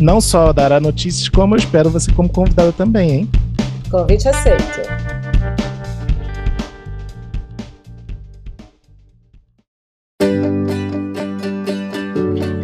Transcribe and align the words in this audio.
Não 0.00 0.20
só 0.20 0.52
dará 0.52 0.80
notícias, 0.80 1.28
como 1.28 1.54
eu 1.54 1.58
espero 1.58 1.88
você 1.88 2.12
como 2.12 2.28
convidada 2.28 2.72
também, 2.72 3.10
hein? 3.10 3.30
Convite 3.88 4.28
aceito. 4.28 4.80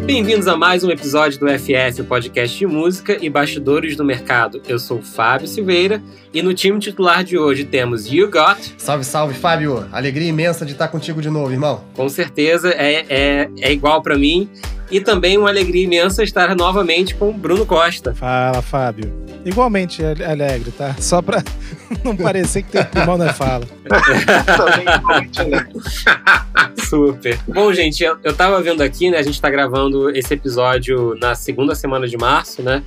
Bem-vindos 0.05 0.48
a 0.48 0.56
mais 0.56 0.82
um 0.82 0.91
episódio 0.91 1.38
do 1.38 1.46
FF, 1.48 2.02
podcast 2.02 2.58
de 2.58 2.66
música 2.66 3.16
e 3.24 3.30
bastidores 3.30 3.97
do 3.97 4.05
mercado. 4.05 4.60
Eu 4.66 4.80
sou 4.80 4.98
o 4.98 5.02
Fábio 5.02 5.47
Silveira 5.47 6.02
e 6.34 6.42
no 6.42 6.52
time 6.52 6.80
titular 6.80 7.22
de 7.22 7.38
hoje 7.38 7.64
temos 7.64 8.12
You 8.12 8.28
Got. 8.28 8.74
Salve, 8.77 9.05
salve, 9.05 9.34
Fábio! 9.34 9.86
Alegria 9.92 10.28
imensa 10.28 10.66
de 10.66 10.72
estar 10.72 10.88
contigo 10.88 11.22
de 11.22 11.30
novo, 11.30 11.52
irmão. 11.52 11.84
Com 11.94 12.08
certeza 12.08 12.70
é, 12.70 13.06
é, 13.08 13.50
é 13.60 13.72
igual 13.72 14.02
para 14.02 14.19
mim. 14.19 14.50
E 14.90 15.00
também 15.00 15.38
uma 15.38 15.48
alegria 15.48 15.84
imensa 15.84 16.22
estar 16.22 16.54
novamente 16.56 17.14
com 17.14 17.30
o 17.30 17.32
Bruno 17.32 17.64
Costa. 17.64 18.14
Fala, 18.14 18.60
Fábio. 18.60 19.20
Igualmente 19.44 20.02
alegre, 20.04 20.72
tá? 20.72 20.94
Só 20.98 21.22
pra 21.22 21.42
não 22.05 22.16
parecer 22.16 22.62
que 22.62 22.72
tem 22.72 22.84
pulmão 22.84 23.16
na 23.16 23.32
fala. 23.32 23.64
Super. 26.88 27.38
Bom, 27.48 27.72
gente, 27.72 28.02
eu, 28.02 28.19
eu 28.22 28.34
tava 28.34 28.60
vendo 28.60 28.82
aqui, 28.82 29.10
né? 29.10 29.19
A 29.19 29.22
gente 29.22 29.41
tá 29.41 29.48
gravando 29.48 30.10
esse 30.10 30.34
episódio 30.34 31.16
na 31.20 31.34
segunda 31.34 31.75
semana 31.75 32.06
de 32.06 32.19
março, 32.19 32.62
né? 32.62 32.82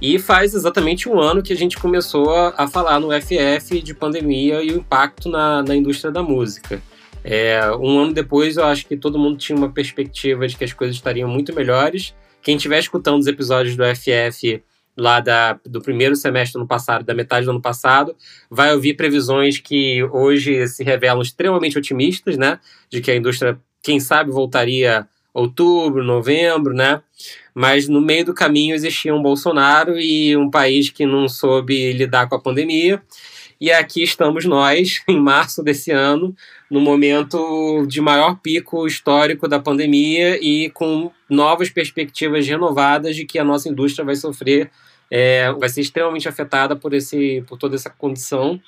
E 0.00 0.18
faz 0.18 0.54
exatamente 0.54 1.08
um 1.08 1.18
ano 1.18 1.42
que 1.42 1.52
a 1.52 1.56
gente 1.56 1.78
começou 1.78 2.52
a 2.56 2.68
falar 2.68 3.00
no 3.00 3.08
FF 3.10 3.80
de 3.80 3.94
pandemia 3.94 4.62
e 4.62 4.72
o 4.72 4.76
impacto 4.76 5.30
na, 5.30 5.62
na 5.62 5.74
indústria 5.74 6.12
da 6.12 6.22
música. 6.22 6.82
É, 7.24 7.58
um 7.80 7.98
ano 7.98 8.12
depois, 8.12 8.58
eu 8.58 8.64
acho 8.64 8.86
que 8.86 8.96
todo 8.98 9.18
mundo 9.18 9.38
tinha 9.38 9.56
uma 9.56 9.70
perspectiva 9.70 10.46
de 10.46 10.56
que 10.56 10.64
as 10.64 10.74
coisas 10.74 10.94
estariam 10.94 11.28
muito 11.28 11.54
melhores. 11.54 12.14
Quem 12.42 12.56
estiver 12.56 12.78
escutando 12.78 13.18
os 13.18 13.26
episódios 13.26 13.74
do 13.74 13.82
FF 13.82 14.62
lá 14.96 15.18
da, 15.20 15.58
do 15.64 15.80
primeiro 15.80 16.14
semestre 16.14 16.52
do 16.52 16.60
ano 16.60 16.68
passado, 16.68 17.04
da 17.04 17.14
metade 17.14 17.46
do 17.46 17.50
ano 17.50 17.62
passado, 17.62 18.14
vai 18.50 18.72
ouvir 18.74 18.94
previsões 18.94 19.58
que 19.58 20.04
hoje 20.04 20.68
se 20.68 20.84
revelam 20.84 21.22
extremamente 21.22 21.78
otimistas, 21.78 22.36
né? 22.36 22.60
De 22.90 23.00
que 23.00 23.10
a 23.10 23.16
indústria, 23.16 23.58
quem 23.82 23.98
sabe, 23.98 24.30
voltaria 24.30 25.08
outubro, 25.32 26.04
novembro, 26.04 26.74
né? 26.74 27.02
Mas 27.52 27.88
no 27.88 28.00
meio 28.00 28.26
do 28.26 28.34
caminho 28.34 28.74
existia 28.74 29.14
um 29.14 29.22
Bolsonaro 29.22 29.98
e 29.98 30.36
um 30.36 30.48
país 30.48 30.90
que 30.90 31.06
não 31.06 31.28
soube 31.28 31.92
lidar 31.92 32.28
com 32.28 32.36
a 32.36 32.40
pandemia. 32.40 33.02
E 33.64 33.72
aqui 33.72 34.02
estamos 34.02 34.44
nós, 34.44 35.00
em 35.08 35.18
março 35.18 35.62
desse 35.62 35.90
ano, 35.90 36.36
no 36.70 36.82
momento 36.82 37.86
de 37.88 37.98
maior 37.98 38.38
pico 38.38 38.86
histórico 38.86 39.48
da 39.48 39.58
pandemia 39.58 40.38
e 40.38 40.68
com 40.68 41.10
novas 41.30 41.70
perspectivas 41.70 42.46
renovadas 42.46 43.16
de 43.16 43.24
que 43.24 43.38
a 43.38 43.44
nossa 43.44 43.70
indústria 43.70 44.04
vai 44.04 44.16
sofrer, 44.16 44.70
é, 45.10 45.50
vai 45.54 45.70
ser 45.70 45.80
extremamente 45.80 46.28
afetada 46.28 46.76
por, 46.76 46.92
esse, 46.92 47.42
por 47.48 47.56
toda 47.56 47.74
essa 47.74 47.88
condição. 47.88 48.60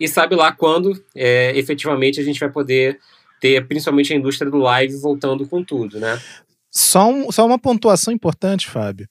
E 0.00 0.08
sabe 0.08 0.34
lá 0.34 0.50
quando 0.50 1.00
é, 1.14 1.56
efetivamente 1.56 2.20
a 2.20 2.24
gente 2.24 2.40
vai 2.40 2.50
poder 2.50 2.98
ter, 3.40 3.64
principalmente 3.68 4.12
a 4.12 4.16
indústria 4.16 4.50
do 4.50 4.58
live, 4.58 4.96
voltando 4.96 5.46
com 5.46 5.62
tudo, 5.62 6.00
né? 6.00 6.20
Só, 6.72 7.08
um, 7.08 7.30
só 7.30 7.46
uma 7.46 7.56
pontuação 7.56 8.12
importante, 8.12 8.66
Fábio. 8.66 9.08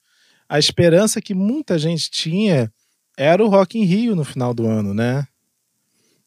A 0.50 0.60
esperança 0.60 1.22
que 1.22 1.34
muita 1.34 1.80
gente 1.80 2.12
tinha 2.12 2.70
era 3.18 3.44
o 3.44 3.48
Rock 3.48 3.78
in 3.78 3.84
Rio 3.84 4.16
no 4.16 4.24
final 4.24 4.54
do 4.54 4.66
ano, 4.68 4.94
né? 4.94 5.28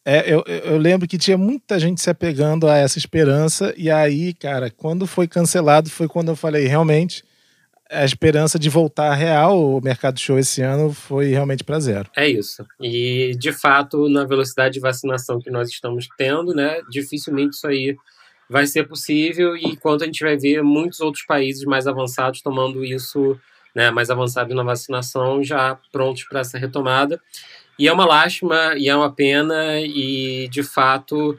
É, 0.04 0.32
eu, 0.32 0.44
eu 0.46 0.78
lembro 0.78 1.08
que 1.08 1.18
tinha 1.18 1.36
muita 1.36 1.80
gente 1.80 2.00
se 2.00 2.08
apegando 2.08 2.68
a 2.68 2.76
essa 2.76 2.96
esperança, 2.96 3.74
e 3.76 3.90
aí, 3.90 4.32
cara, 4.32 4.70
quando 4.70 5.04
foi 5.04 5.26
cancelado, 5.26 5.90
foi 5.90 6.06
quando 6.06 6.28
eu 6.28 6.36
falei, 6.36 6.66
realmente, 6.66 7.24
a 7.90 8.04
esperança 8.04 8.56
de 8.56 8.68
voltar 8.68 9.14
real 9.14 9.58
o 9.58 9.80
mercado 9.80 10.18
show 10.20 10.38
esse 10.38 10.62
ano 10.62 10.92
foi 10.92 11.30
realmente 11.30 11.64
para 11.64 11.80
zero. 11.80 12.08
É 12.16 12.28
isso. 12.28 12.64
E, 12.80 13.36
de 13.38 13.52
fato, 13.52 14.08
na 14.08 14.24
velocidade 14.24 14.74
de 14.74 14.80
vacinação 14.80 15.40
que 15.40 15.50
nós 15.50 15.68
estamos 15.68 16.06
tendo, 16.16 16.54
né, 16.54 16.80
dificilmente 16.88 17.56
isso 17.56 17.66
aí 17.66 17.96
vai 18.48 18.64
ser 18.64 18.86
possível, 18.86 19.56
e 19.56 19.64
enquanto 19.64 20.02
a 20.02 20.06
gente 20.06 20.22
vai 20.22 20.36
ver 20.36 20.62
muitos 20.62 21.00
outros 21.00 21.24
países 21.24 21.64
mais 21.64 21.88
avançados 21.88 22.40
tomando 22.42 22.84
isso 22.84 23.36
né, 23.76 23.90
mais 23.90 24.08
avançado 24.08 24.54
na 24.54 24.62
vacinação, 24.62 25.44
já 25.44 25.78
prontos 25.92 26.24
para 26.24 26.40
essa 26.40 26.56
retomada. 26.56 27.20
E 27.78 27.86
é 27.86 27.92
uma 27.92 28.06
lástima 28.06 28.72
e 28.74 28.88
é 28.88 28.96
uma 28.96 29.12
pena, 29.12 29.78
e 29.82 30.48
de 30.48 30.62
fato, 30.62 31.38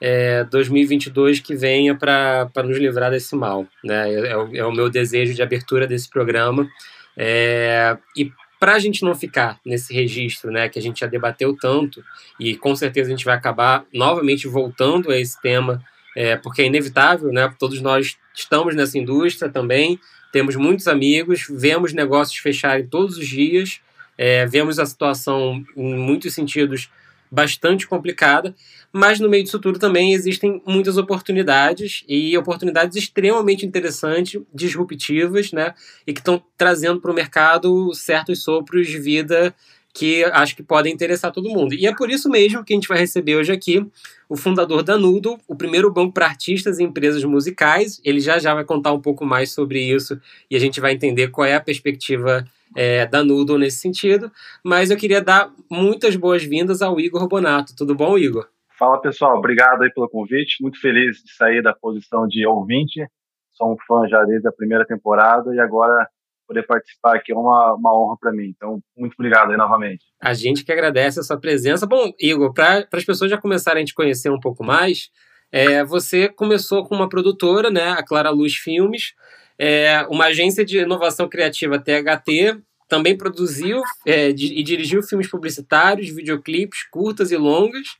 é, 0.00 0.42
2022 0.50 1.38
que 1.38 1.54
venha 1.54 1.94
para 1.94 2.50
nos 2.64 2.76
livrar 2.76 3.12
desse 3.12 3.36
mal. 3.36 3.68
Né? 3.84 4.12
É, 4.12 4.26
é, 4.30 4.36
o, 4.36 4.56
é, 4.56 4.64
o, 4.64 4.72
meu 4.72 4.90
desejo 4.90 5.32
de 5.32 5.40
abertura 5.40 5.86
desse 5.86 6.10
programa. 6.10 6.68
É, 7.16 7.96
e 8.16 8.32
para 8.58 8.74
a 8.74 8.78
gente 8.80 9.04
não 9.04 9.14
ficar 9.14 9.60
nesse 9.64 9.94
registro 9.94 10.50
né, 10.50 10.68
que 10.68 10.80
a 10.80 10.82
gente 10.82 10.98
já 10.98 11.06
debateu 11.06 11.56
tanto, 11.56 12.02
e 12.40 12.56
com 12.56 12.74
certeza 12.74 13.06
a 13.06 13.10
gente 13.12 13.24
vai 13.24 13.36
acabar 13.36 13.84
novamente 13.94 14.48
voltando 14.48 15.12
a 15.12 15.16
esse 15.16 15.40
tema, 15.40 15.80
é, 16.16 16.34
porque 16.34 16.62
é 16.62 16.66
inevitável, 16.66 17.30
né? 17.30 17.54
todos 17.60 17.80
nós 17.80 18.16
estamos 18.34 18.74
nessa 18.74 18.98
indústria 18.98 19.48
também, 19.48 20.00
temos 20.36 20.54
muitos 20.54 20.86
amigos, 20.86 21.46
vemos 21.48 21.94
negócios 21.94 22.36
fecharem 22.36 22.86
todos 22.86 23.16
os 23.16 23.26
dias, 23.26 23.80
é, 24.18 24.44
vemos 24.44 24.78
a 24.78 24.84
situação, 24.84 25.64
em 25.74 25.94
muitos 25.94 26.34
sentidos, 26.34 26.90
bastante 27.30 27.86
complicada, 27.86 28.54
mas 28.92 29.18
no 29.18 29.30
meio 29.30 29.44
disso 29.44 29.58
tudo 29.58 29.78
também 29.78 30.12
existem 30.12 30.60
muitas 30.66 30.98
oportunidades 30.98 32.04
e 32.06 32.36
oportunidades 32.36 32.98
extremamente 32.98 33.64
interessantes, 33.64 34.38
disruptivas, 34.52 35.52
né? 35.52 35.72
E 36.06 36.12
que 36.12 36.20
estão 36.20 36.42
trazendo 36.54 37.00
para 37.00 37.10
o 37.10 37.14
mercado 37.14 37.94
certos 37.94 38.42
sopros 38.42 38.88
de 38.88 38.98
vida 38.98 39.54
que 39.96 40.22
acho 40.24 40.54
que 40.54 40.62
podem 40.62 40.92
interessar 40.92 41.32
todo 41.32 41.48
mundo. 41.48 41.74
E 41.74 41.86
é 41.86 41.94
por 41.94 42.10
isso 42.10 42.28
mesmo 42.28 42.62
que 42.62 42.74
a 42.74 42.76
gente 42.76 42.86
vai 42.86 42.98
receber 42.98 43.34
hoje 43.34 43.50
aqui 43.50 43.84
o 44.28 44.36
fundador 44.36 44.82
da 44.82 44.98
Nudo, 44.98 45.38
o 45.48 45.56
primeiro 45.56 45.90
banco 45.90 46.12
para 46.12 46.26
artistas 46.26 46.78
e 46.78 46.82
empresas 46.82 47.24
musicais. 47.24 47.98
Ele 48.04 48.20
já 48.20 48.38
já 48.38 48.54
vai 48.54 48.62
contar 48.62 48.92
um 48.92 49.00
pouco 49.00 49.24
mais 49.24 49.52
sobre 49.52 49.80
isso 49.80 50.20
e 50.50 50.56
a 50.56 50.58
gente 50.58 50.82
vai 50.82 50.92
entender 50.92 51.28
qual 51.28 51.46
é 51.46 51.54
a 51.54 51.60
perspectiva 51.60 52.44
é, 52.76 53.06
da 53.06 53.24
Nudo 53.24 53.56
nesse 53.56 53.78
sentido. 53.78 54.30
Mas 54.62 54.90
eu 54.90 54.98
queria 54.98 55.22
dar 55.22 55.50
muitas 55.70 56.14
boas-vindas 56.14 56.82
ao 56.82 57.00
Igor 57.00 57.26
Bonato. 57.26 57.74
Tudo 57.74 57.94
bom, 57.94 58.18
Igor? 58.18 58.46
Fala 58.78 59.00
pessoal, 59.00 59.38
obrigado 59.38 59.82
aí 59.82 59.90
pelo 59.90 60.10
convite. 60.10 60.62
Muito 60.62 60.78
feliz 60.78 61.24
de 61.24 61.32
sair 61.32 61.62
da 61.62 61.72
posição 61.72 62.28
de 62.28 62.46
ouvinte. 62.46 63.06
Sou 63.52 63.72
um 63.72 63.76
fã 63.88 64.06
já 64.06 64.22
desde 64.24 64.46
a 64.46 64.52
primeira 64.52 64.84
temporada 64.84 65.54
e 65.54 65.58
agora 65.58 66.06
poder 66.46 66.64
participar 66.66 67.16
aqui 67.16 67.32
é 67.32 67.34
uma, 67.34 67.74
uma 67.74 67.98
honra 67.98 68.16
para 68.20 68.32
mim. 68.32 68.52
Então, 68.54 68.80
muito 68.96 69.14
obrigado 69.18 69.50
aí 69.50 69.56
novamente. 69.56 70.04
A 70.20 70.32
gente 70.32 70.64
que 70.64 70.72
agradece 70.72 71.20
a 71.20 71.22
sua 71.22 71.38
presença. 71.38 71.86
Bom, 71.86 72.12
Igor, 72.20 72.52
para 72.52 72.86
as 72.92 73.04
pessoas 73.04 73.30
já 73.30 73.38
começarem 73.38 73.82
a 73.82 73.86
te 73.86 73.94
conhecer 73.94 74.30
um 74.30 74.40
pouco 74.40 74.64
mais, 74.64 75.10
é, 75.50 75.84
você 75.84 76.28
começou 76.28 76.86
com 76.86 76.94
uma 76.94 77.08
produtora, 77.08 77.70
né, 77.70 77.90
a 77.90 78.02
Clara 78.02 78.30
Luz 78.30 78.54
Filmes, 78.54 79.14
é, 79.58 80.06
uma 80.10 80.26
agência 80.26 80.64
de 80.64 80.78
inovação 80.78 81.28
criativa 81.28 81.78
THT, 81.78 82.60
também 82.88 83.16
produziu 83.16 83.82
é, 84.06 84.28
e 84.28 84.62
dirigiu 84.62 85.02
filmes 85.02 85.28
publicitários, 85.28 86.08
videoclipes, 86.08 86.84
curtas 86.90 87.32
e 87.32 87.36
longas. 87.36 87.96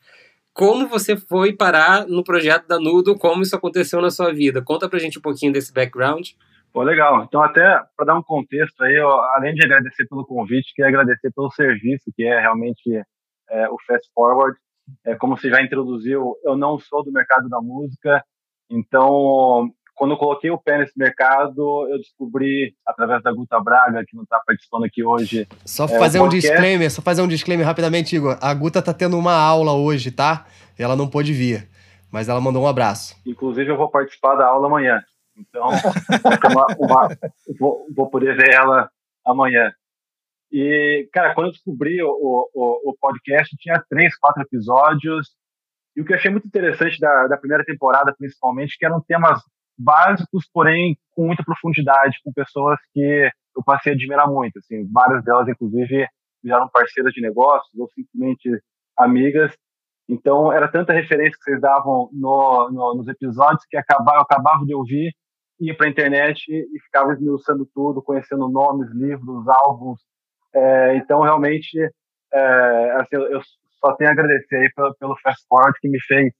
Como 0.52 0.88
você 0.88 1.16
foi 1.16 1.52
parar 1.52 2.06
no 2.06 2.22
projeto 2.22 2.66
da 2.66 2.78
Nudo? 2.78 3.16
Como 3.18 3.42
isso 3.42 3.56
aconteceu 3.56 4.00
na 4.00 4.10
sua 4.10 4.32
vida? 4.32 4.62
Conta 4.62 4.88
pra 4.88 4.98
gente 4.98 5.18
um 5.18 5.22
pouquinho 5.22 5.52
desse 5.52 5.72
background. 5.72 6.28
Pô, 6.76 6.82
legal. 6.82 7.24
Então, 7.24 7.42
até 7.42 7.80
para 7.96 8.04
dar 8.04 8.18
um 8.18 8.22
contexto 8.22 8.84
aí, 8.84 8.96
eu, 8.96 9.08
além 9.08 9.54
de 9.54 9.64
agradecer 9.64 10.06
pelo 10.06 10.26
convite, 10.26 10.74
queria 10.74 10.90
agradecer 10.90 11.32
pelo 11.34 11.50
serviço, 11.50 12.12
que 12.14 12.22
é 12.22 12.38
realmente 12.38 13.02
é, 13.48 13.66
o 13.70 13.78
Fast 13.86 14.06
Forward. 14.14 14.54
É, 15.02 15.14
como 15.14 15.38
você 15.38 15.48
já 15.48 15.62
introduziu, 15.62 16.34
eu 16.44 16.54
não 16.54 16.78
sou 16.78 17.02
do 17.02 17.10
mercado 17.10 17.48
da 17.48 17.62
música, 17.62 18.22
então, 18.68 19.70
quando 19.94 20.10
eu 20.10 20.18
coloquei 20.18 20.50
o 20.50 20.58
pé 20.58 20.76
nesse 20.76 20.92
mercado, 20.98 21.88
eu 21.90 21.96
descobri, 21.96 22.74
através 22.86 23.22
da 23.22 23.32
Guta 23.32 23.58
Braga, 23.58 24.04
que 24.06 24.14
não 24.14 24.24
está 24.24 24.38
participando 24.46 24.84
aqui 24.84 25.02
hoje. 25.02 25.48
Só 25.64 25.86
é, 25.86 25.98
fazer 25.98 26.20
um 26.20 26.28
disclaimer, 26.28 26.90
só 26.90 27.00
fazer 27.00 27.22
um 27.22 27.28
disclaimer 27.28 27.64
rapidamente, 27.64 28.14
Igor. 28.14 28.36
A 28.38 28.52
Guta 28.52 28.80
está 28.80 28.92
tendo 28.92 29.16
uma 29.16 29.32
aula 29.32 29.72
hoje, 29.72 30.10
tá? 30.10 30.44
Ela 30.78 30.94
não 30.94 31.08
pôde 31.08 31.32
vir, 31.32 31.70
mas 32.12 32.28
ela 32.28 32.38
mandou 32.38 32.64
um 32.64 32.68
abraço. 32.68 33.16
Inclusive, 33.24 33.70
eu 33.70 33.78
vou 33.78 33.88
participar 33.88 34.34
da 34.34 34.46
aula 34.46 34.66
amanhã. 34.66 35.02
Então, 35.36 35.68
uma, 36.50 36.66
uma, 36.78 37.08
vou, 37.58 37.86
vou, 37.94 38.10
poder 38.10 38.36
ver 38.36 38.54
ela 38.54 38.90
amanhã. 39.24 39.72
E, 40.50 41.08
cara, 41.12 41.34
quando 41.34 41.48
eu 41.48 41.52
descobri 41.52 42.02
o, 42.02 42.08
o, 42.08 42.90
o 42.90 42.96
podcast, 43.00 43.54
tinha 43.58 43.82
três, 43.88 44.16
quatro 44.16 44.42
episódios. 44.42 45.34
E 45.94 46.00
o 46.00 46.04
que 46.04 46.12
eu 46.12 46.16
achei 46.16 46.30
muito 46.30 46.46
interessante 46.46 46.98
da, 46.98 47.26
da 47.26 47.36
primeira 47.36 47.64
temporada, 47.64 48.14
principalmente, 48.16 48.76
que 48.78 48.86
eram 48.86 49.00
temas 49.00 49.40
básicos, 49.78 50.48
porém 50.52 50.96
com 51.12 51.26
muita 51.26 51.44
profundidade, 51.44 52.18
com 52.24 52.32
pessoas 52.32 52.78
que 52.92 53.30
eu 53.56 53.64
passei 53.64 53.92
a 53.92 53.94
admirar 53.94 54.28
muito. 54.28 54.58
Assim, 54.58 54.86
várias 54.90 55.24
delas, 55.24 55.48
inclusive, 55.48 56.06
viraram 56.42 56.68
parceiras 56.68 57.12
de 57.12 57.20
negócios 57.20 57.72
ou 57.78 57.88
simplesmente 57.90 58.48
amigas. 58.98 59.52
Então, 60.08 60.52
era 60.52 60.70
tanta 60.70 60.92
referência 60.92 61.36
que 61.36 61.44
vocês 61.44 61.60
davam 61.60 62.08
no, 62.12 62.70
no, 62.70 62.94
nos 62.94 63.08
episódios 63.08 63.64
que 63.68 63.76
acabava, 63.76 64.18
eu 64.18 64.22
acabava 64.22 64.64
de 64.64 64.74
ouvir, 64.74 65.12
ia 65.60 65.76
para 65.76 65.86
a 65.86 65.90
internet 65.90 66.42
e 66.50 66.80
ficava 66.84 67.12
esmiuçando 67.12 67.66
tudo, 67.74 68.02
conhecendo 68.02 68.48
nomes, 68.48 68.90
livros, 68.92 69.48
álbuns. 69.48 70.00
É, 70.54 70.96
então, 70.96 71.22
realmente, 71.22 71.78
é, 72.32 72.90
assim, 73.00 73.16
eu 73.16 73.40
só 73.80 73.94
tenho 73.94 74.10
a 74.10 74.12
agradecer 74.12 74.56
aí 74.56 74.70
pelo, 74.74 74.94
pelo 74.94 75.16
Fast 75.22 75.44
Forward 75.48 75.78
que 75.80 75.88
me 75.88 76.00
fez, 76.02 76.32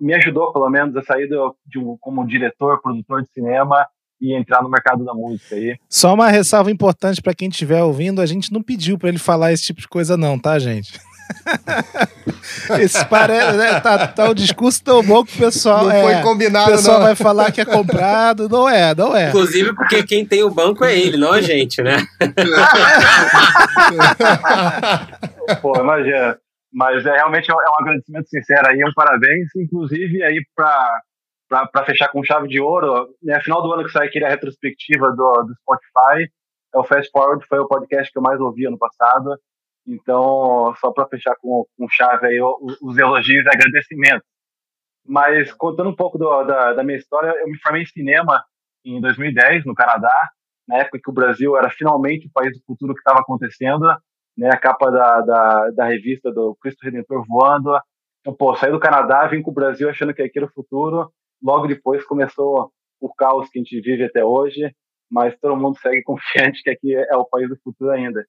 me 0.00 0.14
ajudou, 0.14 0.52
pelo 0.52 0.68
menos, 0.68 0.96
a 0.96 1.02
sair 1.02 1.28
do, 1.28 1.56
de 1.66 1.78
um, 1.78 1.96
como 2.00 2.26
diretor, 2.26 2.80
produtor 2.80 3.22
de 3.22 3.30
cinema 3.30 3.86
e 4.20 4.36
entrar 4.36 4.62
no 4.62 4.70
mercado 4.70 5.04
da 5.04 5.12
música 5.12 5.56
aí. 5.56 5.76
Só 5.88 6.14
uma 6.14 6.28
ressalva 6.28 6.70
importante 6.70 7.20
para 7.20 7.34
quem 7.34 7.48
estiver 7.48 7.82
ouvindo, 7.82 8.20
a 8.20 8.26
gente 8.26 8.52
não 8.52 8.62
pediu 8.62 8.96
para 8.98 9.08
ele 9.08 9.18
falar 9.18 9.52
esse 9.52 9.64
tipo 9.64 9.80
de 9.80 9.88
coisa 9.88 10.16
não, 10.16 10.38
tá, 10.38 10.58
gente? 10.58 10.98
Esse 12.80 13.04
parece, 13.06 13.56
né? 13.56 13.80
tá, 13.80 14.06
tá 14.06 14.30
o 14.30 14.34
discurso 14.34 14.82
tão 14.82 15.02
bom 15.02 15.24
que 15.24 15.34
o 15.36 15.38
pessoal. 15.38 15.84
Não 15.84 15.92
é, 15.92 16.02
foi 16.02 16.22
combinado, 16.22 16.70
O 16.70 16.72
pessoal 16.72 16.98
não. 16.98 17.06
vai 17.06 17.14
falar 17.14 17.52
que 17.52 17.60
é 17.60 17.64
comprado. 17.64 18.48
Não 18.48 18.68
é, 18.68 18.94
não 18.94 19.16
é. 19.16 19.28
Inclusive 19.28 19.74
porque 19.74 20.02
quem 20.02 20.24
tem 20.24 20.42
o 20.42 20.50
banco 20.50 20.84
é 20.84 20.96
ele, 20.96 21.16
não 21.16 21.32
a 21.32 21.40
gente, 21.40 21.82
né? 21.82 21.98
Pô, 25.60 25.78
imagina. 25.78 26.38
Mas 26.72 27.04
é 27.04 27.12
realmente 27.12 27.50
é 27.50 27.54
um 27.54 27.80
agradecimento 27.80 28.28
sincero 28.28 28.68
aí, 28.68 28.82
um 28.84 28.92
parabéns. 28.94 29.48
Inclusive, 29.56 30.22
aí 30.22 30.42
para 30.56 31.84
fechar 31.84 32.08
com 32.08 32.24
chave 32.24 32.48
de 32.48 32.60
ouro, 32.60 33.08
né, 33.22 33.40
final 33.42 33.62
do 33.62 33.72
ano 33.72 33.84
que 33.84 33.92
sai 33.92 34.06
aqui 34.06 34.24
a 34.24 34.28
retrospectiva 34.28 35.10
do, 35.10 35.42
do 35.42 35.54
Spotify, 35.60 36.30
é 36.74 36.78
o 36.78 36.84
Fast 36.84 37.10
Forward, 37.10 37.44
foi 37.46 37.58
o 37.58 37.68
podcast 37.68 38.10
que 38.10 38.18
eu 38.18 38.22
mais 38.22 38.40
ouvi 38.40 38.66
ano 38.66 38.78
passado. 38.78 39.36
Então, 39.86 40.74
só 40.80 40.92
para 40.92 41.08
fechar 41.08 41.34
com, 41.40 41.66
com 41.76 41.88
chave 41.88 42.26
aí, 42.26 42.40
os, 42.40 42.80
os 42.80 42.98
elogios 42.98 43.44
e 43.44 43.48
agradecimentos. 43.48 44.26
Mas 45.04 45.52
contando 45.52 45.90
um 45.90 45.96
pouco 45.96 46.16
do, 46.16 46.44
da, 46.44 46.74
da 46.74 46.84
minha 46.84 46.98
história, 46.98 47.34
eu 47.40 47.48
me 47.48 47.58
formei 47.58 47.82
em 47.82 47.86
cinema 47.86 48.42
em 48.84 49.00
2010, 49.00 49.64
no 49.64 49.74
Canadá, 49.74 50.30
na 50.66 50.78
época 50.78 51.00
que 51.02 51.10
o 51.10 51.14
Brasil 51.14 51.56
era 51.56 51.70
finalmente 51.70 52.26
o 52.26 52.32
país 52.32 52.56
do 52.56 52.64
futuro 52.64 52.94
que 52.94 53.00
estava 53.00 53.20
acontecendo, 53.20 53.86
né, 54.36 54.48
a 54.50 54.56
capa 54.56 54.90
da, 54.90 55.20
da, 55.20 55.70
da, 55.70 55.84
revista 55.86 56.32
do 56.32 56.56
Cristo 56.60 56.82
Redentor 56.82 57.24
voando. 57.26 57.76
Então, 58.20 58.34
pô, 58.34 58.54
saí 58.54 58.70
do 58.70 58.80
Canadá, 58.80 59.26
vim 59.26 59.42
com 59.42 59.50
o 59.50 59.54
Brasil 59.54 59.88
achando 59.90 60.14
que 60.14 60.22
aqui 60.22 60.38
era 60.38 60.46
o 60.46 60.52
futuro. 60.52 61.12
Logo 61.42 61.66
depois 61.66 62.04
começou 62.04 62.72
o 63.00 63.12
caos 63.12 63.48
que 63.50 63.58
a 63.58 63.62
gente 63.62 63.80
vive 63.80 64.04
até 64.04 64.24
hoje, 64.24 64.72
mas 65.10 65.36
todo 65.38 65.56
mundo 65.56 65.76
segue 65.78 66.02
confiante 66.04 66.62
que 66.62 66.70
aqui 66.70 66.94
é 66.94 67.16
o 67.16 67.24
país 67.24 67.48
do 67.48 67.58
futuro 67.62 67.90
ainda. 67.90 68.24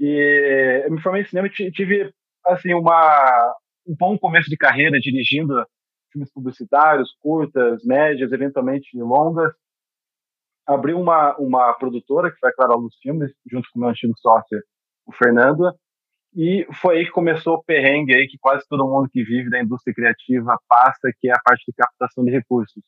E 0.00 0.82
eu 0.86 0.90
me 0.90 1.00
formei 1.02 1.22
em 1.22 1.26
cinema 1.26 1.46
e 1.46 1.70
tive, 1.70 2.10
assim, 2.46 2.72
uma, 2.72 3.54
um 3.86 3.94
bom 3.94 4.18
começo 4.18 4.48
de 4.48 4.56
carreira 4.56 4.98
dirigindo 4.98 5.62
filmes 6.10 6.32
publicitários, 6.32 7.14
curtas, 7.20 7.84
médias, 7.84 8.32
eventualmente 8.32 8.88
longas. 8.96 9.52
Abri 10.66 10.94
uma, 10.94 11.36
uma 11.36 11.74
produtora, 11.74 12.30
que 12.30 12.38
foi 12.38 12.48
a 12.48 12.54
Clara 12.54 12.74
Luz 12.74 12.94
Filmes, 13.02 13.30
junto 13.50 13.68
com 13.70 13.78
o 13.78 13.82
meu 13.82 13.90
antigo 13.90 14.14
sócio, 14.18 14.62
o 15.06 15.12
Fernando, 15.12 15.70
e 16.34 16.66
foi 16.80 16.98
aí 16.98 17.04
que 17.04 17.10
começou 17.10 17.54
o 17.54 17.62
perrengue 17.62 18.14
aí 18.14 18.28
que 18.28 18.38
quase 18.38 18.64
todo 18.68 18.86
mundo 18.86 19.08
que 19.10 19.22
vive 19.22 19.50
da 19.50 19.60
indústria 19.60 19.92
criativa 19.92 20.56
passa, 20.68 21.12
que 21.18 21.28
é 21.28 21.32
a 21.32 21.40
parte 21.44 21.64
de 21.66 21.72
captação 21.76 22.24
de 22.24 22.30
recursos. 22.30 22.82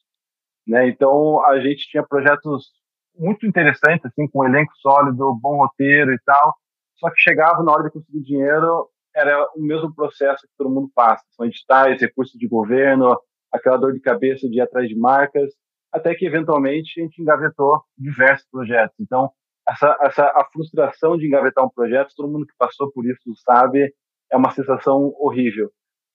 Né? 0.66 0.88
Então, 0.88 1.44
a 1.44 1.60
gente 1.60 1.88
tinha 1.88 2.06
projetos 2.06 2.70
muito 3.16 3.46
interessantes, 3.46 4.06
assim, 4.06 4.28
com 4.28 4.40
um 4.40 4.44
elenco 4.44 4.72
sólido, 4.76 5.38
bom 5.40 5.56
roteiro 5.56 6.12
e 6.12 6.18
tal, 6.24 6.54
só 7.02 7.10
que 7.10 7.20
chegava 7.20 7.64
na 7.64 7.72
hora 7.72 7.82
de 7.82 7.90
conseguir 7.90 8.22
dinheiro, 8.22 8.88
era 9.14 9.44
o 9.56 9.60
mesmo 9.60 9.92
processo 9.92 10.46
que 10.46 10.54
todo 10.56 10.70
mundo 10.70 10.88
passa. 10.94 11.24
São 11.32 11.44
editais, 11.44 12.00
recursos 12.00 12.38
de 12.38 12.46
governo, 12.46 13.18
aquela 13.52 13.76
dor 13.76 13.92
de 13.92 14.00
cabeça 14.00 14.48
de 14.48 14.58
ir 14.58 14.60
atrás 14.60 14.88
de 14.88 14.96
marcas, 14.96 15.50
até 15.92 16.14
que 16.14 16.24
eventualmente 16.24 17.00
a 17.00 17.02
gente 17.02 17.20
engavetou 17.20 17.82
diversos 17.98 18.46
projetos. 18.48 18.94
Então, 19.00 19.30
essa, 19.68 19.98
essa 20.02 20.24
a 20.26 20.46
frustração 20.52 21.18
de 21.18 21.26
engavetar 21.26 21.64
um 21.64 21.68
projeto, 21.68 22.14
todo 22.16 22.30
mundo 22.30 22.46
que 22.46 22.54
passou 22.56 22.90
por 22.92 23.04
isso 23.04 23.34
sabe, 23.44 23.92
é 24.30 24.36
uma 24.36 24.52
sensação 24.52 25.12
horrível. 25.18 25.70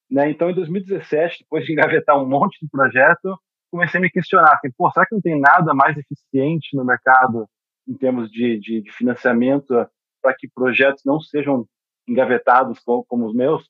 Né? 0.09 0.29
Então, 0.31 0.49
em 0.49 0.55
2017, 0.55 1.39
depois 1.43 1.65
de 1.65 1.73
engavetar 1.73 2.17
um 2.17 2.27
monte 2.27 2.57
de 2.61 2.69
projeto, 2.69 3.37
comecei 3.69 3.99
a 3.99 4.01
me 4.01 4.09
questionar, 4.09 4.53
assim, 4.53 4.71
pô, 4.75 4.89
será 4.89 5.05
que 5.05 5.13
não 5.13 5.21
tem 5.21 5.37
nada 5.39 5.73
mais 5.73 5.97
eficiente 5.97 6.75
no 6.75 6.85
mercado 6.85 7.45
em 7.87 7.93
termos 7.93 8.31
de, 8.31 8.59
de, 8.59 8.81
de 8.81 8.91
financiamento 8.93 9.73
para 10.21 10.35
que 10.35 10.47
projetos 10.47 11.03
não 11.05 11.19
sejam 11.19 11.65
engavetados 12.07 12.79
como, 12.79 13.05
como, 13.05 13.25
os 13.27 13.33
meus? 13.33 13.67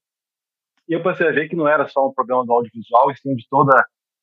E 0.88 0.94
eu 0.94 1.04
passei 1.04 1.28
a 1.28 1.32
ver 1.32 1.50
que 1.50 1.56
não 1.56 1.68
era 1.68 1.88
só 1.88 2.08
um 2.08 2.14
problema 2.14 2.46
do 2.46 2.54
audiovisual, 2.54 3.12
e 3.12 3.18
sim 3.18 3.36
de 3.36 3.46
toda 3.50 3.76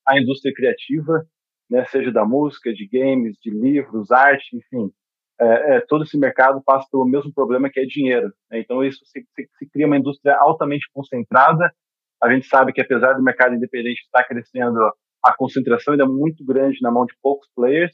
a 0.07 0.19
indústria 0.19 0.53
criativa, 0.55 1.25
né, 1.71 1.85
seja 1.87 2.13
da 2.13 2.25
música, 2.25 2.73
de 2.73 2.87
games, 2.87 3.37
de 3.41 3.51
livros, 3.51 4.11
arte, 4.11 4.57
enfim. 4.57 4.91
É, 5.41 5.77
é, 5.77 5.81
todo 5.81 6.05
esse 6.05 6.17
mercado 6.17 6.63
passa 6.65 6.87
pelo 6.91 7.05
mesmo 7.05 7.33
problema 7.33 7.69
que 7.69 7.81
é 7.81 7.85
dinheiro. 7.85 8.33
Né? 8.51 8.61
Então, 8.61 8.85
isso 8.85 9.05
se, 9.05 9.27
se, 9.35 9.49
se, 9.59 9.71
cria 9.71 9.87
uma 9.87 9.97
indústria 9.97 10.37
altamente 10.37 10.89
concentrada. 10.93 11.73
A 12.23 12.33
gente 12.33 12.47
sabe 12.47 12.73
que, 12.73 12.81
apesar 12.81 13.15
do 13.15 13.23
mercado 13.23 13.55
independente 13.55 14.03
estar 14.03 14.23
crescendo, 14.25 14.79
a 15.23 15.35
concentração 15.35 15.93
ainda 15.93 16.05
é 16.05 16.09
muito 16.09 16.45
grande 16.45 16.79
na 16.81 16.91
mão 16.91 17.05
de 17.05 17.15
poucos 17.21 17.49
players. 17.57 17.93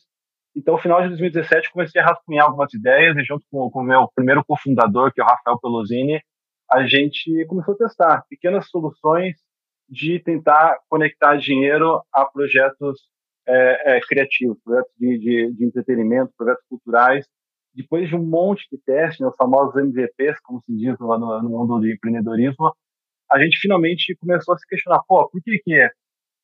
Então, 0.55 0.75
no 0.75 0.81
final 0.81 1.03
de 1.03 1.09
2017, 1.09 1.71
comecei 1.73 2.01
a 2.01 2.07
rascunhar 2.07 2.47
algumas 2.47 2.73
ideias 2.75 3.17
e, 3.17 3.25
junto 3.25 3.45
com, 3.51 3.71
o 3.73 3.83
meu 3.83 4.09
primeiro 4.15 4.45
cofundador, 4.45 5.13
que 5.13 5.21
é 5.21 5.25
o 5.25 5.27
Rafael 5.27 5.59
Pelosini, 5.61 6.21
a 6.71 6.87
gente 6.87 7.45
começou 7.47 7.75
a 7.75 7.79
testar 7.79 8.25
pequenas 8.29 8.69
soluções 8.69 9.37
de 9.89 10.21
tentar 10.21 10.79
conectar 10.89 11.37
dinheiro 11.37 12.01
a 12.13 12.25
projetos 12.25 13.01
é, 13.47 13.97
é, 13.97 14.01
criativos, 14.01 14.59
projetos 14.63 14.93
de, 14.97 15.19
de, 15.19 15.53
de, 15.53 15.65
entretenimento, 15.65 16.33
projetos 16.37 16.65
culturais. 16.69 17.27
Depois 17.75 18.09
de 18.09 18.15
um 18.15 18.25
monte 18.25 18.67
de 18.71 18.79
testes, 18.79 19.21
né, 19.21 19.27
os 19.27 19.37
famosos 19.37 19.75
MVPs, 19.75 20.39
como 20.43 20.61
se 20.63 20.77
diz 20.77 20.97
no, 20.99 21.19
no, 21.19 21.49
mundo 21.49 21.81
do 21.81 21.89
empreendedorismo, 21.89 22.73
a 23.31 23.39
gente 23.39 23.59
finalmente 23.59 24.17
começou 24.17 24.55
a 24.55 24.59
se 24.59 24.67
questionar, 24.67 25.01
pô, 25.07 25.29
por 25.29 25.41
que 25.43 25.59
que 25.59 25.91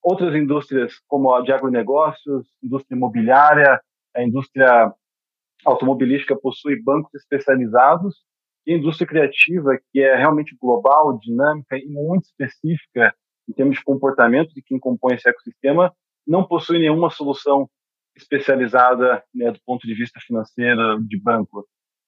outras 0.02 0.34
indústrias 0.34 0.94
como 1.08 1.34
a 1.34 1.42
de 1.42 1.52
agronegócios, 1.52 2.46
indústria 2.62 2.96
imobiliária, 2.96 3.80
a 4.16 4.23
indústria 4.23 4.92
automobilística 5.64 6.37
possui 6.37 6.82
bancos 6.82 7.14
especializados 7.14 8.25
e 8.66 8.75
a 8.75 8.76
indústria 8.76 9.06
criativa, 9.06 9.78
que 9.92 10.00
é 10.00 10.16
realmente 10.16 10.56
global, 10.61 11.18
dinâmica 11.18 11.76
e 11.76 11.87
muito 11.87 12.25
específica 12.25 13.14
em 13.49 13.52
termos 13.52 13.76
de 13.76 13.85
comportamento 13.85 14.52
de 14.52 14.62
quem 14.62 14.78
compõe 14.78 15.14
esse 15.14 15.28
ecossistema, 15.28 15.92
não 16.26 16.44
possui 16.44 16.78
nenhuma 16.78 17.11
solução 17.11 17.68
especializada 18.16 19.23
né, 19.32 19.52
do 19.52 19.61
ponto 19.64 19.87
de 19.87 19.94
vista 19.94 20.18
financeiro 20.20 21.00
de 21.04 21.20
banco. 21.20 21.66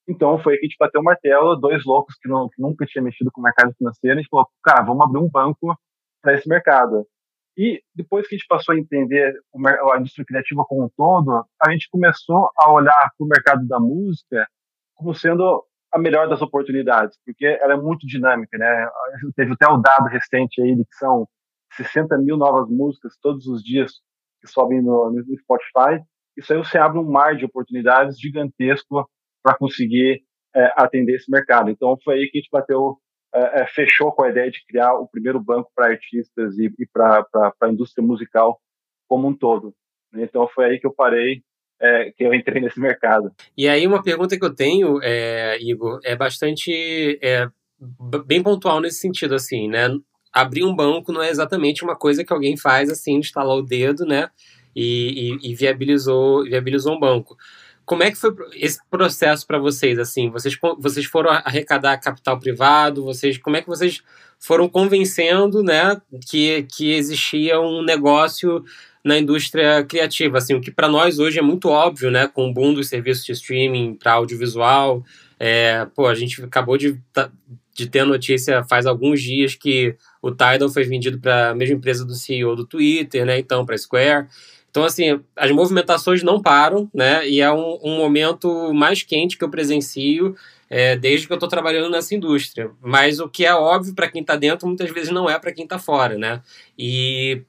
Então 0.09 0.39
foi 0.39 0.55
que 0.55 0.61
a 0.61 0.69
gente 0.69 0.77
bateu 0.81 1.01
o 1.01 1.05
martelo, 1.05 1.55
dois 1.55 1.85
loucos 1.85 2.17
que, 2.21 2.29
não, 2.29 2.49
que 2.49 2.61
nunca 2.61 2.87
tinham 2.87 3.05
mexido 3.05 3.31
com 3.31 3.41
o 3.41 3.45
mercado 3.45 3.73
financeiro, 3.77 4.19
a 4.19 4.21
gente 4.21 4.31
falou, 4.31 4.49
cara, 4.65 4.83
vamos 4.83 5.05
abrir 5.05 5.19
um 5.19 5.29
banco 5.29 5.79
para 6.23 6.35
esse 6.35 6.49
mercado. 6.49 7.07
E 7.59 7.83
depois 7.93 8.29
que 8.29 8.37
a 8.37 8.39
gente 8.39 8.47
passou 8.47 8.73
a 8.73 8.79
entender 8.79 9.35
a 9.93 9.99
indústria 9.99 10.25
criativa 10.25 10.65
como 10.65 10.85
um 10.85 10.91
todo, 10.97 11.45
a 11.61 11.73
gente 11.73 11.91
começou 11.91 12.49
a 12.57 12.73
olhar 12.73 13.11
para 13.19 13.25
o 13.25 13.29
mercado 13.29 13.67
da 13.67 13.81
música 13.81 14.47
como 14.95 15.13
sendo 15.13 15.65
a 15.93 15.99
melhor 15.99 16.29
das 16.29 16.41
oportunidades, 16.41 17.19
porque 17.25 17.47
ela 17.47 17.75
é 17.75 17.77
muito 17.77 18.07
dinâmica, 18.07 18.57
né? 18.57 18.89
Teve 19.35 19.55
até 19.55 19.67
o 19.67 19.79
dado 19.79 20.07
recente 20.07 20.63
aí 20.63 20.77
de 20.77 20.85
que 20.85 20.95
são 20.95 21.27
60 21.73 22.17
mil 22.19 22.37
novas 22.37 22.69
músicas 22.69 23.17
todos 23.21 23.47
os 23.47 23.63
dias 23.63 23.93
que 24.41 24.47
sobem 24.49 24.81
no, 24.81 25.11
no 25.11 25.39
Spotify. 25.39 26.01
Isso 26.37 26.53
aí 26.53 26.59
você 26.59 26.79
abre 26.79 26.99
um 26.99 27.11
mar 27.11 27.37
de 27.37 27.45
oportunidades 27.45 28.21
gigantesco 28.21 29.09
para 29.43 29.57
conseguir 29.57 30.23
é, 30.55 30.73
atender 30.77 31.17
esse 31.17 31.31
mercado. 31.31 31.71
Então 31.71 31.97
foi 32.05 32.19
aí 32.19 32.31
que 32.31 32.39
a 32.39 32.41
gente 32.41 32.51
bateu, 32.53 32.99
é, 33.35 33.63
é, 33.63 33.67
fechou 33.67 34.13
com 34.13 34.23
a 34.23 34.31
ideia 34.31 34.51
de 34.51 34.65
criar 34.67 34.95
o 34.95 35.07
primeiro 35.07 35.41
banco 35.41 35.71
para 35.75 35.89
artistas 35.89 36.59
e, 36.59 36.73
e 36.79 36.87
para 36.87 37.25
a 37.61 37.69
indústria 37.69 38.07
musical 38.07 38.61
como 39.07 39.29
um 39.29 39.35
todo. 39.35 39.75
Então 40.15 40.49
foi 40.49 40.67
aí 40.67 40.81
que 40.81 40.87
eu 40.87 40.93
parei 40.93 41.43
é, 41.81 42.11
que 42.11 42.25
eu 42.25 42.35
entrei 42.35 42.61
nesse 42.61 42.81
mercado. 42.81 43.33
E 43.57 43.69
aí 43.69 43.87
uma 43.87 44.03
pergunta 44.03 44.37
que 44.37 44.45
eu 44.45 44.55
tenho, 44.55 45.01
é, 45.03 45.59
Igor, 45.61 46.01
é 46.05 46.17
bastante 46.17 47.19
é, 47.23 47.49
bem 48.27 48.43
pontual 48.43 48.81
nesse 48.81 49.01
sentido, 49.01 49.35
assim, 49.35 49.69
né? 49.69 49.89
Abrir 50.33 50.65
um 50.65 50.75
banco 50.75 51.13
não 51.13 51.23
é 51.23 51.31
exatamente 51.31 51.85
uma 51.85 51.97
coisa 51.97 52.25
que 52.25 52.33
alguém 52.33 52.57
faz 52.57 52.91
assim, 52.91 53.17
instalar 53.17 53.57
o 53.57 53.63
dedo, 53.63 54.05
né? 54.05 54.29
E, 54.75 55.39
e, 55.43 55.51
e 55.51 55.55
viabilizou, 55.55 56.45
viabilizou 56.45 56.95
um 56.95 57.01
banco. 57.01 57.37
Como 57.89 58.03
é 58.03 58.11
que 58.11 58.19
foi 58.19 58.35
esse 58.53 58.79
processo 58.91 59.47
para 59.47 59.59
vocês? 59.59 59.99
Assim, 59.99 60.29
vocês, 60.29 60.55
vocês 60.79 61.07
foram 61.07 61.31
arrecadar 61.31 61.97
capital 61.97 62.39
privado? 62.39 63.03
Vocês, 63.03 63.39
como 63.39 63.57
é 63.57 63.63
que 63.63 63.67
vocês 63.67 64.03
foram 64.39 64.69
convencendo, 64.69 65.63
né, 65.63 65.99
que, 66.29 66.65
que 66.65 66.93
existia 66.93 67.59
um 67.59 67.83
negócio 67.83 68.63
na 69.03 69.19
indústria 69.19 69.83
criativa? 69.85 70.37
Assim, 70.37 70.55
o 70.55 70.61
que 70.61 70.71
para 70.71 70.87
nós 70.87 71.19
hoje 71.19 71.39
é 71.39 71.43
muito 71.43 71.71
óbvio, 71.71 72.11
né, 72.11 72.29
com 72.29 72.51
o 72.51 72.53
boom 72.53 72.75
dos 72.75 72.91
serviços 72.91 73.25
de 73.25 73.33
streaming 73.33 73.95
para 73.95 74.13
audiovisual. 74.13 75.03
É, 75.41 75.87
pô, 75.95 76.07
a 76.07 76.15
gente 76.15 76.45
acabou 76.45 76.77
de, 76.77 77.01
tá, 77.11 77.31
de 77.75 77.89
ter 77.89 78.05
notícia 78.05 78.63
faz 78.65 78.85
alguns 78.85 79.23
dias 79.23 79.55
que 79.55 79.97
o 80.21 80.31
Tidal 80.31 80.69
foi 80.69 80.85
vendido 80.85 81.19
para 81.19 81.51
a 81.51 81.55
mesma 81.55 81.77
empresa 81.77 82.05
do 82.05 82.15
CEO 82.15 82.55
do 82.55 82.67
Twitter, 82.67 83.25
né? 83.25 83.39
Então, 83.39 83.65
para 83.65 83.79
Square. 83.79 84.27
Então, 84.79 84.87
assim, 84.87 85.21
as 85.35 85.51
movimentações 85.51 86.23
não 86.23 86.41
param, 86.41 86.89
né? 86.95 87.29
E 87.29 87.41
é 87.41 87.51
um, 87.51 87.81
um 87.83 87.97
momento 87.97 88.73
mais 88.73 89.03
quente 89.03 89.37
que 89.37 89.43
eu 89.43 89.51
presencio 89.51 90.37
é, 90.71 90.95
desde 90.97 91.27
que 91.27 91.33
eu 91.33 91.37
estou 91.37 91.49
trabalhando 91.49 91.91
nessa 91.91 92.15
indústria. 92.15 92.71
Mas 92.81 93.19
o 93.19 93.29
que 93.29 93.45
é 93.45 93.53
óbvio 93.53 93.93
para 93.93 94.09
quem 94.09 94.21
está 94.21 94.37
dentro, 94.37 94.69
muitas 94.69 94.89
vezes 94.93 95.11
não 95.11 95.29
é 95.29 95.37
para 95.37 95.51
quem 95.51 95.65
está 95.65 95.81
fora, 95.81 96.17
né? 96.17 96.41
E 96.79 97.43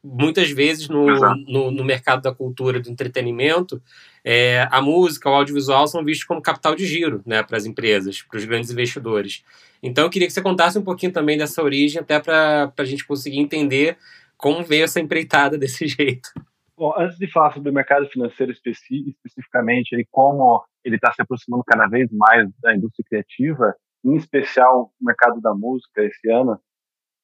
muitas 0.00 0.48
vezes 0.48 0.88
no, 0.88 1.06
no, 1.48 1.72
no, 1.72 1.84
mercado 1.84 2.22
da 2.22 2.32
cultura, 2.32 2.78
do 2.78 2.88
entretenimento, 2.88 3.82
é, 4.24 4.68
a 4.70 4.80
música, 4.80 5.28
o 5.28 5.34
audiovisual 5.34 5.88
são 5.88 6.04
vistos 6.04 6.24
como 6.24 6.40
capital 6.40 6.76
de 6.76 6.86
giro 6.86 7.20
né, 7.26 7.42
para 7.42 7.56
as 7.56 7.66
empresas, 7.66 8.22
para 8.22 8.38
os 8.38 8.44
grandes 8.44 8.70
investidores. 8.70 9.42
Então, 9.82 10.04
eu 10.04 10.10
queria 10.10 10.28
que 10.28 10.32
você 10.32 10.40
contasse 10.40 10.78
um 10.78 10.84
pouquinho 10.84 11.10
também 11.10 11.36
dessa 11.36 11.60
origem, 11.64 12.00
até 12.00 12.20
para 12.20 12.72
a 12.76 12.84
gente 12.84 13.04
conseguir 13.04 13.40
entender 13.40 13.98
como 14.36 14.62
veio 14.62 14.84
essa 14.84 15.00
empreitada 15.00 15.58
desse 15.58 15.88
jeito. 15.88 16.30
Bom, 16.78 16.92
antes 16.94 17.16
de 17.16 17.26
falar 17.32 17.52
sobre 17.52 17.70
o 17.70 17.72
mercado 17.72 18.06
financeiro 18.08 18.52
especi 18.52 19.08
especificamente 19.08 19.96
e 19.96 20.06
como 20.10 20.62
ele 20.84 20.96
está 20.96 21.10
se 21.10 21.22
aproximando 21.22 21.64
cada 21.64 21.86
vez 21.86 22.10
mais 22.12 22.50
da 22.60 22.76
indústria 22.76 23.04
criativa, 23.08 23.74
em 24.04 24.14
especial 24.14 24.92
o 25.00 25.04
mercado 25.04 25.40
da 25.40 25.54
música 25.54 26.04
esse 26.04 26.30
ano, 26.30 26.60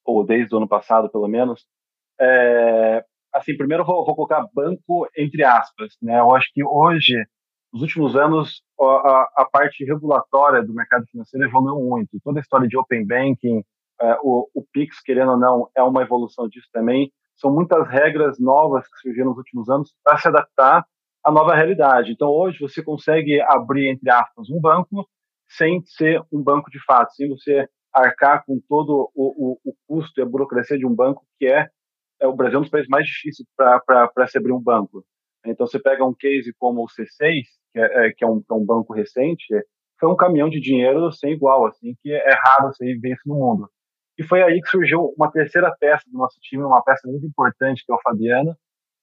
ou 0.03 0.25
desde 0.25 0.55
o 0.55 0.57
ano 0.57 0.67
passado 0.67 1.07
pelo 1.07 1.27
menos, 1.27 1.67
é, 2.19 3.05
assim, 3.31 3.55
primeiro 3.55 3.85
vou, 3.85 4.03
vou, 4.03 4.15
colocar 4.15 4.47
banco 4.55 5.07
entre 5.15 5.43
aspas, 5.43 5.95
né? 6.01 6.19
Eu 6.19 6.33
acho 6.35 6.49
que 6.51 6.63
hoje, 6.63 7.15
nos 7.71 7.83
últimos 7.83 8.15
anos, 8.15 8.63
a, 8.81 9.43
a 9.43 9.45
parte 9.51 9.85
regulatória 9.85 10.63
do 10.63 10.73
mercado 10.73 11.05
financeiro 11.11 11.45
evoluiu 11.47 11.87
muito. 11.87 12.19
Toda 12.23 12.39
a 12.39 12.41
história 12.41 12.67
de 12.67 12.75
open 12.75 13.05
banking, 13.05 13.63
é, 14.01 14.17
o, 14.23 14.49
o 14.51 14.65
Pix, 14.73 14.99
querendo 14.99 15.33
ou 15.33 15.37
não, 15.37 15.69
é 15.77 15.83
uma 15.83 16.01
evolução 16.01 16.49
disso 16.49 16.67
também 16.73 17.11
são 17.35 17.53
muitas 17.53 17.87
regras 17.87 18.39
novas 18.39 18.87
que 18.87 18.97
surgiram 18.99 19.29
nos 19.29 19.37
últimos 19.37 19.69
anos 19.69 19.93
para 20.03 20.17
se 20.17 20.27
adaptar 20.27 20.85
à 21.23 21.31
nova 21.31 21.55
realidade. 21.55 22.11
Então, 22.11 22.29
hoje, 22.29 22.59
você 22.59 22.83
consegue 22.83 23.41
abrir, 23.41 23.89
entre 23.89 24.09
aspas, 24.09 24.49
um 24.49 24.59
banco 24.59 25.07
sem 25.49 25.81
ser 25.85 26.21
um 26.31 26.41
banco 26.41 26.69
de 26.69 26.83
fato, 26.83 27.13
sem 27.13 27.29
você 27.29 27.67
arcar 27.93 28.43
com 28.45 28.59
todo 28.67 29.11
o, 29.13 29.53
o, 29.63 29.71
o 29.71 29.75
custo 29.87 30.19
e 30.19 30.23
a 30.23 30.25
burocracia 30.25 30.77
de 30.77 30.85
um 30.85 30.95
banco, 30.95 31.25
que 31.37 31.45
é, 31.45 31.69
é 32.19 32.27
o 32.27 32.35
Brasil 32.35 32.55
é 32.55 32.59
um 32.59 32.61
dos 32.61 32.71
países 32.71 32.89
mais 32.89 33.05
difíceis 33.05 33.47
para 33.55 34.27
se 34.27 34.37
abrir 34.37 34.51
um 34.51 34.61
banco. 34.61 35.05
Então, 35.45 35.67
você 35.67 35.79
pega 35.79 36.05
um 36.05 36.13
case 36.13 36.53
como 36.57 36.83
o 36.83 36.87
C6, 36.87 37.43
que 37.71 37.79
é, 37.79 38.07
é 38.07 38.11
que 38.13 38.23
é, 38.23 38.27
um, 38.27 38.43
é 38.49 38.53
um 38.53 38.65
banco 38.65 38.93
recente, 38.93 39.45
foi 39.99 40.09
um 40.09 40.15
caminhão 40.15 40.49
de 40.49 40.59
dinheiro 40.59 41.11
sem 41.11 41.33
igual, 41.33 41.65
assim, 41.65 41.95
que 42.01 42.11
é 42.11 42.33
raro 42.33 42.73
você 42.73 42.97
ver 42.97 43.13
isso 43.13 43.27
no 43.27 43.35
mundo. 43.35 43.69
E 44.17 44.23
foi 44.23 44.43
aí 44.43 44.61
que 44.61 44.69
surgiu 44.69 45.13
uma 45.17 45.31
terceira 45.31 45.75
peça 45.79 46.03
do 46.07 46.17
nosso 46.17 46.37
time, 46.39 46.63
uma 46.63 46.83
peça 46.83 47.07
muito 47.07 47.25
importante, 47.25 47.83
que 47.85 47.91
é 47.91 47.95
o 47.95 48.01
Fabiano, 48.01 48.55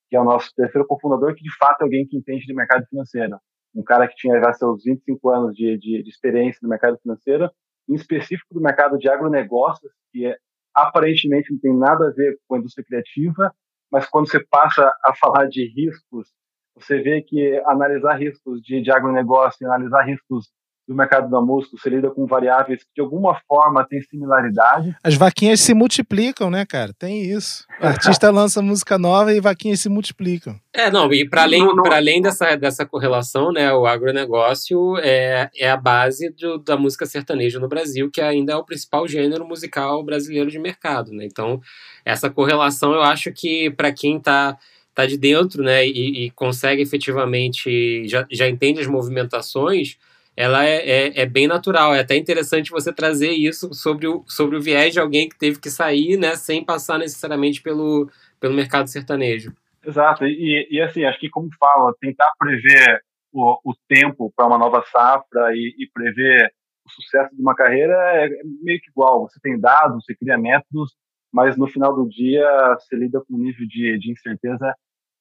que 0.08 0.16
é 0.16 0.20
o 0.20 0.24
nosso 0.24 0.52
terceiro 0.54 0.86
cofundador, 0.86 1.34
que 1.34 1.42
de 1.42 1.56
fato 1.56 1.80
é 1.80 1.84
alguém 1.84 2.06
que 2.06 2.16
entende 2.16 2.46
de 2.46 2.54
mercado 2.54 2.86
financeiro. 2.86 3.38
Um 3.74 3.82
cara 3.82 4.08
que 4.08 4.16
tinha 4.16 4.40
já 4.40 4.52
seus 4.52 4.82
25 4.84 5.30
anos 5.30 5.54
de, 5.54 5.78
de, 5.78 6.02
de 6.02 6.08
experiência 6.08 6.58
no 6.62 6.68
mercado 6.68 6.98
financeiro, 6.98 7.50
em 7.88 7.94
específico 7.94 8.54
do 8.54 8.60
mercado 8.60 8.98
de 8.98 9.08
agronegócios, 9.08 9.92
que 10.12 10.26
é, 10.26 10.36
aparentemente 10.74 11.52
não 11.52 11.60
tem 11.60 11.76
nada 11.76 12.08
a 12.08 12.10
ver 12.12 12.38
com 12.46 12.54
a 12.54 12.58
indústria 12.58 12.84
criativa, 12.84 13.52
mas 13.90 14.06
quando 14.08 14.30
você 14.30 14.44
passa 14.44 14.92
a 15.04 15.14
falar 15.14 15.46
de 15.48 15.64
riscos, 15.74 16.28
você 16.74 17.00
vê 17.00 17.22
que 17.22 17.60
analisar 17.66 18.14
riscos 18.14 18.60
de, 18.62 18.80
de 18.80 18.90
agronegócio, 18.90 19.66
analisar 19.66 20.02
riscos 20.02 20.50
do 20.90 20.96
mercado 20.96 21.30
da 21.30 21.40
música, 21.40 21.76
você 21.76 21.88
lida 21.88 22.10
com 22.10 22.26
variáveis 22.26 22.82
que 22.82 22.90
de 22.96 23.00
alguma 23.00 23.40
forma 23.46 23.86
têm 23.88 24.02
similaridade. 24.02 24.96
As 25.04 25.14
vaquinhas 25.14 25.60
se 25.60 25.72
multiplicam, 25.72 26.50
né, 26.50 26.66
cara? 26.66 26.92
Tem 26.92 27.22
isso. 27.22 27.64
O 27.80 27.86
artista 27.86 28.28
lança 28.32 28.60
música 28.60 28.98
nova 28.98 29.32
e 29.32 29.40
vaquinhas 29.40 29.78
se 29.78 29.88
multiplicam. 29.88 30.58
É, 30.74 30.90
não, 30.90 31.12
e 31.12 31.28
para 31.28 31.44
além, 31.44 31.64
para 31.76 31.94
além 31.94 32.20
dessa, 32.20 32.56
dessa 32.56 32.84
correlação, 32.84 33.52
né, 33.52 33.72
o 33.72 33.86
agronegócio 33.86 34.96
é, 34.98 35.48
é 35.56 35.70
a 35.70 35.76
base 35.76 36.30
do, 36.30 36.58
da 36.58 36.76
música 36.76 37.06
sertaneja 37.06 37.60
no 37.60 37.68
Brasil, 37.68 38.10
que 38.10 38.20
ainda 38.20 38.54
é 38.54 38.56
o 38.56 38.64
principal 38.64 39.06
gênero 39.06 39.46
musical 39.46 40.02
brasileiro 40.02 40.50
de 40.50 40.58
mercado, 40.58 41.12
né? 41.12 41.24
Então, 41.24 41.60
essa 42.04 42.28
correlação 42.28 42.92
eu 42.92 43.02
acho 43.02 43.30
que 43.32 43.70
para 43.70 43.92
quem 43.92 44.16
está 44.16 44.58
tá 44.92 45.06
de 45.06 45.16
dentro, 45.16 45.62
né, 45.62 45.86
e, 45.86 46.26
e 46.26 46.30
consegue 46.32 46.82
efetivamente, 46.82 48.08
já, 48.08 48.26
já 48.28 48.48
entende 48.48 48.80
as 48.80 48.88
movimentações, 48.88 49.96
ela 50.40 50.64
é, 50.64 50.76
é, 50.76 51.20
é, 51.20 51.26
bem 51.26 51.46
natural. 51.46 51.94
É 51.94 52.00
até 52.00 52.16
interessante 52.16 52.70
você 52.70 52.90
trazer 52.90 53.32
isso 53.32 53.74
sobre 53.74 54.06
o, 54.06 54.24
sobre 54.26 54.56
o 54.56 54.60
viés 54.60 54.94
de 54.94 54.98
alguém 54.98 55.28
que 55.28 55.38
teve 55.38 55.60
que 55.60 55.68
sair, 55.68 56.16
né, 56.16 56.34
sem 56.34 56.64
passar 56.64 56.98
necessariamente 56.98 57.60
pelo, 57.60 58.10
pelo 58.40 58.54
mercado 58.54 58.86
sertanejo. 58.86 59.52
Exato. 59.84 60.24
E, 60.24 60.66
e 60.70 60.80
assim, 60.80 61.04
acho 61.04 61.20
que 61.20 61.28
como 61.28 61.50
fala, 61.58 61.94
tentar 62.00 62.32
prever 62.38 63.02
o, 63.30 63.60
o 63.62 63.74
tempo 63.86 64.32
para 64.34 64.46
uma 64.46 64.56
nova 64.56 64.82
safra 64.90 65.54
e, 65.54 65.74
e, 65.78 65.86
prever 65.92 66.50
o 66.86 66.90
sucesso 66.90 67.36
de 67.36 67.42
uma 67.42 67.54
carreira 67.54 67.94
é 67.94 68.30
meio 68.62 68.80
que 68.80 68.88
igual. 68.88 69.28
Você 69.28 69.38
tem 69.42 69.60
dados, 69.60 70.02
você 70.02 70.14
cria 70.14 70.38
métodos, 70.38 70.96
mas 71.30 71.58
no 71.58 71.66
final 71.66 71.94
do 71.94 72.08
dia 72.08 72.48
você 72.78 72.96
lida 72.96 73.20
com 73.20 73.34
um 73.34 73.38
nível 73.38 73.68
de, 73.68 73.98
de 73.98 74.10
incerteza 74.10 74.74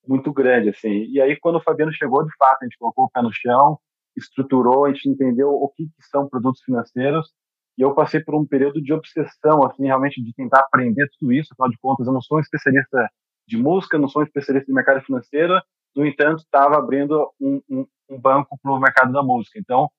muito 0.07 0.31
grande, 0.31 0.69
assim. 0.69 1.07
E 1.11 1.19
aí, 1.19 1.35
quando 1.35 1.57
o 1.57 1.61
Fabiano 1.61 1.91
chegou, 1.91 2.25
de 2.25 2.31
fato, 2.37 2.59
a 2.61 2.65
gente 2.65 2.77
colocou 2.77 3.03
o 3.03 3.09
pé 3.09 3.21
no 3.21 3.33
chão, 3.33 3.77
estruturou, 4.23 4.85
a 4.85 4.93
gente 4.93 5.09
entendeu 5.09 5.49
o 5.49 5.69
que, 5.69 5.85
que 5.85 6.03
são 6.09 6.27
produtos 6.27 6.61
financeiros 6.63 7.31
e 7.77 7.81
eu 7.81 7.93
passei 7.93 8.19
por 8.19 8.35
um 8.35 8.45
período 8.45 8.81
de 8.81 8.91
obsessão, 8.91 9.63
assim, 9.63 9.85
realmente 9.85 10.21
de 10.21 10.33
tentar 10.33 10.59
aprender 10.59 11.07
tudo 11.17 11.31
isso. 11.31 11.53
Afinal 11.53 11.69
de 11.69 11.77
contas, 11.79 12.07
eu 12.07 12.13
não 12.13 12.21
sou 12.21 12.37
um 12.37 12.41
especialista 12.41 13.09
de 13.47 13.57
música, 13.57 13.97
não 13.97 14.09
sou 14.09 14.21
um 14.21 14.25
especialista 14.25 14.67
de 14.67 14.73
mercado 14.73 15.01
financeiro, 15.01 15.53
no 15.95 16.05
entanto, 16.05 16.39
estava 16.39 16.77
abrindo 16.77 17.31
um, 17.39 17.61
um, 17.69 17.85
um 18.09 18.19
banco 18.19 18.59
para 18.61 18.71
o 18.71 18.79
mercado 18.79 19.11
da 19.13 19.23
música. 19.23 19.57
Então, 19.57 19.89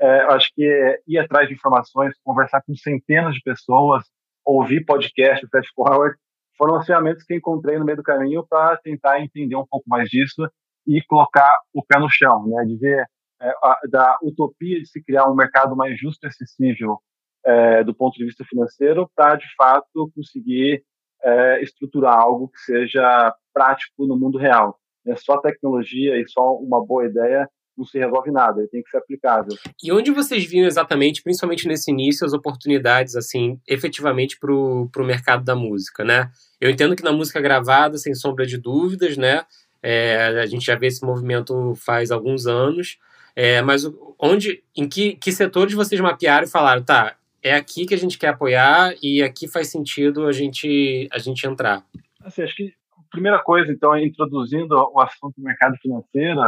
é, 0.00 0.20
acho 0.32 0.50
que 0.54 0.64
é, 0.64 0.98
ir 1.06 1.18
atrás 1.18 1.48
de 1.48 1.54
informações, 1.54 2.14
conversar 2.22 2.62
com 2.62 2.74
centenas 2.74 3.34
de 3.34 3.40
pessoas, 3.42 4.04
ouvir 4.44 4.84
podcast, 4.84 5.46
fast 5.50 5.70
forward, 5.74 6.16
foram 6.56 6.76
as 6.76 6.86
ferramentas 6.86 7.24
que 7.24 7.34
encontrei 7.34 7.78
no 7.78 7.84
meio 7.84 7.96
do 7.96 8.02
caminho 8.02 8.46
para 8.48 8.76
tentar 8.78 9.20
entender 9.20 9.56
um 9.56 9.66
pouco 9.66 9.88
mais 9.88 10.08
disso 10.10 10.46
e 10.86 11.02
colocar 11.06 11.56
o 11.72 11.82
pé 11.82 11.98
no 11.98 12.08
chão, 12.10 12.46
né? 12.46 12.64
De 12.64 12.76
ver 12.76 13.06
é, 13.40 13.52
da 13.88 14.18
utopia 14.22 14.80
de 14.80 14.86
se 14.86 15.02
criar 15.02 15.28
um 15.30 15.34
mercado 15.34 15.76
mais 15.76 15.98
justo 15.98 16.24
e 16.24 16.28
acessível 16.28 16.98
é, 17.44 17.82
do 17.84 17.94
ponto 17.94 18.14
de 18.14 18.24
vista 18.24 18.44
financeiro 18.44 19.10
para, 19.14 19.36
de 19.36 19.46
fato, 19.56 20.10
conseguir 20.14 20.82
é, 21.22 21.62
estruturar 21.62 22.18
algo 22.18 22.48
que 22.48 22.58
seja 22.60 23.34
prático 23.52 24.06
no 24.06 24.18
mundo 24.18 24.38
real. 24.38 24.78
É 25.06 25.16
só 25.16 25.38
tecnologia 25.38 26.20
e 26.20 26.28
só 26.28 26.54
uma 26.56 26.84
boa 26.84 27.06
ideia 27.06 27.48
não 27.76 27.84
se 27.86 27.98
resolve 27.98 28.30
nada, 28.30 28.60
ele 28.60 28.68
tem 28.68 28.82
que 28.82 28.90
ser 28.90 28.98
aplicável. 28.98 29.56
E 29.82 29.90
onde 29.90 30.10
vocês 30.10 30.44
viram 30.44 30.66
exatamente, 30.66 31.22
principalmente 31.22 31.66
nesse 31.66 31.90
início, 31.90 32.26
as 32.26 32.34
oportunidades, 32.34 33.16
assim, 33.16 33.58
efetivamente 33.66 34.38
para 34.38 34.52
o 34.52 34.90
mercado 34.98 35.42
da 35.44 35.56
música, 35.56 36.04
né? 36.04 36.30
Eu 36.60 36.68
entendo 36.68 36.94
que 36.94 37.02
na 37.02 37.12
música 37.12 37.40
gravada, 37.40 37.96
sem 37.96 38.14
sombra 38.14 38.44
de 38.44 38.58
dúvidas, 38.58 39.16
né? 39.16 39.44
É, 39.82 40.40
a 40.42 40.46
gente 40.46 40.66
já 40.66 40.76
vê 40.76 40.88
esse 40.88 41.02
movimento 41.04 41.74
faz 41.74 42.10
alguns 42.10 42.46
anos, 42.46 42.98
é, 43.34 43.62
mas 43.62 43.82
onde, 44.18 44.62
em 44.76 44.88
que, 44.88 45.16
que 45.16 45.32
setores 45.32 45.74
vocês 45.74 46.00
mapearam 46.00 46.46
e 46.46 46.50
falaram, 46.50 46.82
tá, 46.82 47.16
é 47.42 47.54
aqui 47.54 47.86
que 47.86 47.94
a 47.94 47.98
gente 47.98 48.18
quer 48.18 48.28
apoiar 48.28 48.94
e 49.02 49.22
aqui 49.22 49.48
faz 49.48 49.70
sentido 49.70 50.26
a 50.26 50.32
gente, 50.32 51.08
a 51.12 51.18
gente 51.18 51.46
entrar? 51.46 51.84
Assim, 52.22 52.42
acho 52.42 52.54
que 52.54 52.74
a 52.92 53.10
primeira 53.10 53.42
coisa, 53.42 53.72
então, 53.72 53.94
é 53.94 54.04
introduzindo 54.04 54.74
o 54.74 55.00
assunto 55.00 55.34
do 55.36 55.44
mercado 55.44 55.76
financeiro, 55.78 56.40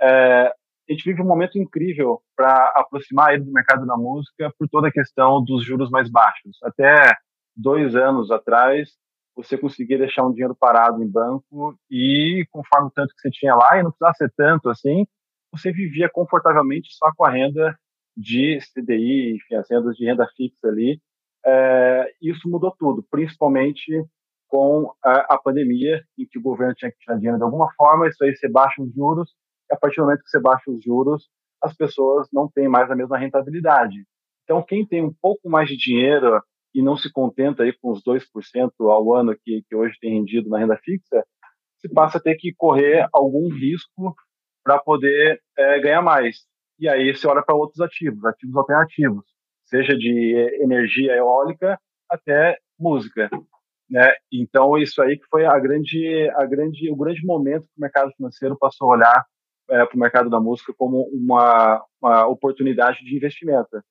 é, 0.00 0.52
a 0.88 0.92
gente 0.92 1.04
vive 1.04 1.22
um 1.22 1.26
momento 1.26 1.58
incrível 1.58 2.20
para 2.36 2.72
aproximar 2.76 3.32
ele 3.32 3.44
do 3.44 3.52
mercado 3.52 3.86
da 3.86 3.96
música 3.96 4.52
por 4.58 4.68
toda 4.68 4.88
a 4.88 4.92
questão 4.92 5.42
dos 5.42 5.64
juros 5.64 5.88
mais 5.88 6.10
baixos. 6.10 6.58
Até 6.62 7.16
dois 7.56 7.94
anos 7.96 8.30
atrás, 8.30 8.90
você 9.34 9.56
conseguia 9.56 9.98
deixar 9.98 10.24
um 10.24 10.32
dinheiro 10.32 10.54
parado 10.54 11.02
em 11.02 11.08
banco 11.08 11.74
e 11.90 12.46
conforme 12.50 12.88
o 12.88 12.90
tanto 12.90 13.14
que 13.14 13.20
você 13.20 13.30
tinha 13.30 13.54
lá, 13.54 13.78
e 13.78 13.82
não 13.82 13.90
precisava 13.90 14.14
ser 14.14 14.32
tanto 14.36 14.68
assim, 14.68 15.06
você 15.56 15.72
vivia 15.72 16.08
confortavelmente 16.12 16.88
só 16.92 17.10
com 17.16 17.24
a 17.24 17.30
renda 17.30 17.76
de 18.16 18.58
CDI, 18.72 19.36
enfim, 19.36 19.54
as 19.56 19.70
rendas 19.70 19.96
de 19.96 20.04
renda 20.04 20.26
fixa 20.36 20.68
ali. 20.68 21.00
É, 21.46 22.12
isso 22.22 22.48
mudou 22.48 22.74
tudo, 22.78 23.04
principalmente 23.10 24.04
com 24.48 24.92
a, 25.04 25.34
a, 25.34 25.38
pandemia, 25.38 26.02
em 26.18 26.26
que 26.26 26.38
o 26.38 26.42
governo 26.42 26.74
tinha 26.74 26.90
que 26.90 26.98
tirar 26.98 27.16
dinheiro 27.16 27.38
de 27.38 27.44
alguma 27.44 27.72
forma, 27.76 28.08
isso 28.08 28.22
aí 28.22 28.34
você 28.34 28.48
baixa 28.48 28.80
os 28.80 28.92
juros, 28.94 29.30
a 29.70 29.76
partir 29.76 29.96
do 29.96 30.04
momento 30.04 30.22
que 30.22 30.30
você 30.30 30.40
baixa 30.40 30.70
os 30.70 30.82
juros, 30.82 31.28
as 31.62 31.74
pessoas 31.74 32.28
não 32.32 32.48
têm 32.48 32.68
mais 32.68 32.90
a 32.90 32.94
mesma 32.94 33.18
rentabilidade. 33.18 34.04
Então, 34.44 34.62
quem 34.62 34.86
tem 34.86 35.02
um 35.02 35.12
pouco 35.12 35.48
mais 35.48 35.68
de 35.68 35.76
dinheiro 35.76 36.40
e 36.74 36.82
não 36.82 36.96
se 36.96 37.10
contenta 37.12 37.62
aí 37.62 37.72
com 37.72 37.90
os 37.90 38.02
2% 38.02 38.70
ao 38.80 39.14
ano 39.14 39.34
que, 39.42 39.62
que 39.68 39.74
hoje 39.74 39.96
tem 40.00 40.14
rendido 40.14 40.48
na 40.48 40.58
renda 40.58 40.76
fixa, 40.76 41.24
se 41.78 41.88
passa 41.88 42.18
a 42.18 42.20
ter 42.20 42.36
que 42.36 42.52
correr 42.54 43.06
algum 43.12 43.48
risco 43.48 44.14
para 44.64 44.78
poder 44.78 45.40
é, 45.56 45.78
ganhar 45.80 46.02
mais. 46.02 46.38
E 46.78 46.88
aí 46.88 47.14
você 47.14 47.26
olha 47.28 47.42
para 47.42 47.54
outros 47.54 47.80
ativos, 47.80 48.24
ativos 48.24 48.56
alternativos, 48.56 49.24
seja 49.64 49.96
de 49.96 50.58
energia 50.60 51.14
eólica 51.14 51.78
até 52.10 52.58
música. 52.78 53.30
Né? 53.88 54.12
Então 54.32 54.76
isso 54.78 55.00
aí 55.02 55.18
que 55.18 55.26
foi 55.30 55.44
a 55.44 55.58
grande, 55.58 56.30
a 56.36 56.46
grande, 56.46 56.90
o 56.90 56.96
grande 56.96 57.24
momento 57.24 57.64
que 57.64 57.78
o 57.78 57.80
mercado 57.80 58.10
financeiro 58.16 58.56
passou 58.58 58.90
a 58.90 58.96
olhar 58.96 59.24
é, 59.70 59.84
para 59.84 59.96
o 59.96 60.00
mercado 60.00 60.30
da 60.30 60.40
música 60.40 60.72
como 60.76 61.08
uma, 61.12 61.84
uma 62.02 62.26
oportunidade 62.26 63.04
de 63.04 63.16
investimento. 63.16 63.82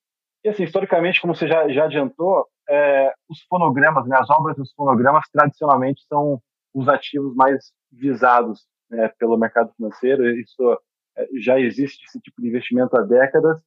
E 0.44 0.50
assim, 0.50 0.64
historicamente, 0.64 1.22
como 1.22 1.34
você 1.34 1.48
já, 1.48 1.70
já 1.70 1.86
adiantou, 1.86 2.46
é, 2.70 3.14
os 3.30 3.42
fonogramas, 3.44 4.06
né, 4.08 4.18
as 4.20 4.30
obras 4.30 4.58
dos 4.58 4.74
fonogramas, 4.74 5.24
tradicionalmente 5.32 6.04
são 6.08 6.42
os 6.74 6.88
ativos 6.90 7.34
mais 7.36 7.72
visados 7.92 8.66
né, 8.94 9.10
pelo 9.20 9.38
mercado 9.38 9.74
financeiro. 9.76 10.30
Isso 10.40 10.80
é, 11.18 11.28
já 11.40 11.60
existe 11.60 12.06
esse 12.06 12.20
tipo 12.20 12.42
de 12.42 12.48
investimento 12.48 12.96
há 12.96 13.02
décadas. 13.02 13.62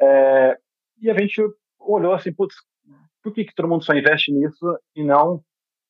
É, 0.00 0.58
e 1.00 1.10
a 1.10 1.18
gente 1.18 1.42
olhou 1.78 2.14
assim, 2.14 2.32
putz, 2.32 2.54
por 3.22 3.32
que, 3.32 3.44
que 3.44 3.54
todo 3.54 3.68
mundo 3.68 3.84
só 3.84 3.92
investe 3.92 4.32
nisso 4.32 4.78
e 4.96 5.04
não 5.04 5.42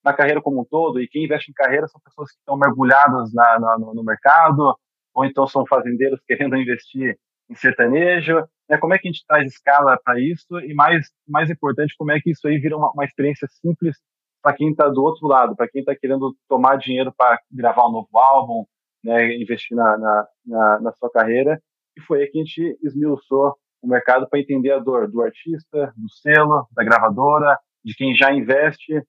na 0.05 0.13
carreira 0.13 0.43
como 0.43 0.61
um 0.61 0.65
todo? 0.65 1.01
E 1.01 1.09
quem 1.09 1.25
investe 1.25 1.51
em 1.51 1.55
carreira 1.55 1.87
são 1.87 2.01
pessoas 2.01 2.31
que 2.33 2.39
estão 2.39 2.57
mergulhadas 2.57 3.33
na, 3.33 3.61
na, 3.61 3.79
no 3.79 4.03
mercado, 4.05 4.75
ou 5.15 5.25
então 5.25 5.47
são 5.47 5.65
fazendeiros 5.67 6.21
querendo 6.27 6.57
investir 6.57 7.17
em 7.49 7.55
sertanejo. 7.55 8.37
Né? 8.69 8.79
Como 8.79 8.95
é 8.95 8.99
que 8.99 9.09
a 9.09 9.13
gente 9.13 9.25
traz 9.27 9.47
escala 9.47 9.99
para 10.05 10.21
isso? 10.21 10.59
E 10.61 10.75
mais, 10.75 11.07
mais 11.29 11.51
importante, 11.51 11.95
como 11.97 12.11
é 12.11 12.21
que 12.21 12.31
isso 12.31 12.47
aí 12.49 12.59
vira 12.59 12.77
uma, 12.77 12.91
uma 12.93 13.05
experiência 13.05 13.47
simples 13.49 13.97
para 14.43 14.57
quem 14.57 14.71
está 14.71 14.89
do 14.89 15.03
outro 15.03 15.27
lado, 15.27 15.55
para 15.55 15.69
quem 15.69 15.81
está 15.81 15.95
querendo 15.95 16.35
tomar 16.49 16.77
dinheiro 16.77 17.13
para 17.17 17.39
gravar 17.51 17.87
um 17.87 17.93
novo 17.93 18.19
álbum, 18.19 18.65
né, 19.03 19.35
investir 19.37 19.77
na, 19.77 19.99
na, 19.99 20.27
na, 20.47 20.81
na, 20.81 20.93
sua 20.93 21.11
carreira. 21.11 21.61
E 21.97 22.01
foi 22.03 22.23
aí 22.23 22.27
que 22.29 22.39
a 22.39 22.43
gente 22.43 22.79
esmiuçou 22.83 23.55
o 23.83 23.89
mercado 23.89 24.29
para 24.29 24.39
entender 24.39 24.73
a 24.73 24.79
dor 24.79 25.11
do 25.11 25.23
artista, 25.23 25.93
do 25.97 26.11
selo, 26.11 26.67
da 26.73 26.85
gravadora, 26.85 27.59
de 27.85 27.95
quem 27.95 28.15
já 28.15 28.33
investe, 28.33 29.03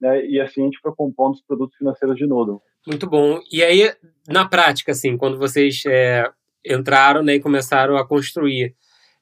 né, 0.00 0.24
e 0.26 0.40
assim 0.40 0.62
a 0.62 0.64
gente 0.64 0.78
foi 0.80 0.92
compondo 0.94 1.34
os 1.34 1.42
produtos 1.42 1.76
financeiros 1.76 2.16
de 2.16 2.26
Noodle. 2.26 2.60
Muito 2.86 3.08
bom. 3.08 3.40
E 3.50 3.62
aí, 3.62 3.92
na 4.28 4.46
prática, 4.46 4.92
assim, 4.92 5.16
quando 5.16 5.38
vocês 5.38 5.82
é, 5.86 6.30
entraram 6.64 7.22
né, 7.22 7.34
e 7.34 7.40
começaram 7.40 7.96
a 7.96 8.06
construir, 8.06 8.74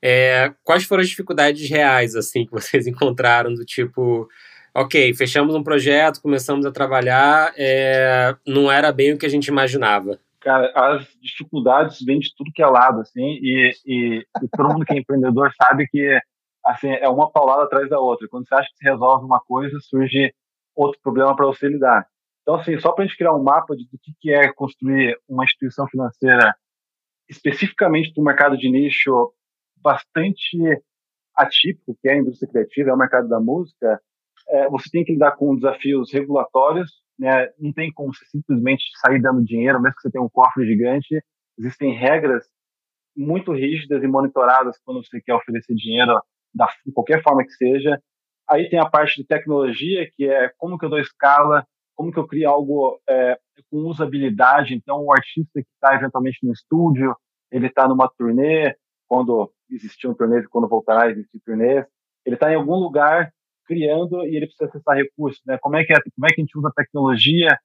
é, 0.03 0.53
quais 0.63 0.85
foram 0.85 1.03
as 1.03 1.09
dificuldades 1.09 1.69
reais 1.71 2.15
assim 2.15 2.45
que 2.45 2.53
vocês 2.53 2.87
encontraram 2.87 3.55
do 3.55 3.65
tipo 3.65 4.29
ok, 4.77 5.15
fechamos 5.15 5.55
um 5.55 5.63
projeto, 5.63 6.21
começamos 6.21 6.67
a 6.67 6.71
trabalhar, 6.71 7.55
é, 7.57 8.37
não 8.47 8.71
era 8.71 8.93
bem 8.93 9.15
o 9.15 9.19
que 9.19 9.25
a 9.25 9.29
gente 9.29 9.47
imaginava. 9.47 10.21
Cara, 10.41 10.71
as 10.75 11.09
dificuldades 11.21 12.05
vêm 12.05 12.19
de 12.19 12.35
tudo 12.37 12.53
que 12.53 12.63
é 12.63 12.67
lado, 12.67 13.01
assim, 13.01 13.39
e, 13.43 13.73
e, 13.87 14.19
e 14.43 14.49
todo 14.55 14.69
mundo 14.69 14.85
que 14.85 14.93
é 14.93 14.99
empreendedor 14.99 15.51
sabe 15.61 15.89
que 15.89 16.19
assim 16.65 16.91
é 16.91 17.09
uma 17.09 17.31
paulada 17.31 17.65
atrás 17.65 17.89
da 17.89 17.99
outra. 17.99 18.29
Quando 18.29 18.47
você 18.47 18.55
acha 18.55 18.69
que 18.69 18.77
se 18.77 18.85
resolve 18.85 19.25
uma 19.25 19.41
coisa, 19.41 19.77
surge 19.81 20.33
outro 20.75 21.01
problema 21.01 21.35
para 21.35 21.47
você 21.47 21.69
lidar. 21.69 22.07
Então, 22.43 22.57
assim, 22.57 22.79
só 22.79 22.93
para 22.93 23.05
a 23.05 23.07
gente 23.07 23.17
criar 23.17 23.35
um 23.35 23.43
mapa 23.43 23.75
de, 23.75 23.85
do 23.85 23.99
que, 23.99 24.13
que 24.21 24.31
é 24.31 24.53
construir 24.53 25.19
uma 25.27 25.43
instituição 25.43 25.89
financeira 25.89 26.55
especificamente 27.29 28.13
para 28.13 28.21
um 28.21 28.25
mercado 28.25 28.57
de 28.57 28.71
nicho 28.71 29.33
bastante 29.79 30.59
atípico, 31.35 31.97
que 32.01 32.09
é 32.09 32.13
a 32.13 32.19
indústria 32.19 32.49
criativa, 32.51 32.91
é 32.91 32.95
o 32.95 32.99
mercado 32.99 33.29
da 33.29 33.41
música, 33.41 34.01
é, 34.49 34.69
você 34.69 34.89
tem 34.91 35.05
que 35.05 35.13
lidar 35.13 35.33
com 35.33 35.57
desafios 35.57 36.13
regulatórios, 36.13 36.91
né? 37.19 37.49
não 37.59 37.73
tem 37.73 37.93
como 37.93 38.15
você 38.15 38.25
simplesmente 38.27 38.85
sair 39.01 39.21
dando 39.21 39.45
dinheiro, 39.45 39.81
mesmo 39.81 39.97
que 39.97 40.03
você 40.03 40.11
tenha 40.11 40.25
um 40.25 40.29
cofre 40.29 40.67
gigante. 40.67 41.23
Existem 41.59 41.93
regras 41.93 42.45
muito 43.17 43.53
rígidas 43.53 44.03
e 44.03 44.07
monitoradas 44.07 44.79
quando 44.85 45.05
você 45.05 45.21
quer 45.21 45.35
oferecer 45.35 45.75
dinheiro 45.75 46.21
da, 46.55 46.69
de 46.85 46.93
qualquer 46.93 47.23
forma 47.23 47.45
que 47.45 47.53
seja. 47.53 48.01
Aí 48.49 48.69
tem 48.69 48.79
a 48.79 48.89
parte 48.89 49.21
de 49.21 49.27
tecnologia, 49.27 50.09
que 50.15 50.29
é 50.29 50.51
como 50.59 50.79
que 50.79 50.85
eu 50.85 50.91
dou 50.91 51.01
escala, 51.01 51.67
como 51.97 52.13
que 52.13 52.19
eu 52.19 52.27
crio 52.27 52.49
algo 52.49 53.01
é, 53.09 53.39
com 53.71 53.79
usabilidade. 53.89 54.75
Então, 54.75 55.03
o 55.03 55.13
artista 55.13 55.61
que 55.61 55.69
está 55.75 55.95
eventualmente 55.95 56.39
no 56.43 56.53
estúdio, 56.53 57.17
ele 57.51 57.67
está 57.67 57.89
numa 57.89 58.09
turnê, 58.09 58.77
quando 59.09 59.51
existiam 59.71 60.15
turnês 60.15 60.45
e 60.45 60.49
quando 60.49 60.69
voltará 60.69 61.05
a 61.05 61.11
existir 61.11 61.41
turnês, 61.41 61.85
ele 62.25 62.37
está 62.37 62.53
em 62.53 62.57
algum 62.57 62.75
lugar 62.75 63.33
criando 63.67 64.25
e 64.27 64.37
ele 64.37 64.47
precisa 64.47 64.67
acessar 64.67 64.97
recursos, 64.97 65.43
né? 65.47 65.59
Como 65.61 65.77
é 65.77 65.85
que 65.85 65.93
é, 65.93 65.97
como 65.97 66.27
é 66.27 66.29
que 66.29 66.41
a 66.41 66.45
gente 66.45 66.59
usa 66.59 66.69
a 66.69 66.73
tecnologia 66.73 67.59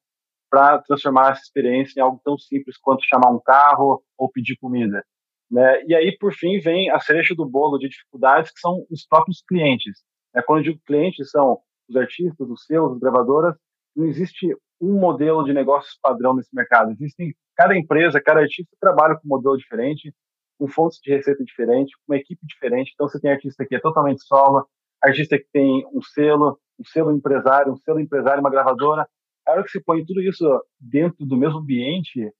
para 0.49 0.79
transformar 0.79 1.31
essa 1.31 1.41
experiência 1.41 1.99
em 1.99 2.03
algo 2.03 2.19
tão 2.23 2.37
simples 2.37 2.77
quanto 2.77 3.05
chamar 3.05 3.31
um 3.31 3.39
carro 3.39 4.03
ou 4.17 4.29
pedir 4.29 4.57
comida, 4.57 5.03
né? 5.49 5.83
E 5.85 5.95
aí 5.95 6.17
por 6.17 6.33
fim 6.33 6.59
vem 6.59 6.89
a 6.89 6.99
cereja 6.99 7.33
do 7.35 7.45
bolo 7.45 7.77
de 7.77 7.89
dificuldades 7.89 8.51
que 8.51 8.59
são 8.59 8.85
os 8.89 9.05
próprios 9.05 9.43
clientes. 9.47 10.03
Né? 10.33 10.41
Quando 10.41 10.59
eu 10.59 10.73
digo 10.73 10.81
clientes 10.85 11.29
são 11.29 11.59
os 11.89 11.95
artistas, 11.95 12.49
os 12.49 12.65
seus, 12.65 12.93
as 12.93 12.99
gravadoras, 12.99 13.55
não 13.95 14.05
existe 14.05 14.47
um 14.79 14.99
modelo 14.99 15.43
de 15.43 15.53
negócios 15.53 15.97
padrão 16.01 16.35
nesse 16.35 16.53
mercado. 16.55 16.91
Existem 16.91 17.33
cada 17.55 17.77
empresa, 17.77 18.21
cada 18.21 18.39
artista 18.41 18.75
trabalha 18.79 19.15
com 19.15 19.21
um 19.25 19.29
modelo 19.29 19.57
diferente, 19.57 20.13
com 20.57 20.67
fontes 20.67 20.99
de 21.01 21.11
receita 21.11 21.43
diferente, 21.43 21.95
com 21.97 22.13
uma 22.13 22.17
equipe 22.17 22.45
diferente. 22.45 22.91
Então 22.93 23.07
você 23.07 23.19
tem 23.19 23.31
artista 23.31 23.65
que 23.65 23.75
é 23.75 23.79
totalmente 23.79 24.23
solo, 24.23 24.65
artista 25.01 25.37
que 25.37 25.47
tem 25.51 25.85
um 25.93 26.01
selo, 26.01 26.59
um 26.79 26.85
selo 26.85 27.11
empresário, 27.11 27.73
um 27.73 27.77
selo 27.77 27.99
empresário, 27.99 28.41
uma 28.41 28.49
gravadora. 28.49 29.07
A 29.47 29.51
hora 29.51 29.63
que 29.63 29.69
você 29.71 29.81
põe 29.81 30.05
tudo 30.05 30.21
isso 30.21 30.45
dentro 30.79 31.25
do 31.25 31.37
mesmo 31.37 31.59
ambiente, 31.59 32.31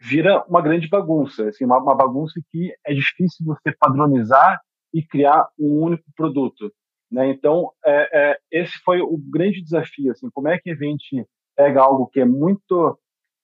vira 0.00 0.44
uma 0.48 0.60
grande 0.60 0.88
bagunça, 0.88 1.48
assim, 1.48 1.64
uma, 1.64 1.78
uma 1.78 1.94
bagunça 1.94 2.40
que 2.50 2.74
é 2.84 2.92
difícil 2.92 3.44
você 3.44 3.74
padronizar 3.78 4.60
e 4.92 5.02
criar 5.02 5.46
um 5.58 5.82
único 5.82 6.04
produto. 6.14 6.72
Né? 7.10 7.28
Então, 7.30 7.70
é, 7.84 8.08
é, 8.12 8.38
esse 8.50 8.78
foi 8.84 9.00
o 9.00 9.16
grande 9.16 9.62
desafio, 9.62 10.12
assim, 10.12 10.28
como 10.30 10.48
é 10.48 10.58
que 10.58 10.70
a 10.70 10.74
gente 10.74 11.26
pega 11.56 11.80
algo 11.80 12.06
que 12.08 12.20
é 12.20 12.24
muito 12.24 12.98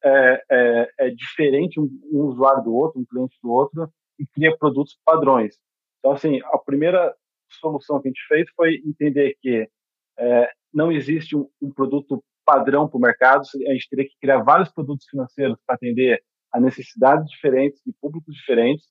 é, 0.05 0.43
é, 0.51 0.91
é 0.99 1.11
diferente 1.11 1.81
um, 1.81 1.89
um, 2.13 2.25
usuário 2.25 2.65
do 2.65 2.75
outro, 2.75 3.01
um 3.01 3.05
cliente 3.05 3.37
do 3.43 3.51
outro, 3.51 3.89
e 4.19 4.27
cria 4.27 4.57
produtos 4.57 4.99
padrões. 5.05 5.57
Então, 5.99 6.13
assim, 6.13 6.41
a 6.45 6.59
primeira 6.59 7.15
solução 7.61 8.01
que 8.01 8.09
a 8.09 8.11
gente 8.11 8.27
fez 8.29 8.49
foi 8.57 8.77
entender 8.87 9.37
que 9.41 9.69
é, 10.19 10.51
não 10.73 10.91
existe 10.91 11.37
um, 11.37 11.49
um 11.61 11.71
produto 11.71 12.23
padrão 12.45 12.89
para 12.89 12.99
o 12.99 13.01
mercado, 13.01 13.43
a 13.69 13.73
gente 13.73 13.89
teria 13.89 14.05
que 14.05 14.17
criar 14.21 14.43
vários 14.43 14.71
produtos 14.73 15.07
financeiros 15.09 15.57
para 15.67 15.77
atender 15.77 16.23
a 16.53 16.61
necessidades 16.61 17.29
diferentes 17.31 17.81
de 17.85 17.93
públicos 18.01 18.35
diferentes. 18.35 18.87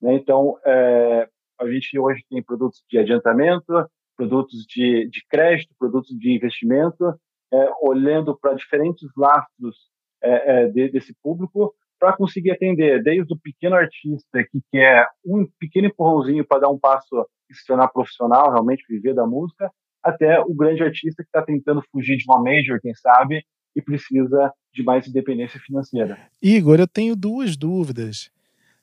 Né? 0.00 0.14
Então, 0.14 0.58
é, 0.64 1.28
a 1.60 1.70
gente 1.70 1.98
hoje 1.98 2.24
tem 2.28 2.42
produtos 2.42 2.82
de 2.90 2.98
adiantamento, 2.98 3.88
produtos 4.16 4.64
de, 4.66 5.08
de 5.08 5.24
crédito, 5.28 5.74
produtos 5.78 6.16
de 6.18 6.34
investimento, 6.34 7.04
é, 7.52 7.70
olhando 7.82 8.36
para 8.36 8.54
diferentes 8.54 9.08
lastros 9.16 9.76
é, 10.22 10.64
é 10.64 10.68
de, 10.68 10.88
desse 10.90 11.14
público 11.22 11.74
para 11.98 12.16
conseguir 12.16 12.50
atender 12.50 13.02
desde 13.02 13.32
o 13.32 13.38
pequeno 13.38 13.74
artista 13.74 14.44
que 14.50 14.60
quer 14.70 15.08
um 15.24 15.46
pequeno 15.58 15.88
empurrãozinho 15.88 16.46
para 16.46 16.60
dar 16.60 16.68
um 16.68 16.78
passo 16.78 17.26
e 17.50 17.54
se 17.54 17.64
tornar 17.66 17.88
profissional, 17.88 18.50
realmente 18.50 18.84
viver 18.88 19.14
da 19.14 19.26
música, 19.26 19.70
até 20.02 20.40
o 20.40 20.54
grande 20.54 20.82
artista 20.82 21.22
que 21.22 21.28
está 21.28 21.42
tentando 21.42 21.82
fugir 21.90 22.16
de 22.16 22.24
uma 22.28 22.42
major, 22.42 22.80
quem 22.80 22.94
sabe, 22.94 23.44
e 23.74 23.82
precisa 23.82 24.52
de 24.72 24.82
mais 24.82 25.06
independência 25.06 25.60
financeira. 25.60 26.18
Igor, 26.42 26.78
eu 26.78 26.86
tenho 26.86 27.16
duas 27.16 27.56
dúvidas 27.56 28.30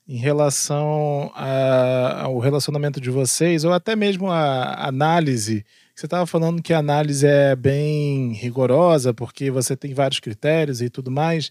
em 0.06 0.16
relação 0.16 1.32
a, 1.34 2.24
ao 2.24 2.38
relacionamento 2.38 3.00
de 3.00 3.10
vocês, 3.10 3.64
ou 3.64 3.72
até 3.72 3.96
mesmo 3.96 4.30
a 4.30 4.86
análise. 4.86 5.64
Você 5.94 6.06
estava 6.06 6.26
falando 6.26 6.62
que 6.62 6.74
a 6.74 6.78
análise 6.78 7.26
é 7.26 7.56
bem 7.56 8.32
rigorosa, 8.32 9.14
porque 9.14 9.50
você 9.50 9.76
tem 9.76 9.94
vários 9.94 10.20
critérios 10.20 10.82
e 10.82 10.90
tudo 10.90 11.10
mais. 11.10 11.50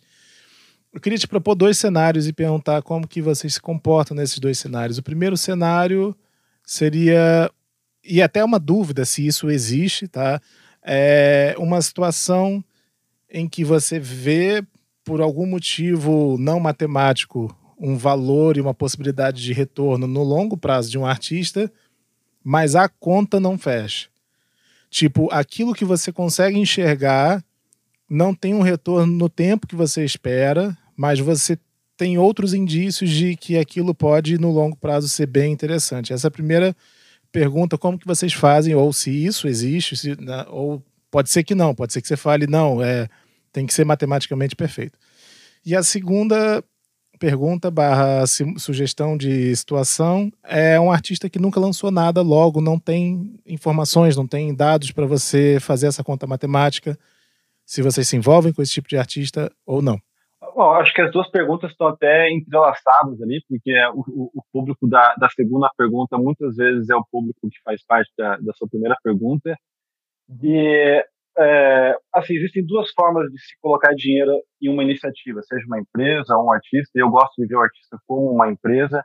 Eu 0.94 1.02
queria 1.02 1.18
te 1.18 1.28
propor 1.28 1.56
dois 1.56 1.80
cenários 1.80 2.28
e 2.28 2.34
perguntar 2.34 2.84
como 2.84 3.08
que 3.08 3.20
vocês 3.20 3.56
se 3.56 3.62
comportam 3.62 4.16
nesses 4.16 4.38
dois 4.38 4.60
cenários. 4.60 5.00
O 5.00 5.04
primeiro 5.04 5.36
cenário 5.36 6.16
seria 6.64 7.52
e 8.04 8.22
até 8.22 8.44
uma 8.44 8.60
dúvida 8.60 9.04
se 9.04 9.26
isso 9.26 9.50
existe, 9.50 10.08
tá? 10.08 10.40
É 10.84 11.56
uma 11.58 11.82
situação 11.82 12.64
em 13.28 13.50
que 13.50 13.64
você 13.64 14.00
vê 14.00 14.64
por 15.04 15.20
algum 15.20 15.48
motivo 15.48 16.38
não 16.38 16.60
matemático 16.60 17.56
um 17.80 17.98
valor 17.98 18.56
e 18.56 18.62
uma 18.62 18.74
possibilidade 18.74 19.42
de 19.42 19.52
retorno 19.52 20.06
no 20.06 20.22
longo 20.22 20.56
prazo 20.56 20.92
de 20.92 20.98
um 20.98 21.06
artista, 21.06 21.72
mas 22.44 22.76
a 22.76 22.88
conta 22.88 23.40
não 23.40 23.58
fecha. 23.58 24.10
Tipo, 24.92 25.28
aquilo 25.32 25.74
que 25.74 25.84
você 25.84 26.12
consegue 26.12 26.60
enxergar 26.60 27.44
não 28.08 28.36
tem 28.36 28.54
um 28.54 28.62
retorno 28.62 29.12
no 29.12 29.28
tempo 29.28 29.66
que 29.66 29.76
você 29.76 30.06
espera, 30.06 30.78
mas 30.96 31.20
você 31.20 31.58
tem 31.96 32.18
outros 32.18 32.54
indícios 32.54 33.10
de 33.10 33.36
que 33.36 33.58
aquilo 33.58 33.94
pode, 33.94 34.38
no 34.38 34.52
longo 34.52 34.76
prazo, 34.76 35.08
ser 35.08 35.28
bem 35.28 35.52
interessante? 35.52 36.14
Essa 36.14 36.28
é 36.28 36.30
a 36.30 36.32
primeira 36.32 36.76
pergunta, 37.32 37.78
como 37.78 37.98
que 37.98 38.08
vocês 38.08 38.34
fazem, 38.34 38.76
ou 38.76 38.92
se 38.94 39.10
isso 39.10 39.48
existe, 39.48 39.98
se, 39.98 40.20
né, 40.22 40.46
ou 40.50 40.84
pode 41.10 41.30
ser 41.30 41.44
que 41.44 41.56
não, 41.56 41.74
pode 41.74 41.94
ser 41.94 42.02
que 42.02 42.08
você 42.08 42.18
fale, 42.18 42.48
não, 42.48 42.84
é, 42.84 43.08
tem 43.52 43.66
que 43.66 43.74
ser 43.74 43.86
matematicamente 43.86 44.56
perfeito. 44.56 44.98
E 45.66 45.76
a 45.76 45.84
segunda 45.84 46.64
pergunta 47.20 47.72
barra 47.72 48.26
sugestão 48.58 49.16
de 49.16 49.56
situação 49.56 50.32
é 50.44 50.80
um 50.80 50.92
artista 50.92 51.30
que 51.30 51.40
nunca 51.40 51.60
lançou 51.60 51.90
nada, 51.90 52.22
logo 52.22 52.60
não 52.60 52.78
tem 52.78 53.40
informações, 53.46 54.18
não 54.18 54.28
tem 54.28 54.54
dados 54.54 54.92
para 54.92 55.06
você 55.06 55.58
fazer 55.62 55.88
essa 55.88 56.04
conta 56.04 56.28
matemática, 56.28 56.98
se 57.66 57.82
vocês 57.82 58.08
se 58.08 58.18
envolvem 58.18 58.52
com 58.52 58.62
esse 58.62 58.74
tipo 58.74 58.90
de 58.90 58.98
artista 58.98 59.52
ou 59.66 59.82
não. 59.82 60.02
Bom, 60.56 60.72
acho 60.74 60.94
que 60.94 61.02
as 61.02 61.12
duas 61.12 61.30
perguntas 61.32 61.72
estão 61.72 61.88
até 61.88 62.30
entrelaçadas 62.32 63.20
ali, 63.22 63.44
porque 63.48 63.74
o, 63.88 64.02
o, 64.08 64.32
o 64.36 64.44
público 64.52 64.88
da, 64.88 65.16
da, 65.16 65.28
segunda 65.30 65.68
pergunta 65.76 66.16
muitas 66.18 66.56
vezes 66.56 66.90
é 66.90 66.96
o 66.96 67.06
público 67.12 67.40
que 67.50 67.62
faz 67.64 67.84
parte 67.86 68.12
da, 68.16 68.38
da 68.38 68.54
sua 68.54 68.68
primeira 68.70 68.96
pergunta. 69.04 69.58
Uhum. 70.30 70.40
E 70.44 71.04
é, 71.38 71.98
assim, 72.14 72.36
existem 72.36 72.64
duas 72.66 72.92
formas 72.92 73.32
de 73.32 73.40
se 73.40 73.58
colocar 73.60 73.94
dinheiro 73.96 74.32
em 74.62 74.70
uma 74.70 74.84
iniciativa, 74.84 75.42
seja 75.42 75.66
uma 75.66 75.80
empresa 75.80 76.36
ou 76.38 76.46
um 76.46 76.52
artista. 76.52 76.92
Eu 76.96 77.10
gosto 77.10 77.34
de 77.38 77.48
ver 77.48 77.56
o 77.56 77.62
artista 77.62 77.98
como 78.08 78.32
uma 78.32 78.50
empresa, 78.50 79.04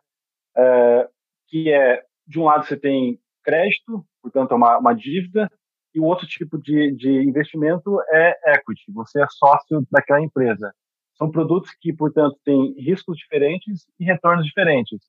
é, 0.57 1.09
que 1.49 1.73
é, 1.73 2.03
de 2.27 2.39
um 2.39 2.45
lado 2.45 2.67
você 2.67 2.77
tem 2.77 3.19
crédito, 3.43 4.05
portanto 4.23 4.53
é 4.53 4.55
uma, 4.55 4.79
uma 4.79 4.95
dívida, 4.95 5.51
e 5.95 6.01
o 6.01 6.05
outro 6.05 6.27
tipo 6.27 6.59
de, 6.59 6.95
de 6.95 7.11
investimento 7.23 7.99
é 8.13 8.55
equity, 8.55 8.93
você 8.93 9.23
é 9.23 9.27
sócio 9.31 9.83
daquela 9.91 10.21
empresa. 10.21 10.73
São 11.19 11.31
produtos 11.31 11.71
que, 11.81 11.93
portanto, 11.93 12.39
têm 12.45 12.75
riscos 12.79 13.19
diferentes 13.19 13.87
e 13.99 14.05
retornos 14.05 14.47
diferentes. 14.47 15.01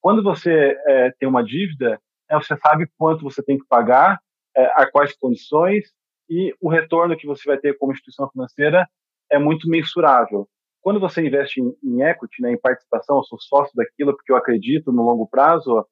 Quando 0.00 0.22
você 0.22 0.76
é, 0.86 1.10
tem 1.18 1.28
uma 1.28 1.44
dívida, 1.44 2.00
é, 2.30 2.34
você 2.36 2.56
sabe 2.56 2.88
quanto 2.96 3.22
você 3.22 3.42
tem 3.42 3.58
que 3.58 3.66
pagar, 3.68 4.18
é, 4.56 4.64
a 4.74 4.90
quais 4.90 5.14
condições, 5.16 5.92
e 6.28 6.54
o 6.60 6.68
retorno 6.68 7.16
que 7.16 7.26
você 7.26 7.42
vai 7.46 7.58
ter 7.58 7.76
como 7.76 7.92
instituição 7.92 8.28
financeira 8.30 8.88
é 9.30 9.38
muito 9.38 9.68
mensurável. 9.68 10.48
Quando 10.80 11.00
você 11.00 11.26
investe 11.26 11.60
em, 11.60 11.74
em 11.82 12.02
equity, 12.02 12.40
né, 12.40 12.52
em 12.52 12.60
participação, 12.60 13.18
eu 13.18 13.24
sou 13.24 13.38
sócio 13.38 13.74
daquilo 13.74 14.14
porque 14.16 14.32
eu 14.32 14.36
acredito 14.36 14.90
no 14.90 15.02
longo 15.02 15.26
prazo, 15.26 15.86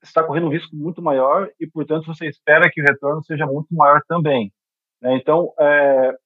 você 0.00 0.10
está 0.10 0.24
correndo 0.24 0.46
um 0.46 0.52
risco 0.52 0.74
muito 0.74 1.02
maior 1.02 1.50
e, 1.60 1.66
portanto, 1.66 2.06
você 2.06 2.26
espera 2.26 2.70
que 2.70 2.80
o 2.80 2.84
retorno 2.84 3.22
seja 3.24 3.46
muito 3.46 3.72
maior 3.74 4.00
também. 4.08 4.52
Né? 5.00 5.16
Então, 5.16 5.52
é, 5.58 6.16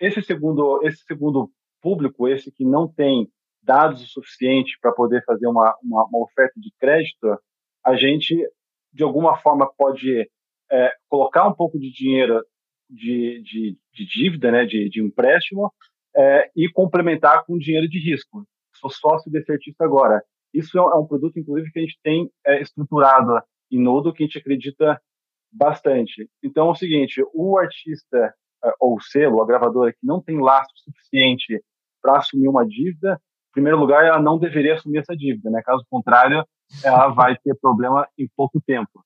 esse 0.00 0.22
segundo 0.22 0.80
esse 0.82 1.04
segundo 1.04 1.50
público, 1.80 2.28
esse 2.28 2.50
que 2.52 2.64
não 2.64 2.88
tem 2.88 3.28
dados 3.62 4.02
o 4.02 4.06
suficiente 4.06 4.78
para 4.80 4.92
poder 4.92 5.22
fazer 5.24 5.46
uma, 5.46 5.76
uma, 5.82 6.04
uma, 6.06 6.22
oferta 6.22 6.58
de 6.58 6.72
crédito, 6.78 7.38
a 7.84 7.96
gente, 7.96 8.34
de 8.92 9.02
alguma 9.02 9.36
forma, 9.36 9.70
pode 9.76 10.28
é, 10.70 10.92
colocar 11.08 11.46
um 11.46 11.54
pouco 11.54 11.78
de 11.78 11.90
dinheiro 11.92 12.42
de, 12.88 13.42
de, 13.42 13.78
de 13.92 14.06
dívida, 14.06 14.50
né, 14.50 14.64
de, 14.64 14.88
de 14.88 15.02
empréstimo, 15.02 15.72
é, 16.16 16.50
e 16.56 16.70
complementar 16.70 17.44
com 17.44 17.58
dinheiro 17.58 17.88
de 17.88 17.98
risco. 17.98 18.44
Sou 18.74 18.90
sócio 18.90 19.30
desse 19.30 19.52
artista 19.52 19.84
agora. 19.84 20.22
Isso 20.52 20.78
é 20.78 20.82
um, 20.82 21.04
é 21.04 21.06
produto, 21.06 21.38
inclusive, 21.38 21.70
que 21.70 21.78
a 21.78 21.82
gente 21.82 21.98
tem 22.02 22.30
é, 22.46 22.62
estruturado 22.62 23.40
em 23.70 23.80
Nodo, 23.80 24.12
que 24.12 24.22
a 24.22 24.26
gente 24.26 24.38
acredita 24.38 25.00
bastante. 25.52 26.28
Então, 26.42 26.68
é 26.68 26.70
o 26.70 26.74
seguinte, 26.74 27.22
o 27.34 27.58
artista 27.58 28.34
é, 28.64 28.72
ou 28.80 28.96
o 28.96 29.00
selo, 29.00 29.42
a 29.42 29.46
gravadora 29.46 29.92
que 29.92 30.04
não 30.04 30.22
tem 30.22 30.40
laço 30.40 30.70
suficiente 30.76 31.62
para 32.00 32.18
assumir 32.18 32.48
uma 32.48 32.66
dívida, 32.66 33.20
em 33.50 33.52
primeiro 33.52 33.78
lugar, 33.78 34.04
ela 34.04 34.20
não 34.20 34.38
deveria 34.38 34.74
assumir 34.74 34.98
essa 34.98 35.16
dívida, 35.16 35.50
né? 35.50 35.62
Caso 35.64 35.84
contrário, 35.90 36.44
ela 36.84 37.08
vai 37.08 37.36
ter 37.36 37.54
problema 37.56 38.06
em 38.16 38.28
pouco 38.36 38.60
tempo. 38.60 39.04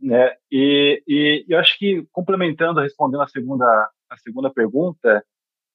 Né? 0.00 0.34
E, 0.50 1.02
e 1.06 1.44
eu 1.48 1.58
acho 1.58 1.78
que, 1.78 2.06
complementando, 2.10 2.80
respondendo 2.80 3.22
a 3.22 3.28
segunda, 3.28 3.90
a 4.08 4.16
segunda 4.16 4.50
pergunta, 4.50 5.22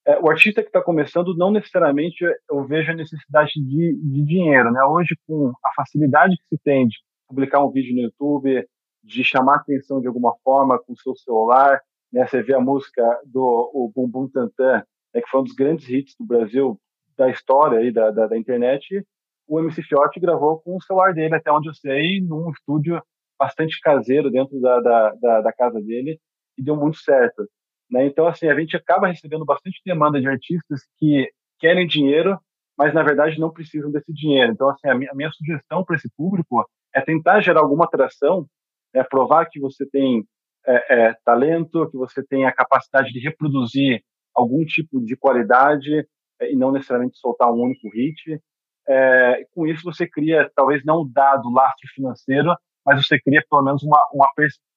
é, 0.05 0.19
o 0.19 0.29
artista 0.29 0.61
que 0.61 0.69
está 0.69 0.81
começando, 0.81 1.35
não 1.35 1.51
necessariamente 1.51 2.23
eu 2.49 2.63
vejo 2.65 2.91
a 2.91 2.95
necessidade 2.95 3.53
de, 3.55 3.95
de 3.95 4.23
dinheiro. 4.23 4.71
Né? 4.71 4.83
Hoje, 4.83 5.15
com 5.27 5.51
a 5.63 5.73
facilidade 5.75 6.35
que 6.37 6.55
se 6.55 6.63
tem 6.63 6.87
de 6.87 6.97
publicar 7.27 7.63
um 7.63 7.71
vídeo 7.71 7.95
no 7.95 8.01
YouTube, 8.01 8.67
de 9.03 9.23
chamar 9.23 9.57
atenção 9.57 10.01
de 10.01 10.07
alguma 10.07 10.35
forma 10.43 10.79
com 10.79 10.93
o 10.93 10.97
seu 10.97 11.15
celular, 11.15 11.81
né? 12.11 12.25
você 12.27 12.41
vê 12.41 12.53
a 12.53 12.59
música 12.59 13.03
do 13.25 13.71
o 13.73 13.91
Bum 13.93 14.07
Bum 14.07 14.27
Tantan, 14.27 14.83
né? 15.15 15.21
que 15.21 15.29
foi 15.29 15.39
um 15.39 15.43
dos 15.43 15.55
grandes 15.55 15.89
hits 15.89 16.13
do 16.19 16.25
Brasil, 16.25 16.79
da 17.17 17.29
história 17.29 17.79
aí, 17.79 17.91
da, 17.91 18.11
da, 18.11 18.27
da 18.27 18.37
internet, 18.37 19.05
o 19.47 19.59
MC 19.59 19.81
Fiote 19.83 20.19
gravou 20.19 20.59
com 20.59 20.75
o 20.75 20.81
celular 20.81 21.13
dele, 21.13 21.35
até 21.35 21.51
onde 21.51 21.69
eu 21.69 21.73
sei, 21.73 22.19
num 22.21 22.51
estúdio 22.51 23.01
bastante 23.39 23.79
caseiro 23.79 24.29
dentro 24.29 24.59
da, 24.59 24.79
da, 24.79 25.15
da, 25.15 25.41
da 25.41 25.53
casa 25.53 25.79
dele 25.81 26.19
e 26.57 26.63
deu 26.63 26.75
muito 26.75 26.97
certo. 26.97 27.47
Né? 27.89 28.05
Então, 28.05 28.27
assim, 28.27 28.47
a 28.47 28.59
gente 28.59 28.75
acaba 28.75 29.07
recebendo 29.07 29.45
bastante 29.45 29.81
demanda 29.85 30.19
de 30.19 30.27
artistas 30.27 30.81
que 30.97 31.29
querem 31.59 31.87
dinheiro, 31.87 32.39
mas 32.77 32.93
na 32.93 33.03
verdade 33.03 33.39
não 33.39 33.51
precisam 33.51 33.91
desse 33.91 34.11
dinheiro. 34.11 34.51
Então, 34.51 34.69
assim, 34.69 34.87
a 34.89 34.95
minha, 34.95 35.11
a 35.11 35.15
minha 35.15 35.31
sugestão 35.31 35.83
para 35.83 35.95
esse 35.95 36.09
público 36.17 36.67
é 36.93 37.01
tentar 37.01 37.41
gerar 37.41 37.61
alguma 37.61 37.85
atração, 37.85 38.47
é 38.93 39.03
provar 39.03 39.45
que 39.45 39.59
você 39.59 39.85
tem 39.85 40.25
é, 40.65 41.07
é, 41.09 41.15
talento, 41.23 41.89
que 41.89 41.97
você 41.97 42.25
tem 42.25 42.45
a 42.45 42.51
capacidade 42.51 43.11
de 43.11 43.19
reproduzir 43.19 44.01
algum 44.35 44.65
tipo 44.65 44.99
de 44.99 45.15
qualidade 45.15 46.05
é, 46.39 46.51
e 46.51 46.55
não 46.55 46.71
necessariamente 46.71 47.17
soltar 47.17 47.51
um 47.51 47.61
único 47.61 47.89
hit. 47.89 48.41
É, 48.87 49.45
com 49.53 49.65
isso 49.65 49.83
você 49.83 50.07
cria, 50.07 50.51
talvez 50.55 50.83
não 50.83 51.01
o 51.01 51.09
dado 51.11 51.49
lastro 51.49 51.87
financeiro, 51.93 52.55
mas 52.85 53.05
você 53.05 53.19
cria 53.19 53.43
pelo 53.49 53.63
menos 53.63 53.81
uma, 53.83 54.05
uma 54.13 54.27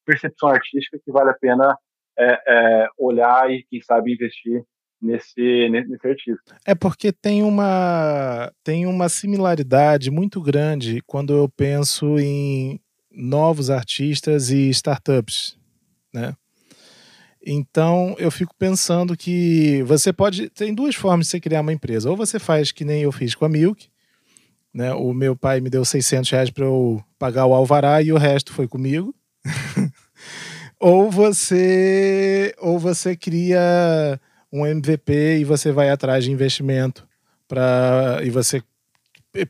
percepção 0.04 0.48
artística 0.48 0.98
que 1.04 1.12
vale 1.12 1.30
a 1.30 1.34
pena 1.34 1.76
é, 2.18 2.42
é, 2.46 2.88
olhar 2.98 3.50
e, 3.50 3.64
quem 3.68 3.80
sabe, 3.82 4.14
investir 4.14 4.64
nesse, 5.00 5.68
nesse 5.68 6.08
artista. 6.08 6.56
É 6.66 6.74
porque 6.74 7.12
tem 7.12 7.42
uma, 7.42 8.50
tem 8.64 8.86
uma 8.86 9.08
similaridade 9.08 10.10
muito 10.10 10.40
grande 10.40 11.02
quando 11.06 11.36
eu 11.36 11.48
penso 11.48 12.18
em 12.18 12.80
novos 13.10 13.70
artistas 13.70 14.50
e 14.50 14.68
startups, 14.70 15.58
né? 16.12 16.34
Então 17.44 18.14
eu 18.18 18.30
fico 18.30 18.54
pensando 18.58 19.16
que 19.16 19.82
você 19.84 20.12
pode. 20.12 20.50
Tem 20.50 20.74
duas 20.74 20.94
formas 20.94 21.26
de 21.26 21.30
você 21.30 21.40
criar 21.40 21.60
uma 21.60 21.72
empresa. 21.72 22.10
Ou 22.10 22.16
você 22.16 22.38
faz 22.38 22.72
que 22.72 22.84
nem 22.84 23.02
eu 23.02 23.12
fiz 23.12 23.34
com 23.34 23.44
a 23.44 23.48
Milk, 23.48 23.88
né? 24.72 24.92
O 24.92 25.12
meu 25.12 25.36
pai 25.36 25.60
me 25.60 25.70
deu 25.70 25.84
600 25.84 26.30
reais 26.30 26.50
para 26.50 26.64
eu 26.64 27.02
pagar 27.18 27.46
o 27.46 27.54
alvará 27.54 28.02
e 28.02 28.12
o 28.12 28.18
resto 28.18 28.52
foi 28.52 28.66
comigo. 28.66 29.14
ou 30.80 31.10
você 31.10 32.54
ou 32.58 32.78
você 32.78 33.16
cria 33.16 34.20
um 34.52 34.66
MVP 34.66 35.38
e 35.38 35.44
você 35.44 35.72
vai 35.72 35.90
atrás 35.90 36.24
de 36.24 36.32
investimento 36.32 37.06
para 37.46 38.20
e 38.22 38.30
você 38.30 38.62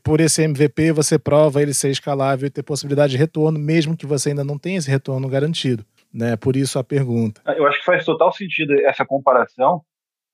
por 0.03 0.19
esse 0.19 0.43
MVP 0.43 0.91
você 0.91 1.17
prova 1.17 1.61
ele 1.61 1.73
ser 1.73 1.89
escalável 1.89 2.47
e 2.47 2.49
ter 2.49 2.63
possibilidade 2.63 3.11
de 3.11 3.17
retorno 3.17 3.57
mesmo 3.57 3.95
que 3.95 4.05
você 4.05 4.29
ainda 4.29 4.43
não 4.43 4.57
tenha 4.57 4.77
esse 4.77 4.89
retorno 4.89 5.27
garantido 5.27 5.85
né? 6.13 6.35
Por 6.35 6.55
isso 6.55 6.79
a 6.79 6.83
pergunta. 6.83 7.41
Eu 7.55 7.67
acho 7.67 7.79
que 7.79 7.85
faz 7.85 8.05
total 8.05 8.31
sentido 8.31 8.73
essa 8.85 9.05
comparação. 9.05 9.81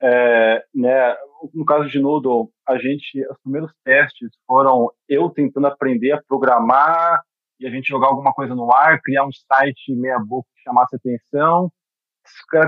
É, 0.01 0.63
né 0.73 1.15
no 1.53 1.65
caso 1.65 1.89
de 1.89 1.99
Noodle, 1.99 2.49
a 2.67 2.77
gente, 2.77 3.21
os 3.29 3.37
primeiros 3.43 3.71
testes 3.83 4.31
foram 4.47 4.91
eu 5.07 5.29
tentando 5.29 5.67
aprender 5.67 6.13
a 6.13 6.21
programar 6.27 7.21
e 7.59 7.67
a 7.67 7.69
gente 7.69 7.87
jogar 7.87 8.07
alguma 8.07 8.33
coisa 8.33 8.55
no 8.55 8.71
ar, 8.71 8.99
criar 9.01 9.25
um 9.25 9.31
site 9.31 9.95
meia 9.95 10.19
boca 10.19 10.47
que 10.55 10.61
chamasse 10.63 10.95
atenção, 10.95 11.71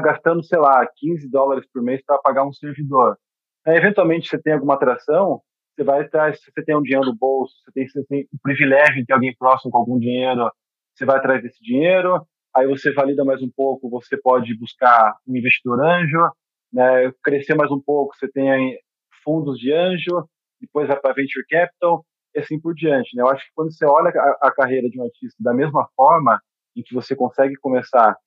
gastando, 0.02 0.44
sei 0.44 0.60
lá, 0.60 0.88
15 0.96 1.30
dólares 1.30 1.66
por 1.74 1.82
mês 1.82 2.02
para 2.06 2.20
pagar 2.20 2.46
um 2.46 2.54
servidor. 2.54 3.18
Eventualmente, 3.66 4.30
você 4.30 4.42
tem 4.42 4.54
alguma 4.54 4.76
atração, 4.76 5.42
você 5.76 5.84
vai 5.84 6.02
atrás, 6.02 6.40
você 6.40 6.64
tem 6.64 6.76
um 6.76 6.82
dinheiro 6.82 7.06
no 7.06 7.16
bolso, 7.16 7.54
você 7.64 7.72
tem, 7.72 7.88
você 7.88 8.04
tem 8.06 8.28
o 8.32 8.40
privilégio 8.42 8.96
de 8.96 9.06
ter 9.06 9.14
alguém 9.14 9.36
próximo 9.38 9.72
com 9.72 9.78
algum 9.80 10.00
dinheiro, 10.00 10.50
você 10.96 11.06
vai 11.06 11.18
atrás 11.18 11.42
desse 11.42 11.62
dinheiro, 11.62 12.26
aí 12.58 12.68
você 12.68 12.92
valida 12.92 13.24
mais 13.24 13.42
um 13.42 13.50
pouco, 13.50 13.90
você 13.90 14.18
pode 14.18 14.58
buscar 14.58 15.16
um 15.28 15.38
investidor 15.38 15.80
anjo, 15.80 16.32
né, 16.74 17.12
crescer 17.24 17.54
mais 17.54 17.70
um 17.70 17.80
pouco, 17.80 18.16
você 18.16 18.28
tem 18.28 18.80
fundos 19.24 19.60
de 19.60 19.72
anjo, 19.72 20.28
depois 20.60 20.88
vai 20.88 21.00
para 21.00 21.14
venture 21.14 21.46
capital 21.48 22.04
e 22.36 22.40
assim 22.40 22.60
por 22.60 22.74
diante. 22.74 23.16
Né? 23.16 23.22
Eu 23.22 23.30
acho 23.30 23.46
que 23.46 23.52
quando 23.54 23.72
você 23.72 23.86
olha 23.86 24.10
a, 24.10 24.48
a, 24.48 24.52
carreira 24.52 24.90
de 24.90 25.00
um 25.00 25.04
artista 25.04 25.38
da 25.40 25.54
mesma 25.54 25.88
forma, 25.96 26.42
em 26.76 26.82
que 26.82 26.96
você 26.96 27.16
consegue 27.16 27.56
começar 27.58 28.18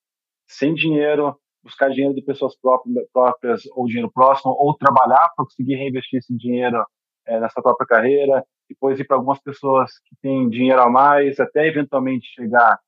sem 0.46 0.74
dinheiro, 0.74 1.36
buscar 1.62 1.90
dinheiro 1.90 2.14
de 2.14 2.22
pessoas 2.22 2.56
próprias, 2.56 3.04
próprias 3.12 3.62
ou 3.72 3.86
dinheiro 3.86 4.12
próximo, 4.12 4.52
ou 4.52 4.76
trabalhar 4.76 5.28
para 5.34 5.44
conseguir 5.44 5.74
reinvestir 5.74 6.20
esse 6.20 6.36
dinheiro 6.36 6.84
é, 7.26 7.40
nessa 7.40 7.60
própria 7.60 7.86
carreira, 7.86 8.44
depois 8.68 8.98
ir 9.00 9.04
para 9.04 9.16
algumas 9.16 9.40
pessoas 9.40 9.90
que 10.04 10.14
têm 10.22 10.48
dinheiro 10.48 10.80
a 10.80 10.88
mais, 10.88 11.40
até 11.40 11.66
eventualmente 11.66 12.28
chegar 12.32 12.78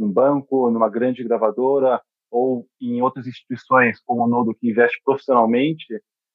num 0.00 0.10
banco, 0.10 0.70
numa 0.70 0.88
grande 0.88 1.22
gravadora, 1.22 2.00
ou 2.30 2.66
em 2.80 3.02
outras 3.02 3.26
instituições 3.26 4.00
como 4.04 4.24
o 4.24 4.28
Nodo 4.28 4.54
que 4.54 4.70
investe 4.70 5.00
profissionalmente, 5.04 5.86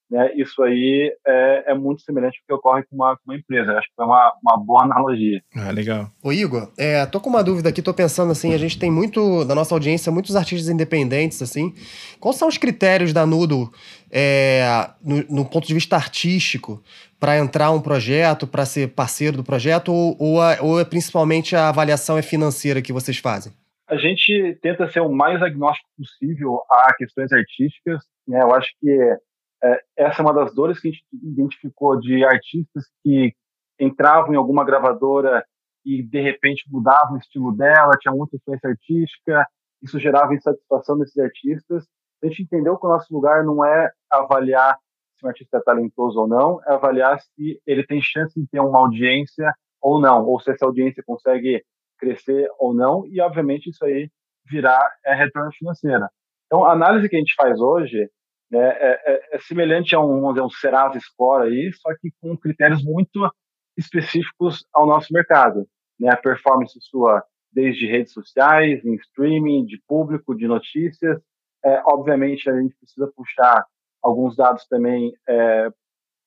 né, 0.09 0.31
isso 0.35 0.61
aí 0.61 1.11
é, 1.25 1.71
é, 1.71 1.73
muito 1.73 2.03
semelhante 2.03 2.39
ao 2.39 2.45
que 2.45 2.53
ocorre 2.53 2.83
com 2.83 2.95
uma, 2.95 3.15
com 3.17 3.23
uma 3.25 3.35
empresa. 3.35 3.71
Eu 3.71 3.77
acho 3.77 3.87
que 3.87 4.01
é 4.01 4.03
uma, 4.03 4.33
uma 4.43 4.57
boa 4.57 4.83
analogia. 4.83 5.41
Ah, 5.55 5.71
legal. 5.71 6.11
Ô 6.23 6.31
Igor, 6.31 6.71
é, 6.77 7.05
tô 7.05 7.19
com 7.19 7.29
uma 7.29 7.43
dúvida 7.43 7.69
aqui, 7.69 7.81
tô 7.81 7.93
pensando 7.93 8.31
assim, 8.31 8.53
a 8.53 8.57
gente 8.57 8.77
tem 8.77 8.91
muito, 8.91 9.43
da 9.45 9.55
nossa 9.55 9.73
audiência, 9.73 10.11
muitos 10.11 10.35
artistas 10.35 10.69
independentes, 10.69 11.41
assim. 11.41 11.73
Quais 12.19 12.37
são 12.37 12.47
os 12.47 12.57
critérios 12.57 13.13
da 13.13 13.25
Nudo 13.25 13.71
é, 14.11 14.91
no, 15.03 15.23
no, 15.29 15.45
ponto 15.45 15.67
de 15.67 15.73
vista 15.73 15.95
artístico 15.95 16.83
para 17.19 17.37
entrar 17.37 17.71
um 17.71 17.81
projeto, 17.81 18.45
para 18.45 18.65
ser 18.65 18.89
parceiro 18.89 19.37
do 19.37 19.43
projeto, 19.43 19.91
ou, 19.91 20.15
ou, 20.19 20.41
a, 20.41 20.57
ou 20.61 20.79
é 20.79 20.85
principalmente 20.85 21.55
a 21.55 21.69
avaliação 21.69 22.17
é 22.17 22.21
financeira 22.21 22.81
que 22.81 22.93
vocês 22.93 23.17
fazem? 23.17 23.51
A 23.87 23.97
gente 23.97 24.57
tenta 24.61 24.87
ser 24.89 24.99
o 24.99 25.11
mais 25.11 25.41
agnóstico 25.41 25.87
possível 25.97 26.59
a 26.69 26.93
questões 26.95 27.31
artísticas. 27.31 28.03
Né? 28.27 28.41
Eu 28.41 28.53
acho 28.53 28.69
que 28.79 29.17
é, 29.65 29.81
essa 29.97 30.21
é 30.21 30.25
uma 30.25 30.33
das 30.33 30.53
dores 30.53 30.79
que 30.79 30.89
a 30.89 30.91
gente 30.91 31.03
identificou 31.11 31.99
de 31.99 32.23
artistas 32.23 32.85
que 33.03 33.33
entravam 33.79 34.33
em 34.33 34.37
alguma 34.37 34.63
gravadora 34.63 35.43
e 35.83 36.03
de 36.03 36.21
repente 36.21 36.63
mudavam 36.69 37.15
o 37.15 37.17
estilo 37.17 37.51
dela, 37.55 37.97
tinha 37.99 38.13
muita 38.13 38.35
influência 38.35 38.69
artística, 38.69 39.47
isso 39.81 39.99
gerava 39.99 40.33
insatisfação 40.33 40.97
desses 40.97 41.17
artistas. 41.17 41.85
A 42.23 42.27
gente 42.27 42.43
entendeu 42.43 42.77
que 42.77 42.85
o 42.85 42.89
nosso 42.89 43.13
lugar 43.13 43.43
não 43.43 43.65
é 43.65 43.91
avaliar 44.11 44.77
se 45.17 45.25
um 45.25 45.29
artista 45.29 45.57
é 45.57 45.61
talentoso 45.61 46.19
ou 46.19 46.27
não, 46.27 46.59
é 46.67 46.73
avaliar 46.73 47.19
se 47.19 47.61
ele 47.65 47.85
tem 47.85 48.01
chance 48.01 48.39
de 48.39 48.47
ter 48.47 48.59
uma 48.59 48.79
audiência 48.79 49.53
ou 49.81 49.99
não, 49.99 50.25
ou 50.25 50.39
se 50.39 50.51
essa 50.51 50.65
audiência 50.65 51.03
consegue 51.05 51.63
crescer 51.97 52.47
ou 52.59 52.73
não, 52.73 53.05
e 53.07 53.21
obviamente 53.21 53.69
isso 53.69 53.83
aí 53.85 54.09
virar 54.45 54.87
é 55.05 55.13
retorno 55.13 55.51
financeiro. 55.53 56.05
Então, 56.45 56.65
a 56.65 56.73
análise 56.73 57.09
que 57.09 57.15
a 57.15 57.19
gente 57.19 57.33
faz 57.35 57.59
hoje 57.59 58.09
é, 58.57 59.01
é, 59.05 59.35
é, 59.35 59.39
semelhante 59.39 59.95
a 59.95 59.99
um, 59.99 60.29
dizer, 60.29 60.41
um 60.41 60.49
Serasa 60.49 60.99
Score 60.99 61.47
aí, 61.47 61.71
só 61.73 61.89
que 61.99 62.11
com 62.21 62.37
critérios 62.37 62.83
muito 62.83 63.29
específicos 63.77 64.65
ao 64.73 64.85
nosso 64.85 65.13
mercado. 65.13 65.67
Né, 65.99 66.09
a 66.09 66.17
performance 66.17 66.77
sua 66.81 67.23
desde 67.51 67.87
redes 67.87 68.11
sociais, 68.11 68.83
em 68.83 68.95
streaming, 68.95 69.65
de 69.65 69.81
público, 69.87 70.35
de 70.35 70.45
notícias. 70.45 71.21
É, 71.63 71.81
obviamente, 71.85 72.49
a 72.49 72.61
gente 72.61 72.75
precisa 72.75 73.09
puxar 73.15 73.65
alguns 74.03 74.35
dados 74.35 74.67
também 74.67 75.13
é, 75.27 75.69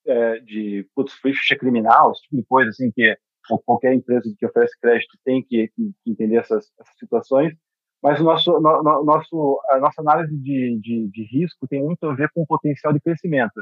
é, 0.06 0.38
de 0.40 0.88
putz, 0.94 1.12
ficha 1.14 1.56
criminal, 1.56 2.12
esse 2.12 2.22
tipo 2.22 2.36
de 2.36 2.44
coisa 2.44 2.70
assim 2.70 2.90
que 2.90 3.14
qualquer 3.64 3.94
empresa 3.94 4.34
que 4.38 4.46
oferece 4.46 4.78
crédito 4.80 5.18
tem 5.24 5.42
que 5.42 5.70
entender 6.06 6.36
essas, 6.36 6.70
essas 6.80 6.98
situações 6.98 7.54
mas 8.02 8.20
nosso, 8.20 8.52
no, 8.60 9.04
nosso, 9.04 9.60
a 9.70 9.78
nossa 9.78 10.00
análise 10.00 10.36
de, 10.36 10.78
de, 10.80 11.08
de, 11.08 11.22
risco 11.24 11.66
tem 11.66 11.82
muito 11.82 12.04
a 12.06 12.14
ver 12.14 12.30
com 12.32 12.42
o 12.42 12.46
potencial 12.46 12.92
de 12.92 13.00
crescimento. 13.00 13.60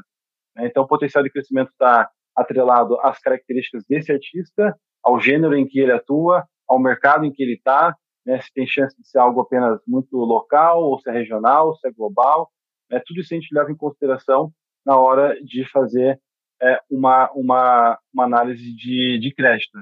Né? 0.55 0.67
Então, 0.67 0.83
o 0.85 0.87
potencial 0.87 1.25
de 1.25 1.31
crescimento 1.31 1.71
está 1.71 2.11
atrelado 2.35 3.01
às 3.01 3.19
características 3.19 3.85
desse 3.89 4.13
artista, 4.13 4.77
ao 5.03 5.19
gênero 5.19 5.57
em 5.57 5.67
que 5.67 5.81
ele 5.81 5.93
atua, 5.93 6.45
ao 6.69 6.79
mercado 6.79 7.25
em 7.25 7.33
que 7.33 7.43
ele 7.43 7.55
está, 7.55 7.97
né? 8.27 8.41
se 8.41 8.53
tem 8.53 8.67
chance 8.67 8.95
de 9.01 9.09
ser 9.09 9.19
algo 9.19 9.41
apenas 9.41 9.81
muito 9.87 10.17
local, 10.19 10.83
ou 10.83 11.01
se 11.01 11.09
é 11.09 11.13
regional, 11.13 11.75
se 11.77 11.89
é 11.89 11.91
global. 11.91 12.51
Né? 12.91 13.01
Tudo 13.07 13.21
isso 13.21 13.33
a 13.33 13.39
gente 13.39 13.55
leva 13.55 13.71
em 13.71 13.77
consideração 13.77 14.53
na 14.85 14.99
hora 14.99 15.35
de 15.43 15.65
fazer 15.71 16.21
é, 16.61 16.81
uma, 16.91 17.31
uma, 17.33 17.99
uma 18.13 18.25
análise 18.25 18.75
de, 18.75 19.19
de 19.19 19.35
crédito. 19.35 19.79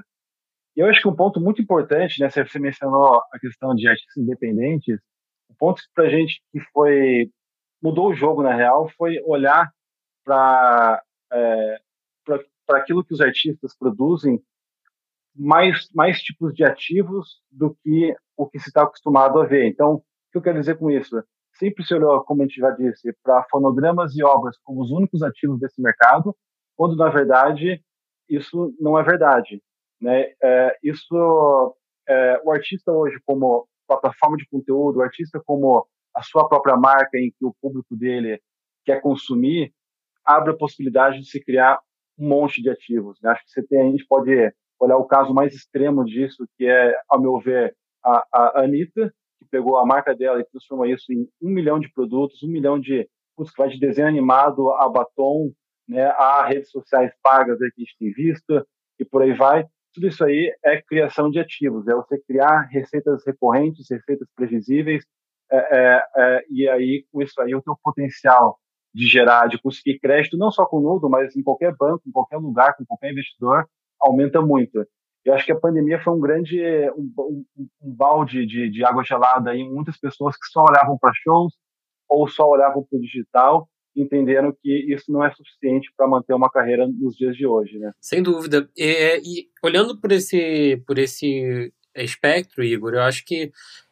E 0.75 0.81
eu 0.81 0.87
acho 0.87 1.01
que 1.01 1.07
um 1.07 1.15
ponto 1.15 1.39
muito 1.39 1.61
importante, 1.61 2.19
né, 2.19 2.29
você 2.29 2.59
mencionou 2.59 3.21
a 3.31 3.39
questão 3.39 3.73
de 3.73 3.87
artistas 3.87 4.17
independentes, 4.17 4.99
um 5.49 5.55
ponto 5.57 5.81
para 5.93 6.05
a 6.05 6.09
gente 6.09 6.41
que 6.51 6.59
foi 6.73 7.29
mudou 7.81 8.09
o 8.09 8.15
jogo 8.15 8.41
na 8.41 8.53
real 8.53 8.89
foi 8.97 9.21
olhar 9.25 9.71
para 10.25 11.01
é, 11.31 11.79
para 12.65 12.79
aquilo 12.79 13.03
que 13.05 13.13
os 13.13 13.21
artistas 13.21 13.77
produzem 13.77 14.41
mais 15.35 15.87
mais 15.93 16.21
tipos 16.21 16.53
de 16.53 16.63
ativos 16.63 17.41
do 17.51 17.75
que 17.83 18.15
o 18.35 18.47
que 18.47 18.59
se 18.59 18.69
está 18.69 18.83
acostumado 18.83 19.39
a 19.39 19.45
ver. 19.45 19.67
Então, 19.67 19.95
o 19.95 20.03
que 20.31 20.37
eu 20.37 20.41
quero 20.41 20.59
dizer 20.59 20.77
com 20.77 20.89
isso? 20.89 21.23
Sempre 21.53 21.85
se 21.85 21.93
olhou, 21.93 22.23
como 22.23 22.41
a 22.41 22.45
gente 22.45 22.59
já 22.59 22.71
disse, 22.71 23.15
para 23.23 23.45
fonogramas 23.49 24.15
e 24.15 24.23
obras 24.23 24.57
como 24.63 24.81
os 24.81 24.91
únicos 24.91 25.21
ativos 25.23 25.59
desse 25.59 25.81
mercado, 25.81 26.35
quando 26.75 26.97
na 26.97 27.09
verdade 27.09 27.81
isso 28.29 28.73
não 28.79 28.97
é 28.99 29.03
verdade. 29.03 29.61
Né? 30.01 30.33
É, 30.41 30.77
isso, 30.83 31.75
é, 32.07 32.41
o 32.43 32.51
artista 32.51 32.91
hoje 32.91 33.17
como 33.25 33.67
plataforma 33.87 34.37
de 34.37 34.47
conteúdo, 34.47 34.97
o 34.97 35.01
artista 35.01 35.41
como 35.45 35.85
a 36.13 36.23
sua 36.23 36.47
própria 36.47 36.75
marca 36.75 37.17
em 37.17 37.31
que 37.37 37.45
o 37.45 37.55
público 37.61 37.95
dele 37.95 38.41
quer 38.85 39.01
consumir, 39.01 39.73
abre 40.23 40.51
a 40.51 40.57
possibilidade 40.57 41.19
de 41.19 41.29
se 41.29 41.43
criar 41.43 41.79
um 42.17 42.27
monte 42.27 42.61
de 42.61 42.69
ativos. 42.69 43.19
Né? 43.21 43.31
Acho 43.31 43.43
que 43.43 43.51
você 43.51 43.63
tem, 43.67 43.81
a 43.81 43.91
gente 43.91 44.05
pode 44.07 44.31
olhar 44.79 44.97
o 44.97 45.05
caso 45.05 45.33
mais 45.33 45.53
extremo 45.53 46.03
disso, 46.03 46.47
que 46.57 46.65
é, 46.65 46.93
ao 47.09 47.21
meu 47.21 47.39
ver, 47.39 47.75
a, 48.03 48.25
a 48.31 48.63
Anitta, 48.63 49.13
que 49.39 49.45
pegou 49.49 49.77
a 49.77 49.85
marca 49.85 50.15
dela 50.15 50.39
e 50.39 50.45
transformou 50.45 50.85
isso 50.85 51.11
em 51.11 51.27
um 51.41 51.49
milhão 51.49 51.79
de 51.79 51.91
produtos, 51.91 52.41
um 52.43 52.51
milhão 52.51 52.79
de, 52.79 53.07
putz, 53.35 53.51
vai 53.57 53.69
de 53.69 53.79
desenho 53.79 54.07
animado 54.07 54.71
a 54.73 54.87
batom, 54.87 55.51
né, 55.87 56.05
a 56.05 56.45
redes 56.45 56.69
sociais 56.69 57.11
pagas 57.21 57.57
que 57.57 57.65
a 57.65 57.69
gente 57.77 57.97
tem 57.99 58.11
visto, 58.11 58.65
e 58.99 59.05
por 59.05 59.21
aí 59.21 59.33
vai. 59.33 59.65
Tudo 59.95 60.07
isso 60.07 60.25
aí 60.25 60.53
é 60.63 60.81
criação 60.81 61.31
de 61.31 61.39
ativos, 61.39 61.87
é 61.87 61.95
você 61.95 62.19
criar 62.27 62.63
receitas 62.63 63.25
recorrentes, 63.25 63.89
receitas 63.89 64.27
previsíveis, 64.35 65.05
é, 65.49 65.57
é, 65.57 66.05
é, 66.17 66.45
e 66.49 66.67
aí 66.67 67.05
com 67.09 67.21
isso 67.21 67.39
aí 67.41 67.55
o 67.55 67.61
teu 67.61 67.77
potencial 67.81 68.59
de 68.93 69.07
gerar, 69.07 69.47
de 69.47 69.57
conseguir 69.57 69.99
crédito, 69.99 70.37
não 70.37 70.51
só 70.51 70.65
com 70.65 70.79
o 70.79 70.81
Nudo, 70.81 71.09
mas 71.09 71.33
em 71.37 71.41
qualquer 71.41 71.73
banco, 71.73 72.01
em 72.05 72.11
qualquer 72.11 72.35
lugar, 72.37 72.75
com 72.75 72.85
qualquer 72.85 73.13
investidor, 73.13 73.65
aumenta 73.97 74.41
muito. 74.41 74.85
Eu 75.23 75.33
acho 75.33 75.45
que 75.45 75.53
a 75.53 75.59
pandemia 75.59 76.01
foi 76.03 76.13
um 76.13 76.19
grande 76.19 76.61
um, 76.91 77.13
um, 77.17 77.45
um 77.81 77.95
balde 77.95 78.45
de, 78.45 78.69
de, 78.69 78.83
água 78.83 79.03
gelada 79.03 79.55
em 79.55 79.69
muitas 79.71 79.97
pessoas 79.97 80.35
que 80.35 80.45
só 80.47 80.61
olhavam 80.61 80.97
para 80.97 81.13
shows 81.13 81.53
ou 82.09 82.27
só 82.27 82.49
olhavam 82.49 82.83
para 82.83 82.97
o 82.97 83.01
digital 83.01 83.69
entenderam 83.95 84.55
que 84.61 84.93
isso 84.93 85.11
não 85.11 85.23
é 85.23 85.31
suficiente 85.31 85.91
para 85.95 86.07
manter 86.07 86.33
uma 86.33 86.49
carreira 86.49 86.87
nos 86.87 87.15
dias 87.15 87.35
de 87.35 87.45
hoje, 87.45 87.77
né? 87.77 87.91
Sem 87.99 88.21
dúvida. 88.21 88.69
E, 88.77 89.21
e 89.23 89.47
olhando 89.63 89.97
por 89.99 90.11
esse, 90.11 90.81
por 90.85 90.97
esse 90.97 91.71
espectro, 91.95 92.63
Igor, 92.63 92.93
eu 92.93 93.01
acho 93.01 93.25
que 93.25 93.51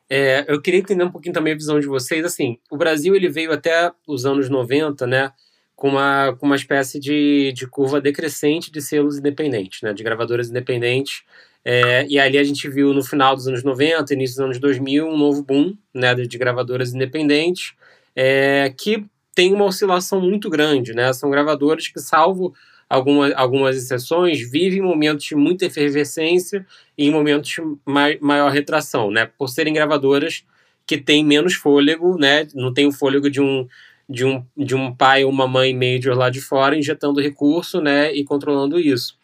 é, 0.09 0.45
eu 0.47 0.61
queria 0.61 0.79
entender 0.79 1.03
um 1.03 1.11
pouquinho 1.11 1.33
também 1.33 1.53
a 1.53 1.57
visão 1.57 1.79
de 1.79 1.87
vocês. 1.87 2.23
Assim, 2.25 2.59
o 2.69 2.77
Brasil 2.77 3.15
ele 3.15 3.29
veio 3.29 3.51
até 3.51 3.91
os 4.07 4.25
anos 4.25 4.49
90, 4.49 5.07
né? 5.07 5.31
Com 5.75 5.89
uma, 5.89 6.35
com 6.37 6.45
uma 6.45 6.55
espécie 6.55 6.99
de, 6.99 7.51
de 7.53 7.65
curva 7.67 7.99
decrescente 7.99 8.71
de 8.71 8.79
selos 8.79 9.17
independentes, 9.17 9.81
né, 9.81 9.91
de 9.91 10.03
gravadoras 10.03 10.49
independentes. 10.49 11.23
É, 11.65 12.05
e 12.07 12.19
ali 12.19 12.37
a 12.37 12.43
gente 12.43 12.69
viu 12.69 12.93
no 12.93 13.03
final 13.03 13.35
dos 13.35 13.47
anos 13.47 13.63
90, 13.63 14.13
início 14.13 14.35
dos 14.35 14.45
anos 14.45 14.59
2000, 14.59 15.07
um 15.07 15.17
novo 15.17 15.41
boom 15.41 15.75
né, 15.93 16.13
de 16.13 16.37
gravadoras 16.37 16.93
independentes, 16.93 17.73
é, 18.15 18.71
que 18.77 19.03
tem 19.35 19.53
uma 19.53 19.65
oscilação 19.65 20.21
muito 20.21 20.49
grande, 20.49 20.93
né? 20.93 21.11
São 21.13 21.29
gravadoras 21.29 21.87
que, 21.87 21.99
salvo 21.99 22.53
alguma, 22.89 23.33
algumas 23.33 23.75
exceções, 23.75 24.39
vivem 24.49 24.81
momentos 24.81 25.25
de 25.25 25.35
muita 25.35 25.65
efervescência 25.65 26.65
e 26.97 27.07
em 27.07 27.11
momentos 27.11 27.49
de 27.49 27.61
mai, 27.85 28.17
maior 28.21 28.51
retração, 28.51 29.09
né? 29.09 29.25
Por 29.37 29.49
serem 29.49 29.73
gravadoras 29.73 30.45
que 30.85 30.97
têm 30.97 31.25
menos 31.25 31.53
fôlego, 31.55 32.17
né? 32.17 32.47
Não 32.53 32.73
tem 32.73 32.87
o 32.87 32.91
fôlego 32.91 33.29
de 33.29 33.41
um, 33.41 33.67
de 34.07 34.25
um, 34.25 34.45
de 34.55 34.75
um 34.75 34.93
pai 34.93 35.23
ou 35.23 35.31
uma 35.31 35.47
mãe 35.47 35.73
major 35.73 36.15
lá 36.15 36.29
de 36.29 36.41
fora 36.41 36.77
injetando 36.77 37.21
recurso, 37.21 37.81
né? 37.81 38.13
E 38.13 38.23
controlando 38.23 38.79
isso. 38.79 39.17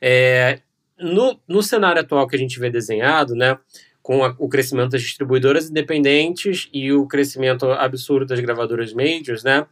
É, 0.00 0.60
no, 0.98 1.40
no 1.48 1.62
cenário 1.62 2.00
atual 2.00 2.26
que 2.26 2.36
a 2.36 2.38
gente 2.38 2.58
vê 2.58 2.70
desenhado, 2.70 3.34
né? 3.34 3.58
Com 4.04 4.22
a, 4.22 4.36
o 4.38 4.50
crescimento 4.50 4.90
das 4.90 5.00
distribuidoras 5.00 5.70
independentes 5.70 6.68
e 6.74 6.92
o 6.92 7.06
crescimento 7.06 7.64
absurdo 7.72 8.26
das 8.26 8.38
gravadoras 8.38 8.92
majors, 8.92 9.42
né? 9.42 9.66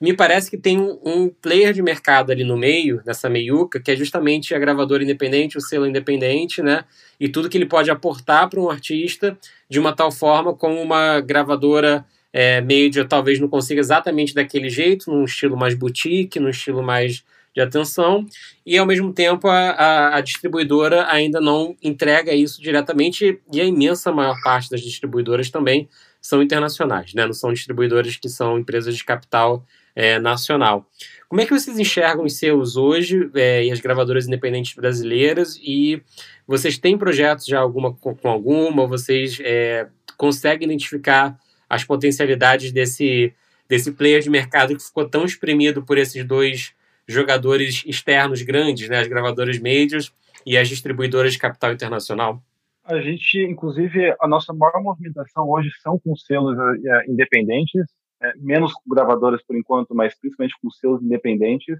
Me 0.00 0.14
parece 0.14 0.50
que 0.50 0.56
tem 0.56 0.80
um, 0.80 1.28
player 1.28 1.72
de 1.74 1.82
mercado 1.82 2.32
ali 2.32 2.44
no 2.44 2.56
meio, 2.56 3.02
nessa 3.04 3.28
meiuca, 3.28 3.78
que 3.78 3.90
é 3.90 3.96
justamente 3.96 4.54
a 4.54 4.58
gravadora 4.58 5.04
independente, 5.04 5.58
o 5.58 5.60
selo 5.60 5.86
independente, 5.86 6.62
né? 6.62 6.84
E 7.20 7.28
tudo 7.28 7.48
que 7.48 7.58
ele 7.58 7.66
pode 7.66 7.90
aportar 7.90 8.48
para 8.48 8.58
um 8.58 8.70
artista 8.70 9.38
de 9.68 9.78
uma 9.78 9.94
tal 9.94 10.10
forma 10.10 10.54
como 10.54 10.80
uma 10.80 11.20
gravadora 11.20 12.06
é, 12.32 12.62
major 12.62 13.06
talvez 13.06 13.38
não 13.38 13.48
consiga 13.48 13.80
exatamente 13.80 14.34
daquele 14.34 14.70
jeito, 14.70 15.10
num 15.10 15.24
estilo 15.24 15.58
mais 15.58 15.74
boutique, 15.74 16.40
num 16.40 16.48
estilo 16.48 16.82
mais 16.82 17.22
de 17.54 17.60
atenção, 17.60 18.26
e 18.66 18.76
ao 18.76 18.84
mesmo 18.84 19.12
tempo 19.12 19.46
a, 19.46 19.70
a, 19.70 20.16
a, 20.16 20.20
distribuidora 20.20 21.06
ainda 21.08 21.40
não 21.40 21.76
entrega 21.80 22.34
isso 22.34 22.60
diretamente, 22.60 23.40
e 23.52 23.60
a 23.60 23.64
imensa 23.64 24.10
maior 24.10 24.36
parte 24.42 24.68
das 24.68 24.80
distribuidoras 24.80 25.50
também 25.50 25.88
são 26.20 26.42
internacionais, 26.42 27.14
né? 27.14 27.24
não 27.26 27.32
são 27.32 27.52
distribuidoras 27.52 28.16
que 28.16 28.28
são 28.28 28.58
empresas 28.58 28.96
de 28.96 29.04
capital 29.04 29.64
é, 29.94 30.18
nacional. 30.18 30.88
Como 31.28 31.40
é 31.40 31.46
que 31.46 31.52
vocês 31.52 31.78
enxergam 31.78 32.24
os 32.24 32.36
seus 32.36 32.76
hoje 32.76 33.30
é, 33.34 33.64
e 33.64 33.70
as 33.70 33.80
gravadoras 33.80 34.26
independentes 34.26 34.74
brasileiras? 34.74 35.56
E 35.62 36.02
vocês 36.46 36.78
têm 36.78 36.98
projetos 36.98 37.46
já 37.46 37.60
alguma, 37.60 37.92
com, 37.94 38.16
alguma? 38.24 38.86
Vocês 38.86 39.38
é, 39.40 39.86
conseguem 40.16 40.66
identificar 40.66 41.38
as 41.68 41.84
potencialidades 41.84 42.72
desse 42.72 43.32
desse 43.66 43.92
player 43.92 44.20
de 44.20 44.28
mercado 44.28 44.76
que 44.76 44.82
ficou 44.82 45.08
tão 45.08 45.24
espremido 45.24 45.82
por 45.82 45.96
esses 45.96 46.22
dois 46.24 46.74
jogadores 47.06 47.82
externos 47.86 48.42
grandes, 48.42 48.88
né, 48.88 48.98
as 49.00 49.08
gravadoras 49.08 49.58
majors 49.58 50.12
e 50.46 50.56
as 50.56 50.68
distribuidoras 50.68 51.32
de 51.32 51.38
capital 51.38 51.72
internacional? 51.72 52.42
A 52.84 53.00
gente, 53.00 53.38
inclusive, 53.38 54.14
a 54.20 54.28
nossa 54.28 54.52
maior 54.52 54.82
movimentação 54.82 55.48
hoje 55.48 55.70
são 55.80 55.98
com 55.98 56.14
selos 56.14 56.56
é, 56.58 57.10
independentes, 57.10 57.86
é, 58.20 58.34
menos 58.36 58.72
gravadoras 58.86 59.42
por 59.42 59.56
enquanto, 59.56 59.94
mas 59.94 60.14
principalmente 60.18 60.54
com 60.60 60.70
selos 60.70 61.02
independentes. 61.02 61.78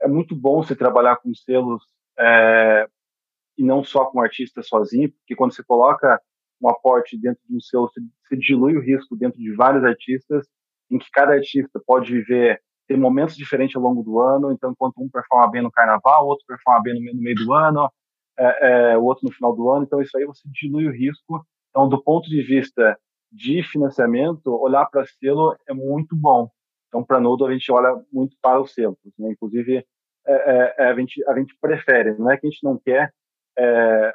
É 0.00 0.08
muito 0.08 0.34
bom 0.34 0.62
você 0.62 0.74
trabalhar 0.74 1.16
com 1.16 1.32
selos 1.32 1.84
é, 2.18 2.88
e 3.56 3.62
não 3.62 3.84
só 3.84 4.06
com 4.06 4.20
artistas 4.20 4.66
sozinho, 4.66 5.12
porque 5.12 5.36
quando 5.36 5.54
você 5.54 5.62
coloca 5.62 6.20
um 6.60 6.68
aporte 6.68 7.16
dentro 7.18 7.40
de 7.48 7.56
um 7.56 7.60
selo, 7.60 7.88
você 7.88 8.36
dilui 8.36 8.76
o 8.76 8.80
risco 8.80 9.16
dentro 9.16 9.38
de 9.38 9.54
vários 9.54 9.84
artistas, 9.84 10.46
em 10.90 10.98
que 10.98 11.10
cada 11.12 11.34
artista 11.34 11.80
pode 11.86 12.12
viver 12.12 12.60
ter 12.92 12.98
momentos 12.98 13.36
diferentes 13.36 13.74
ao 13.74 13.82
longo 13.82 14.02
do 14.02 14.20
ano. 14.20 14.52
Então, 14.52 14.70
enquanto 14.70 14.98
um 14.98 15.08
performa 15.08 15.50
bem 15.50 15.62
no 15.62 15.70
carnaval, 15.70 16.24
o 16.24 16.28
outro 16.28 16.44
performa 16.46 16.82
bem 16.82 16.94
no 16.94 17.22
meio 17.22 17.36
do 17.36 17.52
ano, 17.52 17.90
é, 18.38 18.92
é, 18.92 18.98
o 18.98 19.04
outro 19.04 19.26
no 19.26 19.32
final 19.32 19.54
do 19.54 19.70
ano. 19.70 19.84
Então, 19.84 20.00
isso 20.00 20.16
aí 20.16 20.24
você 20.24 20.42
dilui 20.52 20.86
o 20.86 20.92
risco. 20.92 21.44
Então, 21.70 21.88
do 21.88 22.02
ponto 22.02 22.28
de 22.28 22.42
vista 22.42 22.98
de 23.30 23.62
financiamento, 23.62 24.52
olhar 24.62 24.84
para 24.86 25.06
selo 25.06 25.56
é 25.66 25.72
muito 25.72 26.14
bom. 26.14 26.50
Então, 26.88 27.02
para 27.02 27.18
Nodo, 27.18 27.46
a 27.46 27.52
gente 27.52 27.72
olha 27.72 27.98
muito 28.12 28.36
para 28.42 28.60
os 28.60 28.74
selos. 28.74 28.98
Né? 29.18 29.32
Inclusive, 29.32 29.78
é, 30.26 30.32
é, 30.32 30.74
é, 30.78 30.88
a, 30.90 30.94
gente, 30.94 31.26
a 31.26 31.38
gente 31.38 31.56
prefere, 31.58 32.14
não 32.18 32.30
é 32.30 32.36
que 32.36 32.46
a 32.46 32.50
gente 32.50 32.62
não 32.62 32.78
quer 32.78 33.10
é, 33.56 34.12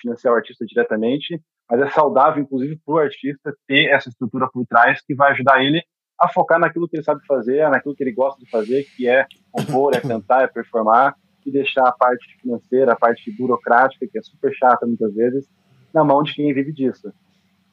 financiar 0.00 0.34
o 0.34 0.36
artista 0.36 0.66
diretamente, 0.66 1.40
mas 1.70 1.80
é 1.80 1.90
saudável, 1.90 2.42
inclusive, 2.42 2.80
para 2.84 2.94
o 2.94 2.98
artista 2.98 3.54
ter 3.68 3.90
essa 3.90 4.08
estrutura 4.08 4.48
por 4.52 4.66
trás 4.66 5.00
que 5.00 5.14
vai 5.14 5.30
ajudar 5.30 5.62
ele 5.62 5.80
a 6.18 6.28
focar 6.28 6.58
naquilo 6.58 6.88
que 6.88 6.96
ele 6.96 7.04
sabe 7.04 7.24
fazer, 7.26 7.68
naquilo 7.68 7.94
que 7.94 8.02
ele 8.02 8.12
gosta 8.12 8.42
de 8.42 8.50
fazer, 8.50 8.84
que 8.96 9.08
é 9.08 9.26
compor, 9.50 9.94
é 9.94 10.00
cantar, 10.00 10.44
é 10.44 10.46
performar, 10.46 11.14
e 11.46 11.52
deixar 11.52 11.86
a 11.86 11.92
parte 11.92 12.36
financeira, 12.40 12.92
a 12.92 12.96
parte 12.96 13.30
burocrática, 13.30 14.06
que 14.10 14.18
é 14.18 14.22
super 14.22 14.52
chata 14.52 14.84
muitas 14.84 15.14
vezes, 15.14 15.48
na 15.94 16.02
mão 16.02 16.22
de 16.22 16.34
quem 16.34 16.52
vive 16.52 16.72
disso. 16.72 17.12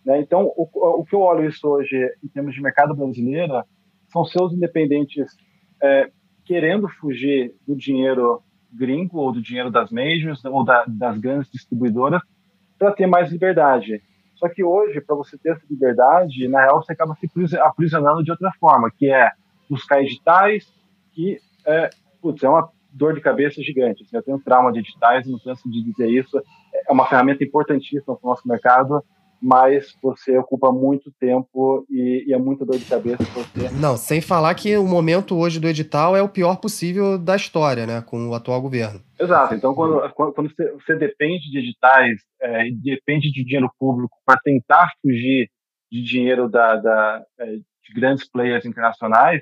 Né? 0.05 0.19
Então, 0.19 0.53
o, 0.55 0.69
o, 1.01 1.03
que 1.03 1.15
eu 1.15 1.21
olho 1.21 1.49
isso 1.49 1.67
hoje 1.67 1.97
em 2.23 2.27
termos 2.27 2.53
de 2.53 2.61
mercado 2.61 2.95
brasileiro 2.95 3.63
são 4.11 4.23
seus 4.25 4.53
independentes 4.53 5.35
é, 5.81 6.11
querendo 6.45 6.87
fugir 6.87 7.55
do 7.67 7.75
dinheiro 7.75 8.43
gringo 8.71 9.17
ou 9.17 9.31
do 9.31 9.41
dinheiro 9.41 9.71
das 9.71 9.91
majors 9.91 10.43
ou 10.45 10.63
da, 10.63 10.85
das 10.87 11.17
grandes 11.17 11.49
distribuidoras 11.49 12.21
para 12.77 12.91
ter 12.91 13.07
mais 13.07 13.31
liberdade. 13.31 14.01
Só 14.35 14.49
que 14.49 14.63
hoje, 14.63 14.99
para 15.01 15.15
você 15.15 15.37
ter 15.37 15.51
essa 15.51 15.63
liberdade, 15.69 16.47
na 16.47 16.61
real, 16.61 16.83
você 16.83 16.93
acaba 16.93 17.15
se 17.15 17.57
aprisionando 17.57 18.23
de 18.23 18.31
outra 18.31 18.51
forma, 18.59 18.91
que 18.91 19.11
é 19.11 19.31
buscar 19.69 20.01
editais, 20.01 20.71
que 21.13 21.39
é, 21.65 21.89
putz, 22.21 22.43
é 22.43 22.49
uma 22.49 22.69
dor 22.91 23.13
de 23.13 23.21
cabeça 23.21 23.61
gigante. 23.61 24.03
Assim, 24.03 24.15
eu 24.15 24.23
tenho 24.23 24.39
trauma 24.39 24.71
de 24.71 24.79
editais, 24.79 25.27
não 25.27 25.39
canso 25.39 25.69
de 25.69 25.83
dizer 25.83 26.09
isso. 26.09 26.41
É 26.87 26.91
uma 26.91 27.07
ferramenta 27.07 27.43
importantíssima 27.43 28.15
para 28.15 28.27
o 28.27 28.29
nosso 28.29 28.47
mercado, 28.47 29.03
mas 29.43 29.93
você 30.01 30.37
ocupa 30.37 30.71
muito 30.71 31.11
tempo 31.19 31.85
e, 31.89 32.23
e 32.27 32.33
é 32.33 32.37
muita 32.37 32.65
dor 32.65 32.77
de 32.77 32.85
cabeça 32.85 33.21
você. 33.25 33.69
Não, 33.77 33.97
sem 33.97 34.21
falar 34.21 34.55
que 34.55 34.77
o 34.77 34.87
momento 34.87 35.37
hoje 35.37 35.59
do 35.59 35.67
edital 35.67 36.15
é 36.15 36.21
o 36.21 36.29
pior 36.29 36.61
possível 36.61 37.17
da 37.17 37.35
história, 37.35 37.85
né, 37.85 38.01
com 38.01 38.29
o 38.29 38.33
atual 38.33 38.61
governo. 38.61 39.01
Exato. 39.19 39.53
Então, 39.53 39.75
quando, 39.75 40.09
quando 40.13 40.49
você, 40.49 40.71
você 40.71 40.95
depende 40.95 41.51
de 41.51 41.59
editais, 41.59 42.21
é, 42.41 42.71
depende 42.71 43.29
de 43.33 43.43
dinheiro 43.43 43.69
público 43.77 44.17
para 44.25 44.39
tentar 44.41 44.89
fugir 45.01 45.49
de 45.91 46.01
dinheiro 46.01 46.47
da, 46.47 46.77
da, 46.77 47.25
é, 47.41 47.45
de 47.55 47.93
grandes 47.93 48.29
players 48.29 48.65
internacionais, 48.65 49.41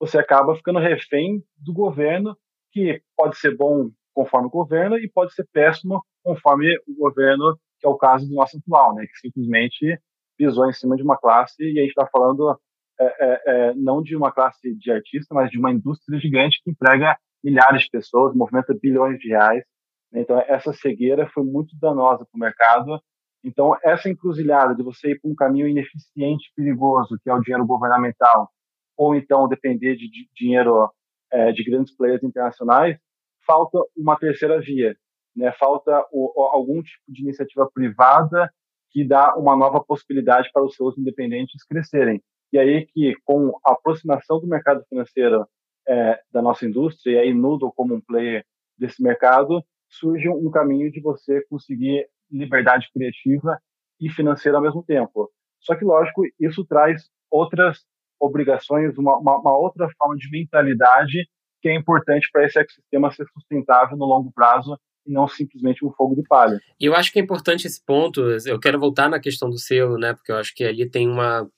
você 0.00 0.18
acaba 0.18 0.56
ficando 0.56 0.80
refém 0.80 1.40
do 1.56 1.72
governo, 1.72 2.36
que 2.72 3.00
pode 3.16 3.38
ser 3.38 3.56
bom 3.56 3.90
conforme 4.12 4.48
o 4.48 4.50
governo 4.50 4.98
e 4.98 5.08
pode 5.08 5.32
ser 5.34 5.46
péssimo 5.52 6.02
conforme 6.24 6.66
o 6.88 6.94
governo 6.98 7.56
que 7.78 7.86
é 7.86 7.88
o 7.88 7.96
caso 7.96 8.28
do 8.28 8.34
nosso 8.34 8.58
atual, 8.58 8.94
né, 8.94 9.06
que 9.06 9.18
simplesmente 9.18 10.00
pisou 10.36 10.68
em 10.68 10.72
cima 10.72 10.96
de 10.96 11.02
uma 11.02 11.16
classe 11.16 11.62
e 11.62 11.78
a 11.78 11.82
gente 11.82 11.90
está 11.90 12.06
falando 12.06 12.58
é, 12.98 13.04
é, 13.04 13.42
é, 13.46 13.74
não 13.74 14.02
de 14.02 14.16
uma 14.16 14.32
classe 14.32 14.74
de 14.74 14.90
artista, 14.90 15.34
mas 15.34 15.50
de 15.50 15.58
uma 15.58 15.70
indústria 15.70 16.18
gigante 16.18 16.60
que 16.62 16.70
emprega 16.70 17.16
milhares 17.44 17.82
de 17.82 17.90
pessoas, 17.90 18.34
movimenta 18.34 18.74
bilhões 18.80 19.18
de 19.18 19.28
reais. 19.28 19.64
Então 20.12 20.42
essa 20.48 20.72
cegueira 20.72 21.28
foi 21.28 21.44
muito 21.44 21.76
danosa 21.78 22.24
para 22.24 22.36
o 22.36 22.40
mercado. 22.40 23.00
Então 23.44 23.76
essa 23.82 24.08
encruzilhada 24.08 24.74
de 24.74 24.82
você 24.82 25.10
ir 25.10 25.20
para 25.20 25.30
um 25.30 25.34
caminho 25.34 25.68
ineficiente, 25.68 26.50
perigoso, 26.56 27.18
que 27.22 27.28
é 27.28 27.34
o 27.34 27.40
dinheiro 27.40 27.66
governamental, 27.66 28.50
ou 28.96 29.14
então 29.14 29.48
depender 29.48 29.96
de, 29.96 30.10
de 30.10 30.28
dinheiro 30.34 30.90
é, 31.30 31.52
de 31.52 31.64
grandes 31.64 31.94
players 31.94 32.22
internacionais, 32.22 32.98
falta 33.46 33.78
uma 33.96 34.16
terceira 34.16 34.60
via, 34.60 34.96
né? 35.36 35.52
Falta 35.52 36.04
o, 36.10 36.32
algum 36.52 36.82
tipo 36.82 37.02
de 37.08 37.22
iniciativa 37.22 37.70
privada 37.72 38.50
que 38.90 39.04
dá 39.04 39.34
uma 39.36 39.56
nova 39.56 39.82
possibilidade 39.84 40.50
para 40.52 40.64
os 40.64 40.74
seus 40.74 40.96
independentes 40.96 41.64
crescerem. 41.64 42.22
E 42.52 42.58
aí 42.58 42.86
que, 42.86 43.14
com 43.24 43.52
a 43.64 43.72
aproximação 43.72 44.40
do 44.40 44.46
mercado 44.46 44.84
financeiro 44.88 45.46
é, 45.86 46.20
da 46.32 46.40
nossa 46.40 46.64
indústria, 46.64 47.12
e 47.12 47.18
aí 47.18 47.34
Nudo 47.34 47.70
como 47.72 47.94
um 47.94 48.00
player 48.00 48.44
desse 48.78 49.02
mercado, 49.02 49.62
surge 49.88 50.28
um 50.28 50.50
caminho 50.50 50.90
de 50.90 51.00
você 51.00 51.42
conseguir 51.48 52.08
liberdade 52.30 52.88
criativa 52.92 53.60
e 54.00 54.08
financeira 54.08 54.58
ao 54.58 54.62
mesmo 54.62 54.82
tempo. 54.82 55.30
Só 55.60 55.74
que, 55.74 55.84
lógico, 55.84 56.22
isso 56.40 56.64
traz 56.64 57.08
outras 57.30 57.84
obrigações, 58.18 58.96
uma, 58.96 59.18
uma, 59.18 59.38
uma 59.38 59.58
outra 59.58 59.88
forma 59.98 60.16
de 60.16 60.30
mentalidade 60.30 61.28
que 61.60 61.68
é 61.68 61.74
importante 61.74 62.28
para 62.32 62.44
esse 62.44 62.58
ecossistema 62.58 63.10
ser 63.10 63.26
sustentável 63.32 63.96
no 63.96 64.04
longo 64.04 64.32
prazo 64.32 64.78
e 65.06 65.12
não 65.12 65.28
simplesmente 65.28 65.84
um 65.84 65.90
fogo 65.90 66.14
de 66.14 66.22
palha. 66.22 66.60
Eu 66.80 66.94
acho 66.94 67.12
que 67.12 67.18
é 67.18 67.22
importante 67.22 67.66
esse 67.66 67.80
ponto, 67.84 68.20
eu 68.46 68.58
quero 68.58 68.78
voltar 68.78 69.08
na 69.08 69.20
questão 69.20 69.48
do 69.48 69.58
selo, 69.58 69.98
né, 69.98 70.14
porque 70.14 70.32
eu 70.32 70.36
acho 70.36 70.54
que 70.54 70.64
ali 70.64 70.88
tem 70.88 71.08
uma 71.08 71.48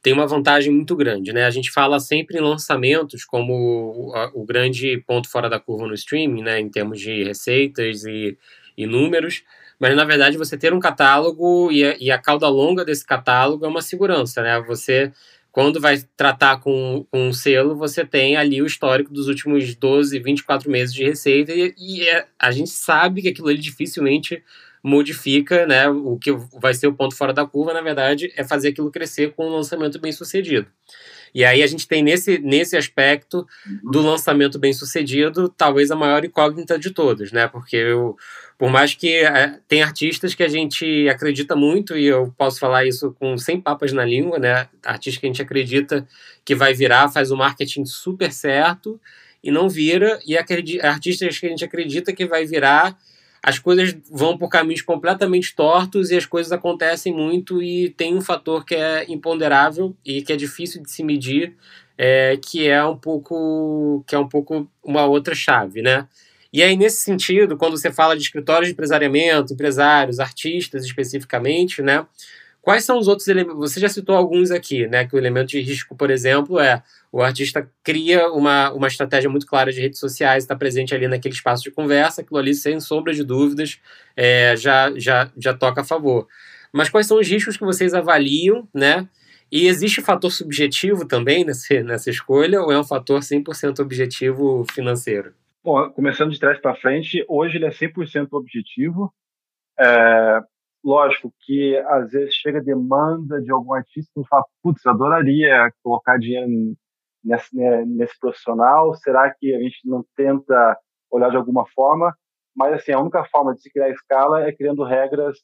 tem 0.00 0.12
uma 0.12 0.26
vantagem 0.26 0.72
muito 0.72 0.94
grande, 0.94 1.32
né? 1.32 1.44
A 1.44 1.50
gente 1.50 1.72
fala 1.72 1.98
sempre 1.98 2.38
em 2.38 2.40
lançamentos 2.40 3.24
como 3.24 3.52
o, 3.52 4.40
o 4.40 4.44
grande 4.44 5.02
ponto 5.06 5.28
fora 5.28 5.50
da 5.50 5.58
curva 5.58 5.88
no 5.88 5.94
streaming, 5.94 6.42
né, 6.42 6.60
em 6.60 6.68
termos 6.68 7.00
de 7.00 7.24
receitas 7.24 8.04
e, 8.04 8.38
e 8.76 8.86
números, 8.86 9.42
mas 9.78 9.96
na 9.96 10.04
verdade 10.04 10.36
você 10.36 10.56
ter 10.56 10.72
um 10.72 10.80
catálogo 10.80 11.70
e 11.72 11.84
a, 11.84 11.96
e 11.98 12.10
a 12.10 12.18
cauda 12.18 12.48
longa 12.48 12.84
desse 12.84 13.04
catálogo 13.04 13.64
é 13.64 13.68
uma 13.68 13.82
segurança, 13.82 14.40
né? 14.42 14.60
Você 14.62 15.12
quando 15.50 15.80
vai 15.80 15.98
tratar 16.16 16.58
com, 16.58 17.06
com 17.10 17.28
um 17.28 17.32
selo, 17.32 17.76
você 17.76 18.04
tem 18.04 18.36
ali 18.36 18.62
o 18.62 18.66
histórico 18.66 19.12
dos 19.12 19.28
últimos 19.28 19.74
12, 19.74 20.18
24 20.18 20.70
meses 20.70 20.94
de 20.94 21.04
receita 21.04 21.52
e, 21.52 21.74
e 21.78 22.08
é, 22.08 22.26
a 22.38 22.50
gente 22.50 22.70
sabe 22.70 23.22
que 23.22 23.28
aquilo 23.28 23.48
ali 23.48 23.58
dificilmente 23.58 24.42
modifica, 24.82 25.66
né? 25.66 25.88
O 25.88 26.16
que 26.18 26.32
vai 26.60 26.74
ser 26.74 26.86
o 26.86 26.94
ponto 26.94 27.14
fora 27.14 27.32
da 27.32 27.46
curva, 27.46 27.72
na 27.72 27.80
verdade, 27.80 28.32
é 28.36 28.44
fazer 28.44 28.68
aquilo 28.68 28.90
crescer 28.90 29.32
com 29.32 29.46
um 29.46 29.56
lançamento 29.56 29.98
bem 30.00 30.12
sucedido. 30.12 30.66
E 31.34 31.44
aí 31.44 31.62
a 31.62 31.66
gente 31.66 31.86
tem 31.86 32.02
nesse, 32.02 32.38
nesse 32.38 32.76
aspecto 32.76 33.46
do 33.82 34.00
lançamento 34.00 34.58
bem 34.58 34.72
sucedido, 34.72 35.48
talvez 35.48 35.90
a 35.90 35.96
maior 35.96 36.24
incógnita 36.24 36.78
de 36.78 36.90
todos, 36.90 37.32
né? 37.32 37.48
Porque 37.48 37.76
eu, 37.76 38.16
por 38.56 38.70
mais 38.70 38.94
que 38.94 39.14
é, 39.14 39.58
tem 39.68 39.82
artistas 39.82 40.34
que 40.34 40.42
a 40.42 40.48
gente 40.48 41.08
acredita 41.08 41.54
muito, 41.54 41.96
e 41.96 42.06
eu 42.06 42.34
posso 42.36 42.58
falar 42.58 42.86
isso 42.86 43.14
com 43.18 43.36
100 43.36 43.60
papas 43.60 43.92
na 43.92 44.04
língua, 44.04 44.38
né? 44.38 44.68
Artista 44.84 45.20
que 45.20 45.26
a 45.26 45.28
gente 45.28 45.42
acredita 45.42 46.06
que 46.44 46.54
vai 46.54 46.74
virar, 46.74 47.08
faz 47.08 47.30
o 47.30 47.36
marketing 47.36 47.84
super 47.84 48.32
certo 48.32 49.00
e 49.42 49.50
não 49.50 49.68
vira, 49.68 50.18
e 50.26 50.36
artistas 50.36 51.38
que 51.38 51.46
a 51.46 51.50
gente 51.50 51.64
acredita 51.64 52.12
que 52.12 52.26
vai 52.26 52.44
virar, 52.44 52.98
as 53.42 53.58
coisas 53.58 53.94
vão 54.10 54.36
por 54.36 54.48
caminhos 54.48 54.82
completamente 54.82 55.54
tortos 55.54 56.10
e 56.10 56.16
as 56.16 56.26
coisas 56.26 56.52
acontecem 56.52 57.12
muito 57.12 57.62
e 57.62 57.90
tem 57.90 58.16
um 58.16 58.20
fator 58.20 58.64
que 58.64 58.74
é 58.74 59.04
imponderável 59.08 59.96
e 60.04 60.22
que 60.22 60.32
é 60.32 60.36
difícil 60.36 60.82
de 60.82 60.90
se 60.90 61.02
medir, 61.02 61.54
é, 61.96 62.36
que 62.36 62.68
é 62.68 62.84
um 62.84 62.96
pouco 62.96 64.04
que 64.06 64.14
é 64.14 64.18
um 64.18 64.28
pouco 64.28 64.68
uma 64.82 65.04
outra 65.04 65.34
chave, 65.34 65.82
né? 65.82 66.06
E 66.52 66.62
aí, 66.62 66.76
nesse 66.76 67.02
sentido, 67.02 67.58
quando 67.58 67.76
você 67.76 67.92
fala 67.92 68.16
de 68.16 68.22
escritórios 68.22 68.68
de 68.68 68.72
empresariamento, 68.72 69.52
empresários, 69.52 70.18
artistas 70.18 70.84
especificamente, 70.84 71.82
né? 71.82 72.06
Quais 72.68 72.84
são 72.84 72.98
os 72.98 73.08
outros 73.08 73.26
elementos? 73.28 73.58
Você 73.60 73.80
já 73.80 73.88
citou 73.88 74.14
alguns 74.14 74.50
aqui, 74.50 74.86
né? 74.86 75.06
Que 75.06 75.16
o 75.16 75.18
elemento 75.18 75.48
de 75.48 75.58
risco, 75.58 75.96
por 75.96 76.10
exemplo, 76.10 76.60
é 76.60 76.82
o 77.10 77.22
artista 77.22 77.66
cria 77.82 78.30
uma, 78.30 78.70
uma 78.72 78.88
estratégia 78.88 79.30
muito 79.30 79.46
clara 79.46 79.72
de 79.72 79.80
redes 79.80 79.98
sociais, 79.98 80.44
está 80.44 80.54
presente 80.54 80.94
ali 80.94 81.08
naquele 81.08 81.32
espaço 81.32 81.62
de 81.62 81.70
conversa, 81.70 82.20
aquilo 82.20 82.38
ali, 82.38 82.52
sem 82.52 82.78
sombra 82.78 83.14
de 83.14 83.24
dúvidas, 83.24 83.80
é, 84.14 84.54
já, 84.54 84.92
já, 84.96 85.32
já 85.34 85.54
toca 85.54 85.80
a 85.80 85.84
favor. 85.84 86.28
Mas 86.70 86.90
quais 86.90 87.06
são 87.06 87.18
os 87.18 87.26
riscos 87.26 87.56
que 87.56 87.64
vocês 87.64 87.94
avaliam, 87.94 88.68
né? 88.74 89.08
E 89.50 89.66
existe 89.66 90.02
fator 90.02 90.30
subjetivo 90.30 91.08
também 91.08 91.46
nessa, 91.46 91.82
nessa 91.82 92.10
escolha, 92.10 92.60
ou 92.60 92.70
é 92.70 92.78
um 92.78 92.84
fator 92.84 93.20
100% 93.20 93.78
objetivo 93.78 94.66
financeiro? 94.74 95.32
Bom, 95.64 95.88
começando 95.88 96.32
de 96.32 96.38
trás 96.38 96.60
para 96.60 96.76
frente, 96.76 97.24
hoje 97.30 97.56
ele 97.56 97.64
é 97.64 97.70
100% 97.70 98.28
objetivo. 98.32 99.10
É, 99.80 100.40
lógico 100.88 101.32
que 101.40 101.76
às 101.86 102.10
vezes 102.10 102.34
chega 102.34 102.62
demanda 102.62 103.42
de 103.42 103.52
algum 103.52 103.74
artista 103.74 104.10
e 104.18 104.26
fala, 104.26 104.44
putz, 104.62 104.86
adoraria 104.86 105.70
colocar 105.82 106.18
dinheiro 106.18 106.48
nesse, 107.22 107.54
né, 107.54 107.84
nesse 107.84 108.18
profissional, 108.18 108.94
será 108.94 109.32
que 109.34 109.54
a 109.54 109.60
gente 109.60 109.80
não 109.84 110.02
tenta 110.16 110.78
olhar 111.10 111.30
de 111.30 111.36
alguma 111.36 111.66
forma? 111.74 112.14
Mas, 112.56 112.72
assim, 112.72 112.92
a 112.92 113.00
única 113.00 113.22
forma 113.26 113.54
de 113.54 113.60
se 113.60 113.70
criar 113.70 113.90
escala 113.90 114.42
é 114.42 114.52
criando 114.52 114.82
regras 114.82 115.38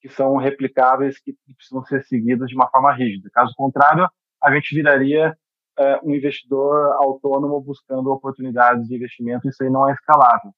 que 0.00 0.08
são 0.08 0.36
replicáveis, 0.36 1.20
que 1.20 1.34
precisam 1.56 1.84
ser 1.84 2.02
seguidas 2.04 2.48
de 2.48 2.54
uma 2.54 2.68
forma 2.70 2.92
rígida. 2.92 3.28
Caso 3.32 3.52
contrário, 3.54 4.08
a 4.42 4.54
gente 4.54 4.74
viraria 4.74 5.36
é, 5.78 6.00
um 6.02 6.14
investidor 6.14 6.96
autônomo 7.02 7.60
buscando 7.60 8.10
oportunidades 8.10 8.88
de 8.88 8.96
investimento, 8.96 9.48
isso 9.48 9.62
aí 9.62 9.70
não 9.70 9.88
é 9.88 9.92
escalável. 9.92 10.52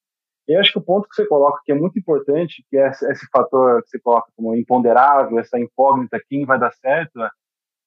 E 0.49 0.55
acho 0.55 0.73
que 0.73 0.79
o 0.79 0.83
ponto 0.83 1.07
que 1.07 1.15
você 1.15 1.27
coloca 1.27 1.61
que 1.63 1.71
é 1.71 1.75
muito 1.75 1.99
importante, 1.99 2.65
que 2.69 2.77
é 2.77 2.89
esse 2.89 3.27
fator 3.31 3.83
que 3.83 3.89
você 3.89 3.99
coloca 3.99 4.31
como 4.35 4.55
imponderável, 4.55 5.37
essa 5.37 5.59
incógnita, 5.59 6.19
quem 6.27 6.43
vai 6.43 6.59
dar 6.59 6.71
certo, 6.71 7.19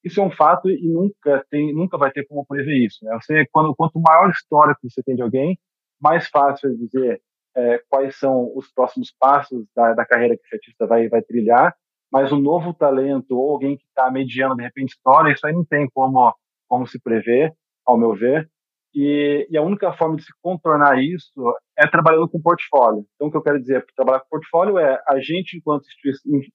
isso 0.01 0.21
é 0.21 0.23
um 0.23 0.31
fato 0.31 0.69
e 0.69 0.87
nunca 0.87 1.45
tem, 1.49 1.73
nunca 1.75 1.97
vai 1.97 2.09
ter 2.09 2.25
como 2.25 2.45
prever 2.45 2.77
isso. 2.77 3.03
Né? 3.03 3.13
Você, 3.21 3.45
quando, 3.51 3.75
quanto 3.75 3.99
maior 3.99 4.29
história 4.29 4.75
que 4.79 4.89
você 4.89 5.03
tem 5.03 5.13
de 5.13 5.21
alguém, 5.21 5.59
mais 6.01 6.27
fácil 6.29 6.71
é 6.71 6.73
dizer 6.73 7.21
é, 7.55 7.81
quais 7.89 8.17
são 8.17 8.49
os 8.55 8.71
próximos 8.71 9.13
passos 9.19 9.65
da, 9.75 9.93
da 9.93 10.05
carreira 10.05 10.37
que 10.37 10.43
esse 10.45 10.55
artista 10.55 10.87
vai, 10.87 11.09
vai 11.09 11.21
trilhar. 11.21 11.75
Mas 12.09 12.31
um 12.31 12.39
novo 12.39 12.73
talento 12.73 13.37
ou 13.37 13.51
alguém 13.51 13.75
que 13.75 13.85
está 13.85 14.09
mediando 14.09 14.55
de 14.55 14.63
repente 14.63 14.91
história, 14.91 15.33
isso 15.33 15.45
aí 15.45 15.53
não 15.53 15.65
tem 15.65 15.89
como 15.93 16.33
como 16.67 16.87
se 16.87 16.99
prever, 16.99 17.53
ao 17.85 17.97
meu 17.97 18.15
ver. 18.15 18.49
E, 18.95 19.47
e, 19.49 19.57
a 19.57 19.61
única 19.61 19.91
forma 19.93 20.15
de 20.15 20.23
se 20.23 20.31
contornar 20.41 21.01
isso 21.01 21.33
é 21.77 21.87
trabalhando 21.87 22.29
com 22.29 22.39
portfólio. 22.39 23.05
Então, 23.15 23.27
o 23.27 23.31
que 23.31 23.37
eu 23.37 23.41
quero 23.41 23.59
dizer, 23.59 23.83
trabalhar 23.95 24.19
com 24.19 24.29
portfólio 24.29 24.77
é 24.77 25.01
a 25.07 25.19
gente, 25.19 25.57
enquanto 25.57 25.85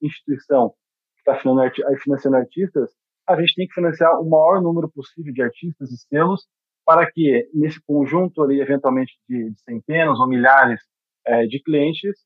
instituição 0.01 0.71
que 1.17 1.31
está 1.31 1.35
financiando 2.01 2.37
artistas, 2.37 2.91
a 3.29 3.39
gente 3.41 3.55
tem 3.55 3.67
que 3.67 3.75
financiar 3.75 4.21
o 4.21 4.29
maior 4.29 4.63
número 4.63 4.89
possível 4.89 5.33
de 5.33 5.43
artistas 5.43 5.91
e 5.91 5.99
selos 6.09 6.47
para 6.87 7.11
que, 7.11 7.49
nesse 7.53 7.79
conjunto 7.85 8.43
ali, 8.43 8.61
eventualmente, 8.61 9.13
de, 9.29 9.51
de 9.51 9.61
centenas 9.63 10.19
ou 10.19 10.27
milhares 10.27 10.81
é, 11.27 11.45
de 11.47 11.61
clientes, 11.63 12.17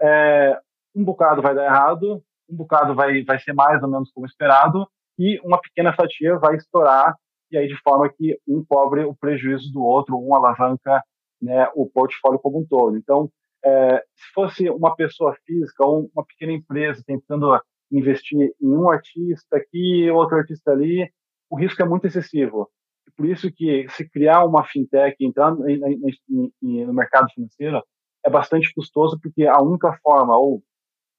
é, 0.00 0.56
um 0.94 1.02
bocado 1.02 1.42
vai 1.42 1.54
dar 1.54 1.64
errado, 1.64 2.22
um 2.48 2.56
bocado 2.56 2.94
vai, 2.94 3.24
vai 3.24 3.38
ser 3.40 3.52
mais 3.52 3.82
ou 3.82 3.90
menos 3.90 4.12
como 4.12 4.26
esperado, 4.26 4.86
e 5.18 5.40
uma 5.44 5.60
pequena 5.60 5.92
fatia 5.92 6.38
vai 6.38 6.56
estourar 6.56 7.16
e 7.52 7.58
aí 7.58 7.68
de 7.68 7.76
forma 7.82 8.08
que 8.08 8.38
um 8.48 8.64
cobre 8.64 9.04
o 9.04 9.14
prejuízo 9.14 9.70
do 9.72 9.82
outro, 9.82 10.16
um 10.16 10.34
alavanca 10.34 11.02
né, 11.40 11.68
o 11.74 11.88
portfólio 11.88 12.38
como 12.38 12.60
um 12.60 12.66
todo. 12.66 12.96
Então, 12.96 13.30
é, 13.64 13.98
se 14.14 14.32
fosse 14.32 14.70
uma 14.70 14.94
pessoa 14.94 15.36
física 15.44 15.84
ou 15.84 16.10
uma 16.14 16.24
pequena 16.24 16.52
empresa 16.52 17.02
tentando 17.06 17.60
investir 17.90 18.54
em 18.60 18.68
um 18.76 18.88
artista 18.88 19.56
aqui, 19.56 20.10
outro 20.10 20.38
artista 20.38 20.70
ali, 20.70 21.10
o 21.50 21.56
risco 21.56 21.82
é 21.82 21.84
muito 21.84 22.06
excessivo. 22.06 22.70
Por 23.16 23.26
isso 23.26 23.52
que 23.52 23.86
se 23.90 24.08
criar 24.08 24.44
uma 24.44 24.64
fintech, 24.64 25.16
entrar 25.20 25.54
no 25.54 26.94
mercado 26.94 27.30
financeiro, 27.34 27.82
é 28.24 28.30
bastante 28.30 28.72
custoso, 28.72 29.18
porque 29.20 29.44
a 29.44 29.60
única 29.60 29.92
forma, 30.02 30.38
ou 30.38 30.62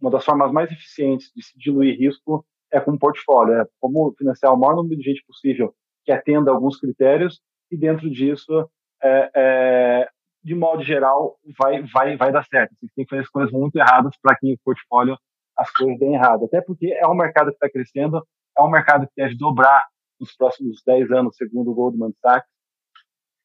uma 0.01 0.09
das 0.09 0.25
formas 0.25 0.51
mais 0.51 0.71
eficientes 0.71 1.31
de 1.35 1.43
se 1.43 1.57
diluir 1.57 1.99
risco 1.99 2.45
é 2.71 2.79
com 2.79 2.91
um 2.91 2.97
portfólio, 2.97 3.53
é 3.61 3.67
como 3.79 4.15
financiar 4.17 4.53
o 4.53 4.57
maior 4.57 4.75
número 4.75 4.97
de 4.97 5.03
gente 5.03 5.23
possível 5.27 5.75
que 6.05 6.11
atenda 6.11 6.51
alguns 6.51 6.79
critérios 6.79 7.41
e 7.71 7.77
dentro 7.77 8.09
disso, 8.09 8.69
é, 9.01 9.31
é, 9.35 10.09
de 10.43 10.53
modo 10.53 10.83
geral, 10.83 11.37
vai, 11.57 11.81
vai, 11.83 12.17
vai 12.17 12.31
dar 12.31 12.45
certo. 12.45 12.75
Você 12.79 12.87
tem 12.95 13.05
que 13.05 13.09
fazer 13.09 13.21
as 13.21 13.29
coisas 13.29 13.51
muito 13.51 13.75
erradas 13.77 14.15
para 14.21 14.35
que 14.35 14.53
o 14.53 14.57
portfólio 14.63 15.17
as 15.55 15.71
coisas 15.71 15.97
deem 15.99 16.15
errado. 16.15 16.45
Até 16.45 16.61
porque 16.61 16.93
é 16.93 17.07
um 17.07 17.15
mercado 17.15 17.47
que 17.47 17.55
está 17.55 17.69
crescendo, 17.69 18.25
é 18.57 18.61
um 18.61 18.69
mercado 18.69 19.07
que 19.07 19.13
deve 19.15 19.35
dobrar 19.35 19.87
nos 20.19 20.35
próximos 20.35 20.81
10 20.85 21.11
anos, 21.11 21.35
segundo 21.35 21.71
o 21.71 21.73
Goldman 21.73 22.13
Sachs. 22.21 22.47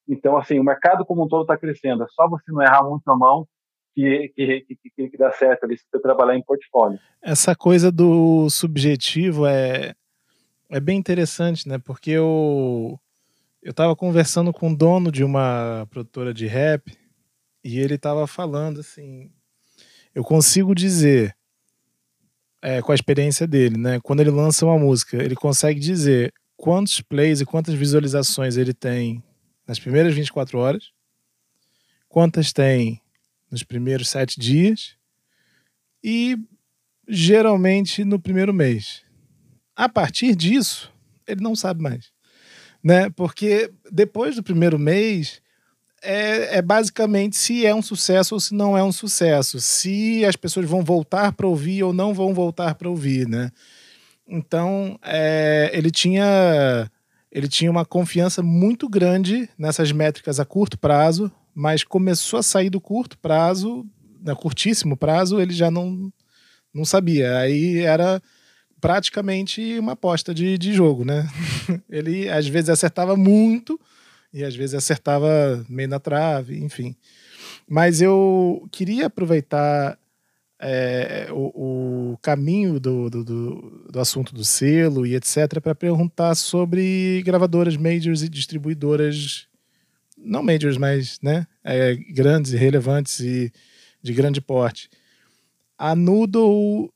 Então, 0.08 0.36
assim, 0.36 0.58
o 0.58 0.64
mercado 0.64 1.04
como 1.04 1.24
um 1.24 1.28
todo 1.28 1.42
está 1.42 1.56
crescendo. 1.56 2.02
É 2.02 2.06
só 2.08 2.28
você 2.28 2.50
não 2.50 2.62
errar 2.62 2.82
muito 2.82 3.06
a 3.08 3.16
mão 3.16 3.46
que, 3.94 4.32
que, 4.34 4.66
que, 4.94 5.08
que, 5.10 5.18
dá 5.18 5.30
certo 5.32 5.64
ali 5.64 5.76
se 5.76 5.84
você 5.90 6.00
trabalhar 6.00 6.36
em 6.36 6.42
portfólio. 6.42 6.98
Essa 7.20 7.54
coisa 7.54 7.92
do 7.92 8.48
subjetivo 8.48 9.46
é, 9.46 9.94
é 10.70 10.80
bem 10.80 10.98
interessante, 10.98 11.68
né? 11.68 11.78
Porque 11.78 12.10
eu 12.10 12.98
eu 13.62 13.70
estava 13.72 13.94
conversando 13.96 14.52
com 14.52 14.72
o 14.72 14.76
dono 14.76 15.10
de 15.10 15.24
uma 15.24 15.86
produtora 15.90 16.32
de 16.32 16.46
rap 16.46 16.96
e 17.64 17.78
ele 17.80 17.96
estava 17.96 18.26
falando 18.26 18.80
assim, 18.80 19.32
eu 20.14 20.22
consigo 20.22 20.74
dizer 20.74 21.36
é, 22.62 22.80
com 22.80 22.92
a 22.92 22.94
experiência 22.94 23.46
dele, 23.46 23.76
né? 23.76 24.00
Quando 24.00 24.20
ele 24.20 24.30
lança 24.30 24.64
uma 24.64 24.78
música, 24.78 25.16
ele 25.22 25.34
consegue 25.34 25.80
dizer 25.80 26.32
quantos 26.56 27.00
plays 27.00 27.40
e 27.40 27.46
quantas 27.46 27.74
visualizações 27.74 28.56
ele 28.56 28.72
tem 28.72 29.22
nas 29.66 29.78
primeiras 29.78 30.14
24 30.14 30.58
horas, 30.58 30.92
quantas 32.08 32.52
tem 32.52 33.02
nos 33.50 33.62
primeiros 33.62 34.08
sete 34.08 34.40
dias 34.40 34.96
e 36.02 36.36
geralmente 37.06 38.04
no 38.04 38.20
primeiro 38.20 38.52
mês. 38.52 39.02
A 39.78 39.88
partir 39.88 40.34
disso, 40.34 40.92
ele 41.24 41.40
não 41.40 41.54
sabe 41.54 41.80
mais. 41.80 42.10
Né? 42.82 43.08
Porque 43.10 43.70
depois 43.92 44.34
do 44.34 44.42
primeiro 44.42 44.76
mês, 44.76 45.40
é, 46.02 46.56
é, 46.58 46.62
basicamente 46.62 47.36
se 47.36 47.64
é 47.64 47.72
um 47.72 47.80
sucesso 47.80 48.34
ou 48.34 48.40
se 48.40 48.52
não 48.54 48.76
é 48.76 48.82
um 48.82 48.90
sucesso, 48.90 49.60
se 49.60 50.24
as 50.24 50.34
pessoas 50.34 50.66
vão 50.66 50.82
voltar 50.82 51.32
para 51.32 51.46
ouvir 51.46 51.84
ou 51.84 51.92
não 51.92 52.12
vão 52.12 52.34
voltar 52.34 52.74
para 52.74 52.90
ouvir, 52.90 53.28
né? 53.28 53.52
Então 54.26 54.98
é, 55.00 55.70
ele 55.72 55.92
tinha 55.92 56.90
ele 57.30 57.46
tinha 57.46 57.70
uma 57.70 57.84
confiança 57.84 58.42
muito 58.42 58.88
grande 58.88 59.48
nessas 59.56 59.92
métricas 59.92 60.40
a 60.40 60.44
curto 60.44 60.76
prazo, 60.76 61.30
mas 61.54 61.84
começou 61.84 62.40
a 62.40 62.42
sair 62.42 62.68
do 62.68 62.80
curto 62.80 63.16
prazo, 63.16 63.86
no 64.20 64.34
curtíssimo 64.34 64.96
prazo, 64.96 65.40
ele 65.40 65.52
já 65.52 65.70
não 65.70 66.12
não 66.74 66.84
sabia. 66.84 67.38
Aí 67.38 67.78
era 67.78 68.20
praticamente 68.80 69.78
uma 69.78 69.92
aposta 69.92 70.34
de, 70.34 70.56
de 70.58 70.72
jogo, 70.72 71.04
né? 71.04 71.28
Ele 71.88 72.28
às 72.28 72.46
vezes 72.46 72.70
acertava 72.70 73.16
muito 73.16 73.80
e 74.32 74.44
às 74.44 74.54
vezes 74.54 74.74
acertava 74.74 75.64
meio 75.68 75.88
na 75.88 75.98
trave, 75.98 76.58
enfim. 76.62 76.94
Mas 77.68 78.00
eu 78.00 78.66
queria 78.70 79.06
aproveitar 79.06 79.98
é, 80.60 81.28
o, 81.30 82.12
o, 82.12 82.18
caminho 82.18 82.80
do, 82.80 83.08
do, 83.08 83.24
do, 83.90 84.00
assunto 84.00 84.34
do 84.34 84.44
selo 84.44 85.06
e 85.06 85.14
etc. 85.14 85.60
para 85.62 85.74
perguntar 85.74 86.34
sobre 86.34 87.22
gravadoras 87.24 87.76
majors 87.76 88.22
e 88.22 88.28
distribuidoras, 88.28 89.46
não 90.16 90.42
majors, 90.42 90.76
mas 90.76 91.18
né, 91.22 91.46
é, 91.62 91.94
grandes 91.94 92.52
e 92.52 92.56
relevantes 92.56 93.20
e 93.20 93.52
de 94.02 94.12
grande 94.12 94.40
porte. 94.40 94.90
A 95.76 95.94
Noodle 95.94 96.92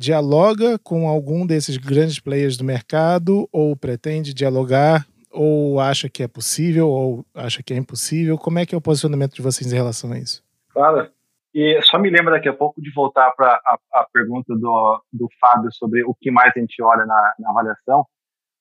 dialoga 0.00 0.78
com 0.78 1.06
algum 1.06 1.46
desses 1.46 1.76
grandes 1.76 2.18
players 2.18 2.56
do 2.56 2.64
mercado 2.64 3.46
ou 3.52 3.76
pretende 3.76 4.32
dialogar 4.32 5.06
ou 5.30 5.78
acha 5.78 6.08
que 6.08 6.22
é 6.22 6.26
possível 6.26 6.88
ou 6.88 7.24
acha 7.34 7.62
que 7.62 7.74
é 7.74 7.76
impossível? 7.76 8.38
Como 8.38 8.58
é 8.58 8.64
que 8.64 8.74
é 8.74 8.78
o 8.78 8.80
posicionamento 8.80 9.34
de 9.34 9.42
vocês 9.42 9.70
em 9.70 9.76
relação 9.76 10.10
a 10.10 10.18
isso? 10.18 10.42
Claro. 10.70 11.10
E 11.52 11.78
só 11.82 11.98
me 11.98 12.08
lembra 12.08 12.32
daqui 12.32 12.48
a 12.48 12.54
pouco 12.54 12.80
de 12.80 12.90
voltar 12.94 13.30
para 13.32 13.60
a, 13.66 13.78
a, 13.92 14.06
pergunta 14.10 14.54
do, 14.56 15.04
do 15.12 15.28
Fábio 15.38 15.70
sobre 15.72 16.02
o 16.04 16.14
que 16.18 16.30
mais 16.30 16.50
a 16.56 16.60
gente 16.60 16.82
olha 16.82 17.04
na, 17.04 17.34
na 17.38 17.50
avaliação. 17.50 18.06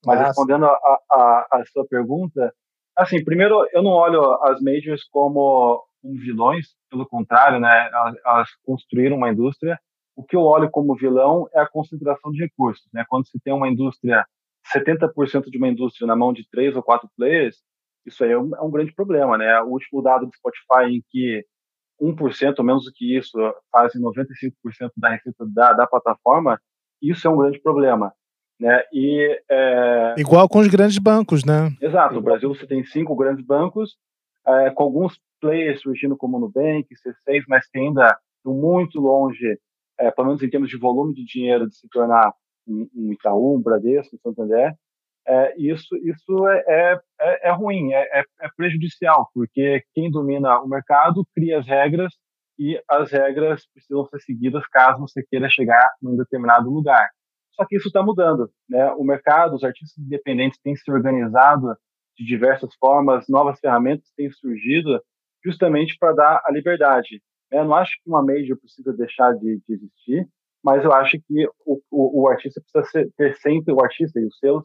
Mas 0.06 0.18
Nossa. 0.18 0.28
respondendo 0.28 0.66
a, 0.66 1.00
a, 1.10 1.48
a, 1.54 1.64
sua 1.72 1.88
pergunta, 1.88 2.54
assim, 2.98 3.24
primeiro, 3.24 3.66
eu 3.72 3.82
não 3.82 3.92
olho 3.92 4.22
as 4.44 4.60
majors 4.60 5.08
como, 5.10 5.86
como 6.02 6.20
vilões, 6.20 6.68
pelo 6.90 7.08
contrário, 7.08 7.62
né, 7.62 7.90
elas, 7.94 8.16
elas 8.26 8.50
construíram 8.66 9.16
uma 9.16 9.30
indústria 9.30 9.80
o 10.20 10.24
que 10.24 10.36
eu 10.36 10.41
olho 10.41 10.70
como 10.70 10.97
vilão 10.97 11.47
é 11.53 11.61
a 11.61 11.67
concentração 11.67 12.30
de 12.30 12.43
recursos. 12.43 12.86
Né? 12.93 13.05
Quando 13.07 13.26
se 13.26 13.39
tem 13.39 13.53
uma 13.53 13.70
indústria, 13.70 14.26
70% 14.76 15.49
de 15.49 15.57
uma 15.57 15.70
indústria 15.70 16.05
na 16.05 16.13
mão 16.13 16.34
de 16.34 16.45
três 16.51 16.76
ou 16.76 16.84
quatro 16.84 17.09
players, 17.15 17.55
isso 18.05 18.26
aí 18.26 18.32
é 18.32 18.38
um, 18.38 18.53
é 18.53 18.61
um 18.61 18.70
grande 18.70 18.93
problema. 18.93 19.38
Né? 19.38 19.61
O 19.61 19.67
último 19.67 20.01
dado 20.01 20.26
do 20.26 20.36
Spotify 20.36 20.93
em 20.93 21.01
que 21.09 21.45
1% 22.01 22.55
ou 22.59 22.65
menos 22.65 22.84
do 22.84 22.91
que 22.91 23.17
isso 23.17 23.38
fazem 23.72 24.01
95% 24.01 24.91
da 24.97 25.11
receita 25.11 25.45
da, 25.47 25.72
da 25.72 25.88
plataforma, 25.88 26.59
isso 27.01 27.26
é 27.26 27.32
um 27.32 27.38
grande 27.38 27.61
problema. 27.61 28.11
Né? 28.59 28.84
E, 28.91 29.41
é... 29.49 30.15
Igual 30.17 30.49
com 30.49 30.59
os 30.59 30.67
grandes 30.67 30.97
bancos, 30.97 31.45
né? 31.45 31.72
Exato. 31.82 32.15
No 32.15 32.22
Brasil 32.22 32.53
você 32.53 32.67
tem 32.67 32.84
cinco 32.84 33.15
grandes 33.15 33.45
bancos, 33.45 33.95
é, 34.45 34.70
com 34.72 34.84
alguns 34.84 35.17
players 35.39 35.80
surgindo 35.80 36.17
como 36.17 36.39
Nubank, 36.39 36.89
C6, 36.93 37.43
mas 37.47 37.70
que 37.70 37.80
ainda 37.80 38.20
estão 38.38 38.53
muito 38.53 38.99
longe 38.99 39.57
é, 40.00 40.12
pelo 40.12 40.28
menos 40.28 40.41
em 40.41 40.50
termos 40.50 40.70
de 40.70 40.78
volume 40.78 41.14
de 41.14 41.26
dinheiro, 41.26 41.68
de 41.68 41.76
se 41.76 41.88
tornar 41.89 42.34
um, 42.68 42.88
um 42.95 43.14
Itaú, 43.14 43.58
um 43.58 43.62
Bradesco, 43.62 44.16
um 44.16 44.20
Santander, 44.20 44.74
é, 45.28 45.54
isso, 45.58 45.95
isso 45.97 46.47
é, 46.47 46.64
é, 46.68 47.00
é, 47.22 47.50
é 47.50 47.52
ruim, 47.52 47.93
é, 47.93 48.02
é, 48.20 48.24
é, 48.41 48.50
prejudicial, 48.56 49.30
porque 49.34 49.84
quem 49.93 50.10
domina 50.10 50.60
o 50.60 50.68
mercado 50.68 51.24
cria 51.36 51.60
as 51.60 51.68
regras 51.68 52.12
e 52.58 52.82
as 52.89 53.12
regras 53.12 53.64
precisam 53.72 54.06
ser 54.08 54.20
seguidas 54.22 54.66
caso 54.68 55.02
você 55.02 55.24
queira 55.30 55.47
chegar 55.50 55.88
num 56.02 56.18
determinado 56.18 56.70
lugar. 56.70 57.10
Só 57.54 57.66
que 57.66 57.76
isso 57.76 57.89
está 57.89 58.02
mudando, 58.02 58.50
né? 58.68 58.91
O 58.93 59.04
mercado, 59.04 59.56
os 59.56 59.64
artistas 59.64 60.04
independentes 60.04 60.60
têm 60.64 60.76
se 60.76 60.89
organizado 60.91 61.76
de 62.18 62.26
diversas 62.26 62.74
formas, 62.76 63.26
novas 63.30 63.60
ferramentas 63.60 64.10
têm 64.16 64.32
surgido 64.32 65.00
justamente 65.45 65.95
para 66.00 66.14
dar 66.14 66.41
a 66.45 66.52
liberdade. 66.52 67.22
Eu 67.52 67.66
não 67.66 67.76
acho 67.76 67.91
que 68.04 68.10
uma 68.10 68.24
major 68.24 68.58
precisa 68.58 68.93
deixar 68.93 69.34
de, 69.34 69.62
de 69.68 69.74
existir, 69.74 70.28
mas 70.64 70.84
eu 70.84 70.93
acho 70.93 71.18
que 71.28 71.47
o, 71.66 71.82
o, 71.89 72.24
o 72.24 72.28
artista 72.28 72.62
precisa 72.62 72.91
ser, 72.91 73.12
ter 73.18 73.36
sempre, 73.38 73.74
o 73.74 73.82
artista 73.82 74.20
e 74.20 74.26
os 74.26 74.38
seus 74.38 74.64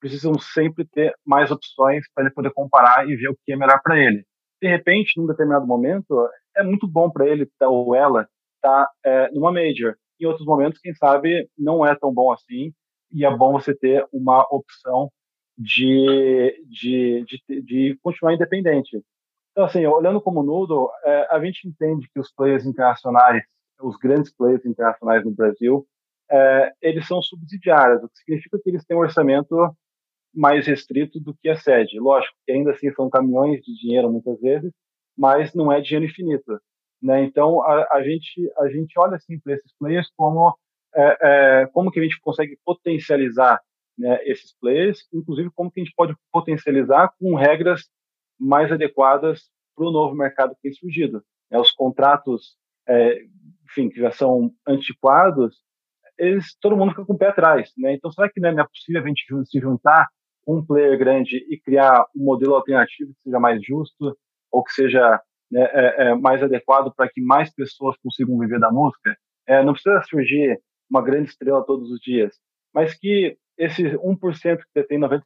precisam 0.00 0.32
sempre 0.38 0.86
ter 0.86 1.14
mais 1.26 1.50
opções 1.50 2.04
para 2.14 2.24
ele 2.24 2.34
poder 2.34 2.50
comparar 2.52 3.08
e 3.08 3.16
ver 3.16 3.28
o 3.28 3.36
que 3.44 3.52
é 3.52 3.56
melhor 3.56 3.80
para 3.82 3.98
ele. 3.98 4.24
De 4.60 4.68
repente, 4.68 5.18
num 5.18 5.26
determinado 5.26 5.66
momento, 5.66 6.28
é 6.56 6.62
muito 6.62 6.88
bom 6.88 7.10
para 7.10 7.26
ele 7.26 7.46
tá, 7.58 7.68
ou 7.68 7.94
ela 7.94 8.26
estar 8.56 8.86
tá, 8.86 8.90
é, 9.04 9.30
numa 9.32 9.52
major. 9.52 9.94
Em 10.18 10.26
outros 10.26 10.46
momentos, 10.46 10.80
quem 10.80 10.94
sabe, 10.94 11.48
não 11.56 11.84
é 11.84 11.94
tão 11.94 12.12
bom 12.12 12.32
assim 12.32 12.72
e 13.12 13.24
é 13.24 13.36
bom 13.36 13.52
você 13.52 13.74
ter 13.74 14.06
uma 14.12 14.46
opção 14.50 15.10
de, 15.56 16.64
de, 16.68 17.24
de, 17.24 17.62
de 17.62 17.98
continuar 18.02 18.34
independente. 18.34 19.02
Então, 19.52 19.64
assim, 19.64 19.84
olhando 19.86 20.20
como 20.20 20.42
nudo, 20.42 20.90
é, 21.04 21.34
a 21.34 21.44
gente 21.44 21.66
entende 21.66 22.08
que 22.12 22.20
os 22.20 22.32
players 22.32 22.64
internacionais, 22.64 23.42
os 23.80 23.96
grandes 23.96 24.32
players 24.32 24.64
internacionais 24.64 25.24
no 25.24 25.32
Brasil, 25.32 25.86
é, 26.30 26.72
eles 26.80 27.06
são 27.06 27.20
subsidiários, 27.20 28.02
o 28.02 28.08
que 28.08 28.18
significa 28.18 28.58
que 28.62 28.70
eles 28.70 28.84
têm 28.84 28.96
um 28.96 29.00
orçamento 29.00 29.56
mais 30.32 30.66
restrito 30.66 31.18
do 31.18 31.34
que 31.34 31.48
a 31.48 31.56
sede. 31.56 31.98
Lógico 31.98 32.34
que 32.46 32.52
ainda 32.52 32.70
assim 32.70 32.92
são 32.92 33.10
caminhões 33.10 33.60
de 33.62 33.74
dinheiro 33.74 34.10
muitas 34.10 34.40
vezes, 34.40 34.72
mas 35.16 35.52
não 35.54 35.72
é 35.72 35.80
dinheiro 35.80 36.06
infinito. 36.06 36.60
Né? 37.02 37.24
Então, 37.24 37.62
a, 37.62 37.96
a, 37.96 38.02
gente, 38.02 38.52
a 38.58 38.68
gente 38.68 38.98
olha 38.98 39.16
assim 39.16 39.38
para 39.40 39.54
esses 39.54 39.72
players 39.78 40.08
como, 40.16 40.54
é, 40.94 41.16
é, 41.62 41.66
como 41.72 41.90
que 41.90 41.98
a 41.98 42.02
gente 42.02 42.20
consegue 42.20 42.56
potencializar 42.64 43.60
né, 43.98 44.20
esses 44.24 44.54
players, 44.60 45.06
inclusive 45.12 45.50
como 45.50 45.70
que 45.70 45.80
a 45.80 45.84
gente 45.84 45.94
pode 45.96 46.14
potencializar 46.32 47.12
com 47.18 47.34
regras 47.34 47.88
mais 48.40 48.72
adequadas 48.72 49.50
para 49.76 49.86
o 49.86 49.92
novo 49.92 50.14
mercado 50.14 50.54
que 50.54 50.62
tem 50.62 50.72
surgido. 50.72 51.22
É, 51.50 51.58
os 51.58 51.70
contratos, 51.72 52.56
é, 52.88 53.22
enfim, 53.68 53.88
que 53.90 54.00
já 54.00 54.10
são 54.10 54.52
antiquados, 54.66 55.56
eles, 56.18 56.56
todo 56.60 56.76
mundo 56.76 56.90
fica 56.90 57.04
com 57.04 57.14
o 57.14 57.18
pé 57.18 57.28
atrás. 57.28 57.72
Né? 57.76 57.94
Então, 57.94 58.10
será 58.10 58.28
que 58.30 58.40
não 58.40 58.48
é 58.48 58.66
possível 58.66 59.02
a 59.02 59.06
gente 59.06 59.24
se 59.46 59.58
juntar 59.58 60.08
com 60.44 60.58
um 60.58 60.66
player 60.66 60.98
grande 60.98 61.36
e 61.48 61.58
criar 61.58 62.06
um 62.14 62.24
modelo 62.24 62.54
alternativo 62.54 63.12
que 63.12 63.22
seja 63.24 63.40
mais 63.40 63.64
justo 63.64 64.16
ou 64.50 64.64
que 64.64 64.72
seja 64.72 65.20
né, 65.50 65.62
é, 65.72 66.08
é, 66.08 66.14
mais 66.14 66.42
adequado 66.42 66.92
para 66.94 67.08
que 67.08 67.20
mais 67.20 67.52
pessoas 67.52 67.96
consigam 68.02 68.38
viver 68.38 68.60
da 68.60 68.70
música? 68.70 69.16
É, 69.46 69.62
não 69.62 69.72
precisa 69.72 70.02
surgir 70.08 70.60
uma 70.90 71.02
grande 71.02 71.30
estrela 71.30 71.64
todos 71.64 71.90
os 71.90 72.00
dias, 72.00 72.36
mas 72.74 72.94
que 72.94 73.36
esse 73.56 73.82
1% 73.82 74.58
que 74.58 74.64
detém 74.74 74.98
95% 74.98 75.22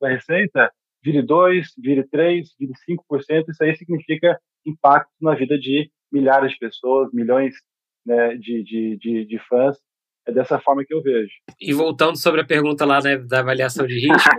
da 0.00 0.08
receita 0.08 0.72
vire 1.02 1.22
2, 1.22 1.74
vire 1.78 2.04
3, 2.04 2.54
vire 2.58 2.72
5%, 2.88 3.48
isso 3.48 3.64
aí 3.64 3.76
significa 3.76 4.38
impacto 4.66 5.10
na 5.20 5.34
vida 5.34 5.58
de 5.58 5.90
milhares 6.12 6.52
de 6.52 6.58
pessoas, 6.58 7.12
milhões 7.12 7.54
né, 8.04 8.36
de, 8.36 8.62
de, 8.62 8.98
de, 8.98 9.24
de, 9.26 9.38
fãs. 9.48 9.76
É 10.26 10.32
dessa 10.32 10.58
forma 10.58 10.84
que 10.84 10.92
eu 10.92 11.02
vejo. 11.02 11.32
E 11.58 11.72
voltando 11.72 12.18
sobre 12.18 12.42
a 12.42 12.46
pergunta 12.46 12.84
lá 12.84 13.00
né, 13.00 13.16
da 13.16 13.40
avaliação 13.40 13.86
de 13.86 13.94
risco. 13.94 14.30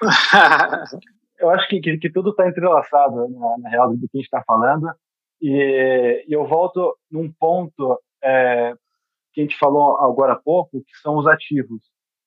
eu 1.38 1.50
acho 1.50 1.68
que, 1.68 1.80
que, 1.80 1.98
que 1.98 2.10
tudo 2.10 2.30
está 2.30 2.48
entrelaçado 2.48 3.28
na, 3.28 3.58
na, 3.58 3.68
real 3.68 3.90
do 3.90 3.98
que 3.98 4.04
a 4.14 4.16
gente 4.16 4.24
está 4.24 4.42
falando. 4.46 4.88
E, 5.40 6.24
e, 6.26 6.32
eu 6.32 6.46
volto 6.46 6.96
num 7.10 7.30
ponto 7.30 8.00
é, 8.24 8.74
que 9.34 9.42
a 9.42 9.44
gente 9.44 9.58
falou 9.58 9.98
agora 9.98 10.32
há 10.32 10.36
pouco, 10.36 10.80
que 10.80 10.96
são 11.02 11.18
os 11.18 11.26
ativos. 11.26 11.82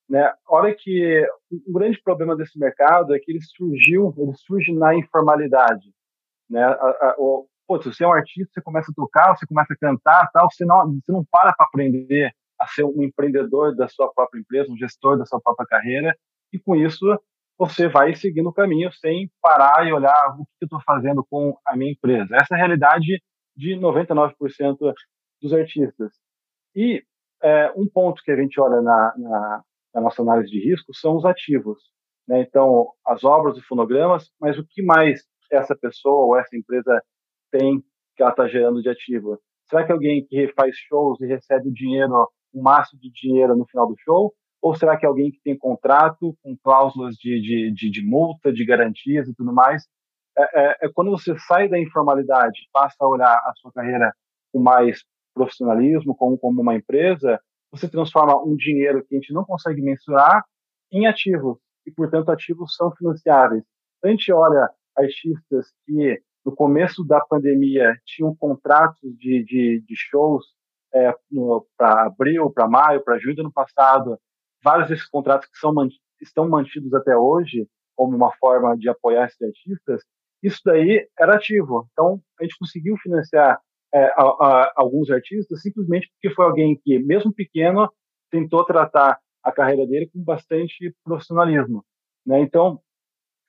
Né? 0.10 0.34
Olha 0.48 0.74
que 0.74 1.28
o 1.68 1.74
grande 1.74 2.02
problema 2.02 2.36
desse 2.36 2.58
mercado 2.58 3.14
é 3.14 3.20
que 3.20 3.32
ele 3.32 3.42
surgiu, 3.42 4.14
ele 4.18 4.34
surge 4.34 4.74
na 4.74 4.96
informalidade. 4.96 5.94
Né? 6.50 6.64
A, 6.64 6.72
a, 6.72 7.16
o, 7.20 7.48
pô, 7.68 7.80
se 7.80 7.94
você 7.94 8.04
é 8.04 8.08
um 8.08 8.14
artista, 8.14 8.52
você 8.54 8.62
começa 8.62 8.92
a 8.92 8.96
tocar, 8.96 9.38
você 9.38 9.46
começa 9.46 9.74
a 9.74 9.78
cantar, 9.78 10.30
tal, 10.34 10.50
você 10.50 10.66
não, 10.66 11.00
você 11.00 11.12
não 11.12 11.24
para 11.30 11.54
para 11.54 11.68
aprender 11.68 12.32
a 12.60 12.66
ser 12.68 12.84
um 12.84 13.04
empreendedor 13.04 13.76
da 13.76 13.88
sua 13.88 14.12
própria 14.12 14.40
empresa, 14.40 14.72
um 14.72 14.78
gestor 14.78 15.18
da 15.18 15.26
sua 15.26 15.40
própria 15.40 15.68
carreira, 15.68 16.18
e 16.52 16.58
com 16.58 16.76
isso 16.76 17.06
você 17.58 17.88
vai 17.88 18.16
seguindo 18.16 18.50
o 18.50 18.54
caminho 18.54 18.92
sem 18.94 19.30
parar 19.42 19.86
e 19.86 19.94
olhar 19.94 20.36
o 20.40 20.46
que 20.46 20.64
eu 20.64 20.66
estou 20.66 20.82
fazendo 20.82 21.26
com 21.30 21.56
a 21.66 21.76
minha 21.76 21.92
empresa. 21.92 22.36
Essa 22.36 22.56
é 22.56 22.56
a 22.56 22.58
realidade 22.58 23.22
de 23.56 23.76
99% 23.76 24.94
dos 25.42 25.54
artistas. 25.54 26.14
E 26.74 27.04
é, 27.44 27.72
um 27.76 27.88
ponto 27.88 28.24
que 28.24 28.32
a 28.32 28.36
gente 28.36 28.60
olha 28.60 28.82
na, 28.82 29.14
na, 29.18 29.64
na 29.94 30.02
nossa 30.02 30.22
análise 30.22 30.50
de 30.50 30.60
risco 30.60 30.94
são 30.94 31.16
os 31.16 31.26
ativos. 31.26 31.80
Né? 32.28 32.42
Então, 32.42 32.88
as 33.06 33.24
obras 33.24 33.58
e 33.58 33.62
fonogramas, 33.62 34.30
mas 34.40 34.58
o 34.58 34.66
que 34.68 34.84
mais 34.84 35.24
essa 35.52 35.76
pessoa 35.76 36.26
ou 36.26 36.38
essa 36.38 36.56
empresa 36.56 37.02
tem 37.52 37.82
que 38.16 38.22
ela 38.22 38.32
está 38.32 38.48
gerando 38.48 38.82
de 38.82 38.90
ativo? 38.90 39.40
Será 39.68 39.86
que 39.86 39.92
alguém 39.92 40.26
que 40.26 40.52
faz 40.54 40.76
shows 40.76 41.20
e 41.22 41.26
recebe 41.26 41.70
o 41.70 41.74
dinheiro, 41.74 42.28
o 42.54 42.62
máximo 42.62 43.00
de 43.00 43.10
dinheiro 43.12 43.56
no 43.56 43.66
final 43.68 43.88
do 43.88 43.96
show? 44.00 44.34
Ou 44.62 44.76
será 44.76 44.98
que 44.98 45.06
alguém 45.06 45.32
que 45.32 45.40
tem 45.42 45.58
contrato 45.58 46.36
com 46.44 46.58
cláusulas 46.58 47.16
de, 47.16 47.40
de, 47.40 47.74
de, 47.74 47.90
de 47.90 48.06
multa, 48.06 48.52
de 48.52 48.66
garantias 48.66 49.28
e 49.28 49.34
tudo 49.34 49.54
mais? 49.54 49.88
É, 50.38 50.42
é, 50.62 50.78
é, 50.84 50.90
quando 50.94 51.12
você 51.12 51.38
sai 51.40 51.70
da 51.70 51.80
informalidade, 51.80 52.68
passa 52.74 52.96
a 53.00 53.08
olhar 53.08 53.34
a 53.34 53.54
sua 53.56 53.72
carreira 53.72 54.14
com 54.52 54.60
mais 54.60 55.04
profissionalismo, 55.34 56.16
como, 56.16 56.38
como 56.38 56.62
uma 56.62 56.76
empresa, 56.76 57.40
você 57.72 57.88
transforma 57.88 58.42
um 58.44 58.56
dinheiro 58.56 59.04
que 59.06 59.16
a 59.16 59.20
gente 59.20 59.34
não 59.34 59.44
consegue 59.44 59.82
mensurar 59.82 60.44
em 60.92 61.08
ativos, 61.08 61.58
e, 61.86 61.92
portanto, 61.92 62.30
ativos 62.30 62.76
são 62.76 62.92
financiáveis. 62.96 63.64
A 64.04 64.08
gente 64.08 64.32
olha 64.32 64.70
artistas 64.98 65.72
que, 65.86 66.22
no 66.46 66.56
começo 66.56 67.04
da 67.06 67.20
pandemia, 67.22 67.96
tinham 68.06 68.36
contratos 68.36 69.00
de, 69.18 69.44
de, 69.44 69.84
de 69.86 69.96
shows 69.96 70.46
é, 70.94 71.14
para 71.78 72.06
abril, 72.06 72.50
para 72.52 72.68
maio, 72.68 73.04
para 73.04 73.20
julho 73.20 73.36
do 73.36 73.42
ano 73.42 73.54
passado, 73.54 74.18
vários 74.64 74.90
desses 74.90 75.08
contratos 75.08 75.48
que 75.48 75.58
são, 75.58 75.74
estão 76.22 76.48
mantidos 76.50 76.94
até 76.94 77.16
hoje, 77.16 77.68
como 77.96 78.16
uma 78.16 78.32
forma 78.38 78.78
de 78.78 78.90
apoiar 78.90 79.26
esses 79.26 79.42
artistas, 79.42 80.02
isso 80.42 80.62
daí 80.66 81.08
era 81.20 81.36
ativo. 81.36 81.88
Então, 81.92 82.22
a 82.40 82.44
gente 82.44 82.58
conseguiu 82.58 82.96
financiar 82.98 83.60
é, 83.94 84.06
a, 84.16 84.22
a, 84.22 84.74
alguns 84.76 85.10
artistas 85.10 85.62
simplesmente 85.62 86.10
porque 86.14 86.34
foi 86.36 86.46
alguém 86.46 86.80
que, 86.84 87.00
mesmo 87.00 87.34
pequeno, 87.34 87.92
tentou 88.30 88.64
tratar 88.64 89.20
a 89.44 89.52
carreira 89.52 89.86
dele 89.88 90.10
com 90.14 90.24
bastante 90.24 90.94
profissionalismo. 91.04 91.84
Né? 92.26 92.42
Então, 92.42 92.80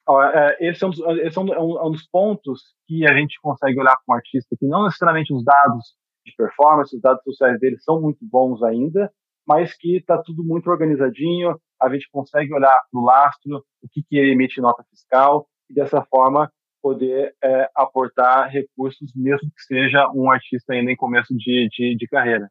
ó, 0.07 0.22
é, 0.22 0.57
esse, 0.61 0.84
é 0.84 0.86
um 0.86 0.91
esse 0.91 1.38
é 1.38 1.41
um, 1.41 1.53
é 1.53 1.84
um, 1.84 1.91
dos 1.91 2.07
pontos 2.07 2.74
que 2.86 3.07
a 3.07 3.14
gente 3.14 3.38
consegue 3.41 3.78
olhar 3.78 3.97
para 3.97 4.14
um 4.14 4.16
artista 4.16 4.57
que 4.59 4.66
não 4.66 4.84
necessariamente 4.84 5.32
os 5.32 5.45
dados 5.45 5.95
de 6.24 6.34
performance, 6.36 6.95
os 6.95 7.03
dados 7.03 7.22
sociais 7.24 7.59
dele 7.59 7.78
são 7.78 8.01
muito 8.01 8.18
bons 8.22 8.62
ainda, 8.62 9.12
mas 9.47 9.76
que 9.76 9.97
está 9.97 10.18
tudo 10.22 10.45
muito 10.45 10.70
organizadinho, 10.70 11.59
a 11.80 11.88
gente 11.88 12.09
consegue 12.11 12.53
olhar 12.53 12.80
para 12.91 13.01
o 13.01 13.05
lastro, 13.05 13.64
o 13.82 13.88
que, 13.91 14.03
que 14.03 14.16
ele 14.16 14.32
emite 14.32 14.61
nota 14.61 14.84
fiscal, 14.91 15.49
e 15.68 15.74
dessa 15.74 16.03
forma 16.03 16.51
poder 16.83 17.35
é, 17.43 17.70
aportar 17.74 18.49
recursos, 18.51 19.12
mesmo 19.14 19.51
que 19.51 19.62
seja 19.62 20.11
um 20.14 20.31
artista 20.31 20.72
ainda 20.72 20.91
em 20.91 20.97
começo 20.97 21.35
de, 21.37 21.68
de, 21.70 21.97
de 21.97 22.07
carreira. 22.09 22.51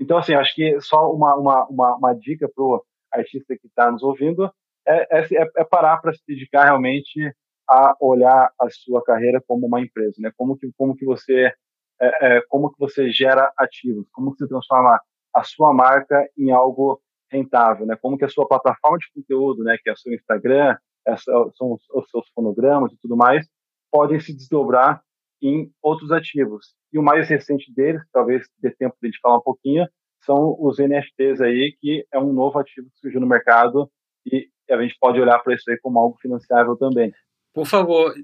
Então, 0.00 0.18
assim, 0.18 0.34
acho 0.34 0.54
que 0.54 0.80
só 0.80 1.12
uma, 1.12 1.36
uma, 1.36 1.66
uma, 1.66 1.96
uma 1.96 2.14
dica 2.14 2.48
para 2.48 2.64
o 2.64 2.84
artista 3.12 3.56
que 3.56 3.66
está 3.66 3.90
nos 3.90 4.02
ouvindo 4.02 4.50
é, 4.86 5.18
é, 5.18 5.20
é, 5.20 5.50
é 5.58 5.64
parar 5.64 5.98
para 5.98 6.12
se 6.12 6.22
dedicar 6.26 6.64
realmente 6.64 7.32
a 7.68 7.94
olhar 8.00 8.50
a 8.60 8.70
sua 8.70 9.02
carreira 9.04 9.40
como 9.46 9.66
uma 9.66 9.80
empresa, 9.80 10.16
né? 10.18 10.32
Como 10.36 10.56
que, 10.56 10.70
como 10.76 10.96
que 10.96 11.04
você 11.04 11.52
é, 12.00 12.36
é, 12.36 12.42
como 12.48 12.72
que 12.72 12.78
você 12.78 13.12
gera 13.12 13.52
ativos, 13.56 14.06
como 14.12 14.32
que 14.32 14.38
você 14.38 14.48
transforma 14.48 15.00
a 15.34 15.44
sua 15.44 15.72
marca 15.72 16.28
em 16.36 16.50
algo 16.50 17.00
rentável, 17.30 17.86
né? 17.86 17.96
Como 17.96 18.18
que 18.18 18.24
a 18.24 18.28
sua 18.28 18.46
plataforma 18.46 18.98
de 18.98 19.06
conteúdo, 19.14 19.62
né, 19.62 19.78
que 19.80 19.88
é 19.88 19.92
o 19.92 19.96
seu 19.96 20.12
Instagram, 20.12 20.76
essa, 21.06 21.32
são 21.56 21.72
os, 21.72 21.82
os, 21.90 22.10
seus 22.10 22.28
fonogramas 22.34 22.92
e 22.92 22.96
tudo 23.00 23.16
mais, 23.16 23.46
podem 23.90 24.20
se 24.20 24.34
desdobrar 24.34 25.02
em 25.40 25.70
outros 25.82 26.12
ativos. 26.12 26.74
E 26.92 26.98
o 26.98 27.02
mais 27.02 27.28
recente 27.28 27.72
deles, 27.74 28.02
talvez 28.12 28.46
dê 28.60 28.70
tempo 28.70 28.96
de 29.00 29.08
a 29.08 29.10
gente 29.10 29.20
falar 29.20 29.38
um 29.38 29.42
pouquinho, 29.42 29.86
são 30.24 30.56
os 30.60 30.78
NFTs 30.78 31.40
aí, 31.40 31.76
que 31.80 32.06
é 32.12 32.18
um 32.18 32.32
novo 32.32 32.58
ativo 32.58 32.88
que 32.90 32.98
surgiu 33.00 33.20
no 33.20 33.26
mercado 33.26 33.90
e 34.24 34.48
a 34.70 34.80
gente 34.80 34.96
pode 35.00 35.20
olhar 35.20 35.38
para 35.40 35.54
isso 35.54 35.68
aí 35.70 35.78
como 35.80 35.98
algo 35.98 36.16
financiável 36.20 36.76
também. 36.76 37.12
Por 37.52 37.66
favor, 37.66 38.14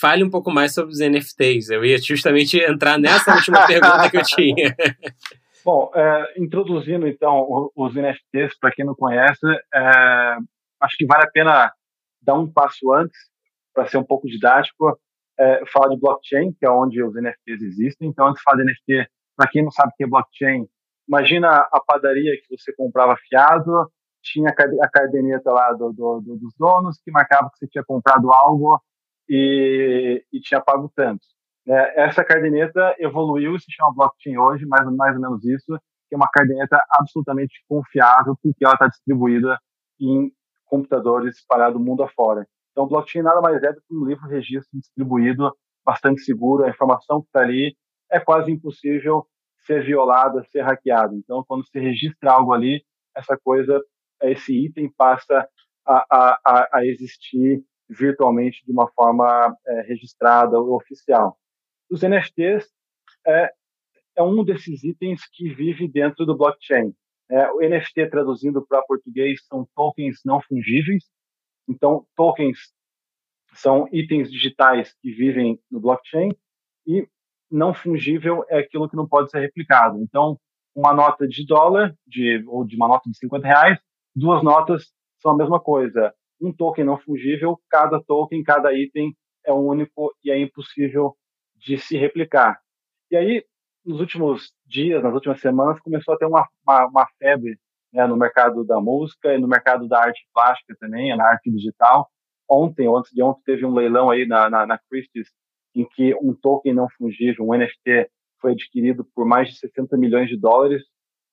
fale 0.00 0.24
um 0.24 0.30
pouco 0.30 0.50
mais 0.50 0.72
sobre 0.72 0.92
os 0.92 1.00
NFTs. 1.00 1.68
Eu 1.68 1.84
ia 1.84 1.98
justamente 1.98 2.58
entrar 2.58 2.98
nessa 2.98 3.34
última 3.34 3.66
pergunta 3.66 4.10
que 4.10 4.16
eu 4.16 4.22
tinha. 4.22 4.74
Bom, 5.64 5.90
é, 5.94 6.34
introduzindo 6.38 7.06
então 7.06 7.70
os 7.76 7.94
NFTs, 7.94 8.58
para 8.58 8.70
quem 8.70 8.86
não 8.86 8.94
conhece, 8.94 9.46
é, 9.74 10.36
acho 10.80 10.96
que 10.96 11.04
vale 11.04 11.24
a 11.24 11.30
pena 11.30 11.72
dar 12.28 12.34
um 12.34 12.50
passo 12.50 12.92
antes, 12.92 13.18
para 13.74 13.86
ser 13.86 13.96
um 13.96 14.04
pouco 14.04 14.28
didático. 14.28 14.98
é, 15.40 15.64
fala 15.66 15.88
de 15.90 16.00
blockchain, 16.00 16.52
que 16.52 16.66
é 16.66 16.70
onde 16.70 17.02
os 17.02 17.14
NFTs 17.14 17.62
existem. 17.62 18.08
Então, 18.08 18.26
antes 18.26 18.40
de 18.40 18.42
falar 18.42 18.56
de 18.56 18.64
NFT, 18.64 19.08
para 19.36 19.48
quem 19.48 19.62
não 19.62 19.70
sabe 19.70 19.92
o 19.92 19.96
que 19.96 20.04
é 20.04 20.06
blockchain, 20.06 20.66
imagina 21.08 21.48
a 21.72 21.80
padaria 21.80 22.32
que 22.42 22.56
você 22.58 22.72
comprava 22.74 23.16
fiado, 23.28 23.88
tinha 24.20 24.50
a 24.50 24.88
caderneta 24.90 25.52
lá 25.52 25.72
do, 25.72 25.92
do, 25.92 26.20
do, 26.20 26.36
dos 26.36 26.52
donos 26.58 27.00
que 27.04 27.10
marcava 27.12 27.48
que 27.50 27.58
você 27.58 27.68
tinha 27.68 27.84
comprado 27.84 28.32
algo 28.32 28.80
e, 29.28 30.24
e 30.32 30.40
tinha 30.40 30.60
pago 30.60 30.90
tanto. 30.94 31.24
É, 31.68 32.04
essa 32.04 32.24
caderneta 32.24 32.96
evoluiu 32.98 33.54
e 33.54 33.60
se 33.60 33.70
chama 33.70 33.94
blockchain 33.94 34.36
hoje, 34.38 34.66
mais, 34.66 34.84
mais 34.96 35.14
ou 35.14 35.22
menos 35.22 35.44
isso, 35.44 35.78
que 36.08 36.14
é 36.14 36.16
uma 36.16 36.28
caderneta 36.32 36.82
absolutamente 36.90 37.62
confiável 37.68 38.36
porque 38.42 38.64
ela 38.64 38.74
está 38.74 38.88
distribuída 38.88 39.56
em 40.00 40.32
computadores 40.68 41.36
espalhados 41.36 41.80
mundo 41.80 42.02
afora. 42.02 42.46
Então, 42.72 42.86
blockchain 42.86 43.22
nada 43.22 43.40
mais 43.40 43.62
é 43.62 43.72
do 43.72 43.80
que 43.80 43.94
um 43.94 44.04
livro 44.04 44.28
registro 44.28 44.78
distribuído, 44.78 45.52
bastante 45.84 46.22
seguro, 46.22 46.64
a 46.64 46.70
informação 46.70 47.20
que 47.20 47.26
está 47.26 47.40
ali 47.40 47.76
é 48.10 48.20
quase 48.20 48.50
impossível 48.50 49.26
ser 49.66 49.84
violada, 49.84 50.44
ser 50.44 50.62
hackeada. 50.62 51.14
Então, 51.14 51.44
quando 51.46 51.66
se 51.66 51.78
registra 51.78 52.32
algo 52.32 52.52
ali, 52.52 52.84
essa 53.16 53.36
coisa, 53.36 53.82
esse 54.22 54.66
item 54.66 54.92
passa 54.96 55.48
a, 55.84 56.38
a, 56.44 56.68
a 56.72 56.86
existir 56.86 57.62
virtualmente 57.88 58.64
de 58.64 58.72
uma 58.72 58.88
forma 58.92 59.56
é, 59.66 59.80
registrada 59.82 60.58
ou 60.58 60.76
oficial. 60.76 61.36
Os 61.90 62.02
NFTs 62.02 62.68
é, 63.26 63.50
é 64.16 64.22
um 64.22 64.44
desses 64.44 64.84
itens 64.84 65.22
que 65.32 65.48
vive 65.48 65.88
dentro 65.88 66.26
do 66.26 66.36
blockchain. 66.36 66.92
É, 67.30 67.50
o 67.50 67.60
NFT, 67.60 68.08
traduzindo 68.08 68.64
para 68.66 68.82
português, 68.82 69.44
são 69.46 69.68
tokens 69.74 70.20
não 70.24 70.40
fungíveis. 70.40 71.04
Então, 71.68 72.06
tokens 72.16 72.58
são 73.54 73.88
itens 73.92 74.30
digitais 74.30 74.94
que 75.00 75.10
vivem 75.10 75.60
no 75.70 75.80
blockchain 75.80 76.30
e 76.86 77.06
não 77.50 77.74
fungível 77.74 78.44
é 78.48 78.58
aquilo 78.58 78.88
que 78.88 78.96
não 78.96 79.06
pode 79.06 79.30
ser 79.30 79.40
replicado. 79.40 80.00
Então, 80.00 80.38
uma 80.74 80.92
nota 80.94 81.26
de 81.26 81.44
dólar 81.44 81.94
de, 82.06 82.44
ou 82.46 82.64
de 82.64 82.76
uma 82.76 82.88
nota 82.88 83.10
de 83.10 83.18
50 83.18 83.46
reais, 83.46 83.78
duas 84.14 84.42
notas 84.42 84.92
são 85.20 85.32
a 85.32 85.36
mesma 85.36 85.60
coisa. 85.60 86.14
Um 86.40 86.52
token 86.52 86.84
não 86.84 86.98
fungível, 86.98 87.60
cada 87.68 88.00
token, 88.02 88.42
cada 88.42 88.72
item 88.72 89.14
é 89.44 89.52
único 89.52 90.14
e 90.22 90.30
é 90.30 90.38
impossível 90.38 91.16
de 91.56 91.78
se 91.78 91.96
replicar. 91.96 92.60
E 93.10 93.16
aí, 93.16 93.44
nos 93.88 94.00
últimos 94.00 94.52
dias, 94.66 95.02
nas 95.02 95.14
últimas 95.14 95.40
semanas, 95.40 95.80
começou 95.80 96.14
a 96.14 96.18
ter 96.18 96.26
uma, 96.26 96.46
uma, 96.66 96.86
uma 96.86 97.08
febre 97.18 97.58
né, 97.92 98.06
no 98.06 98.18
mercado 98.18 98.62
da 98.62 98.78
música 98.78 99.34
e 99.34 99.38
no 99.38 99.48
mercado 99.48 99.88
da 99.88 99.98
arte 99.98 100.20
plástica 100.34 100.76
também, 100.78 101.16
na 101.16 101.26
arte 101.26 101.50
digital. 101.50 102.06
Ontem, 102.48 102.86
antes 102.86 103.10
de 103.12 103.22
ontem, 103.22 103.40
teve 103.46 103.64
um 103.64 103.72
leilão 103.72 104.10
aí 104.10 104.26
na, 104.26 104.50
na, 104.50 104.66
na 104.66 104.78
Christie's 104.90 105.28
em 105.74 105.86
que 105.88 106.14
um 106.16 106.34
token 106.34 106.74
não 106.74 106.86
fungível, 106.98 107.46
um 107.46 107.54
NFT, 107.54 108.10
foi 108.40 108.52
adquirido 108.52 109.06
por 109.14 109.26
mais 109.26 109.48
de 109.48 109.58
60 109.58 109.96
milhões 109.96 110.28
de 110.28 110.38
dólares. 110.38 110.82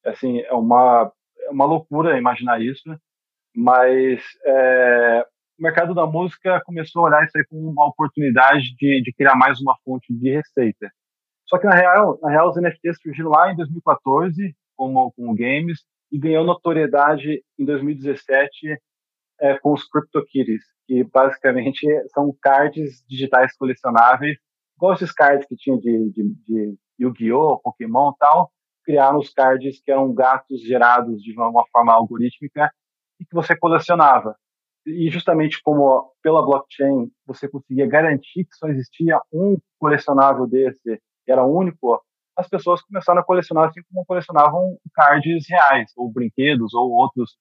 Assim, 0.06 0.39
é 0.39 0.53
uma, 0.53 1.12
é 1.39 1.49
uma 1.49 1.66
loucura 1.66 2.18
imaginar 2.18 2.62
isso, 2.62 2.84
mas 3.53 4.22
é, 4.45 5.26
o 5.60 5.64
mercado 5.64 5.93
da 5.93 6.06
música 6.06 6.62
começou 6.66 7.01
a 7.01 7.10
olhar 7.10 7.26
isso 7.26 7.38
aí 7.38 7.45
como 7.45 7.70
uma 7.70 7.88
oportunidade 7.88 8.76
de, 8.78 9.01
de 9.01 9.14
criar 9.14 9.36
mais 9.36 9.60
uma 9.60 9.76
fonte 9.84 10.14
de 10.14 10.32
receita. 10.32 10.89
Só 11.47 11.57
que 11.57 11.67
na 11.67 11.75
real, 11.75 12.19
na 12.21 12.29
real 12.29 12.49
os 12.49 12.55
NFTs 12.55 12.99
surgiram 13.01 13.29
lá 13.29 13.51
em 13.51 13.55
2014 13.55 14.55
como 14.75 15.11
com 15.11 15.33
games 15.35 15.79
e 16.11 16.19
ganhou 16.19 16.43
notoriedade 16.43 17.43
em 17.57 17.65
2017 17.65 18.79
é, 19.39 19.57
com 19.59 19.73
os 19.73 19.87
CryptoKitties, 19.87 20.63
que 20.87 21.03
basicamente 21.03 21.85
são 22.13 22.35
cards 22.41 23.03
digitais 23.07 23.55
colecionáveis, 23.57 24.37
igual 24.75 24.93
esses 24.93 25.11
cards 25.11 25.47
que 25.47 25.55
tinha 25.55 25.77
de, 25.77 26.09
de, 26.11 26.35
de 26.45 26.77
Yu-Gi-Oh!, 26.99 27.59
Pokémon 27.59 28.11
e 28.11 28.17
tal, 28.17 28.51
criaram 28.83 29.19
os 29.19 29.33
cards 29.33 29.81
que 29.81 29.91
eram 29.91 30.13
gatos 30.13 30.61
gerados 30.61 31.21
de 31.21 31.33
uma 31.37 31.65
forma 31.71 31.93
algorítmica 31.93 32.71
e 33.19 33.25
que 33.25 33.33
você 33.33 33.55
colecionava. 33.55 34.35
E 34.85 35.09
justamente 35.09 35.61
como 35.63 36.11
pela 36.21 36.45
blockchain 36.45 37.11
você 37.25 37.49
conseguia 37.49 37.87
garantir 37.87 38.45
que 38.45 38.55
só 38.55 38.67
existia 38.67 39.19
um 39.33 39.57
colecionável 39.79 40.45
desse 40.45 41.01
era 41.32 41.43
único, 41.43 42.01
as 42.36 42.47
pessoas 42.49 42.82
começaram 42.82 43.21
a 43.21 43.23
colecionar 43.23 43.69
assim 43.69 43.82
como 43.89 44.05
colecionavam 44.05 44.78
cards 44.93 45.45
reais, 45.49 45.91
ou 45.95 46.11
brinquedos, 46.11 46.73
ou 46.73 46.91
outros, 46.91 47.38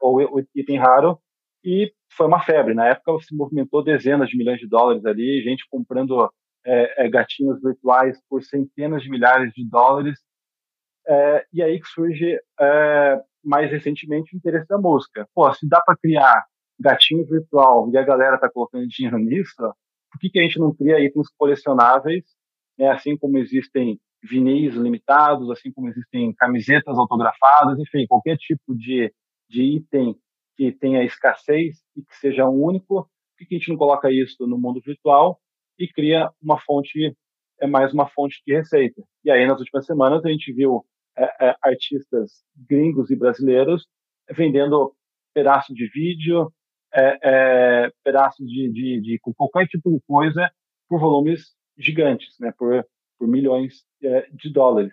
ou 0.00 0.20
item 0.54 0.78
raro, 0.78 1.18
e 1.64 1.92
foi 2.12 2.26
uma 2.26 2.42
febre. 2.42 2.74
Na 2.74 2.88
época 2.88 3.24
se 3.24 3.34
movimentou 3.34 3.84
dezenas 3.84 4.28
de 4.30 4.36
milhões 4.36 4.58
de 4.58 4.66
dólares 4.66 5.04
ali, 5.04 5.42
gente 5.42 5.66
comprando 5.70 6.30
é, 6.64 7.04
é, 7.04 7.08
gatinhos 7.08 7.60
virtuais 7.60 8.18
por 8.28 8.42
centenas 8.42 9.02
de 9.02 9.10
milhares 9.10 9.52
de 9.52 9.68
dólares. 9.68 10.18
É, 11.06 11.46
e 11.52 11.62
aí 11.62 11.80
que 11.80 11.88
surge 11.88 12.38
é, 12.58 13.20
mais 13.44 13.70
recentemente 13.70 14.34
o 14.34 14.38
interesse 14.38 14.66
da 14.68 14.78
música. 14.78 15.28
Pô, 15.34 15.52
se 15.52 15.68
dá 15.68 15.80
para 15.80 15.96
criar 15.96 16.46
gatinho 16.78 17.26
virtual 17.26 17.90
e 17.92 17.98
a 17.98 18.02
galera 18.02 18.36
está 18.36 18.48
colocando 18.50 18.86
dinheiro 18.88 19.18
nisso, 19.18 19.54
por 20.10 20.18
que, 20.18 20.30
que 20.30 20.38
a 20.40 20.42
gente 20.42 20.58
não 20.58 20.74
cria 20.74 20.98
itens 20.98 21.28
colecionáveis 21.36 22.24
né, 22.80 22.88
assim 22.88 23.14
como 23.14 23.36
existem 23.36 24.00
vinis 24.22 24.74
limitados, 24.74 25.50
assim 25.50 25.70
como 25.70 25.88
existem 25.88 26.32
camisetas 26.32 26.96
autografadas, 26.96 27.78
enfim, 27.78 28.06
qualquer 28.06 28.38
tipo 28.38 28.74
de, 28.74 29.12
de 29.48 29.62
item 29.76 30.16
que 30.56 30.72
tenha 30.72 31.04
escassez 31.04 31.82
e 31.94 32.02
que 32.02 32.16
seja 32.16 32.48
único, 32.48 33.02
por 33.38 33.46
que 33.46 33.54
a 33.54 33.58
gente 33.58 33.68
não 33.68 33.76
coloca 33.76 34.10
isso 34.10 34.46
no 34.46 34.58
mundo 34.58 34.80
virtual 34.80 35.38
e 35.78 35.86
cria 35.88 36.30
uma 36.42 36.58
fonte, 36.58 37.14
é 37.60 37.66
mais 37.66 37.92
uma 37.92 38.08
fonte 38.08 38.42
de 38.46 38.54
receita? 38.54 39.02
E 39.24 39.30
aí, 39.30 39.46
nas 39.46 39.60
últimas 39.60 39.84
semanas, 39.84 40.24
a 40.24 40.30
gente 40.30 40.50
viu 40.50 40.82
é, 41.18 41.48
é, 41.48 41.56
artistas 41.62 42.42
gringos 42.56 43.10
e 43.10 43.16
brasileiros 43.16 43.86
vendendo 44.30 44.94
pedaços 45.34 45.74
de 45.74 45.86
vídeo, 45.88 46.50
é, 46.94 47.18
é 47.22 47.92
pedaços 48.02 48.46
de, 48.46 48.70
de, 48.72 49.00
de, 49.02 49.20
qualquer 49.36 49.66
tipo 49.66 49.90
de 49.90 50.00
coisa 50.06 50.50
por 50.88 50.98
volumes 50.98 51.54
gigantes, 51.80 52.36
né, 52.38 52.52
por, 52.56 52.84
por 53.18 53.28
milhões 53.28 53.84
é, 54.02 54.28
de 54.32 54.52
dólares. 54.52 54.92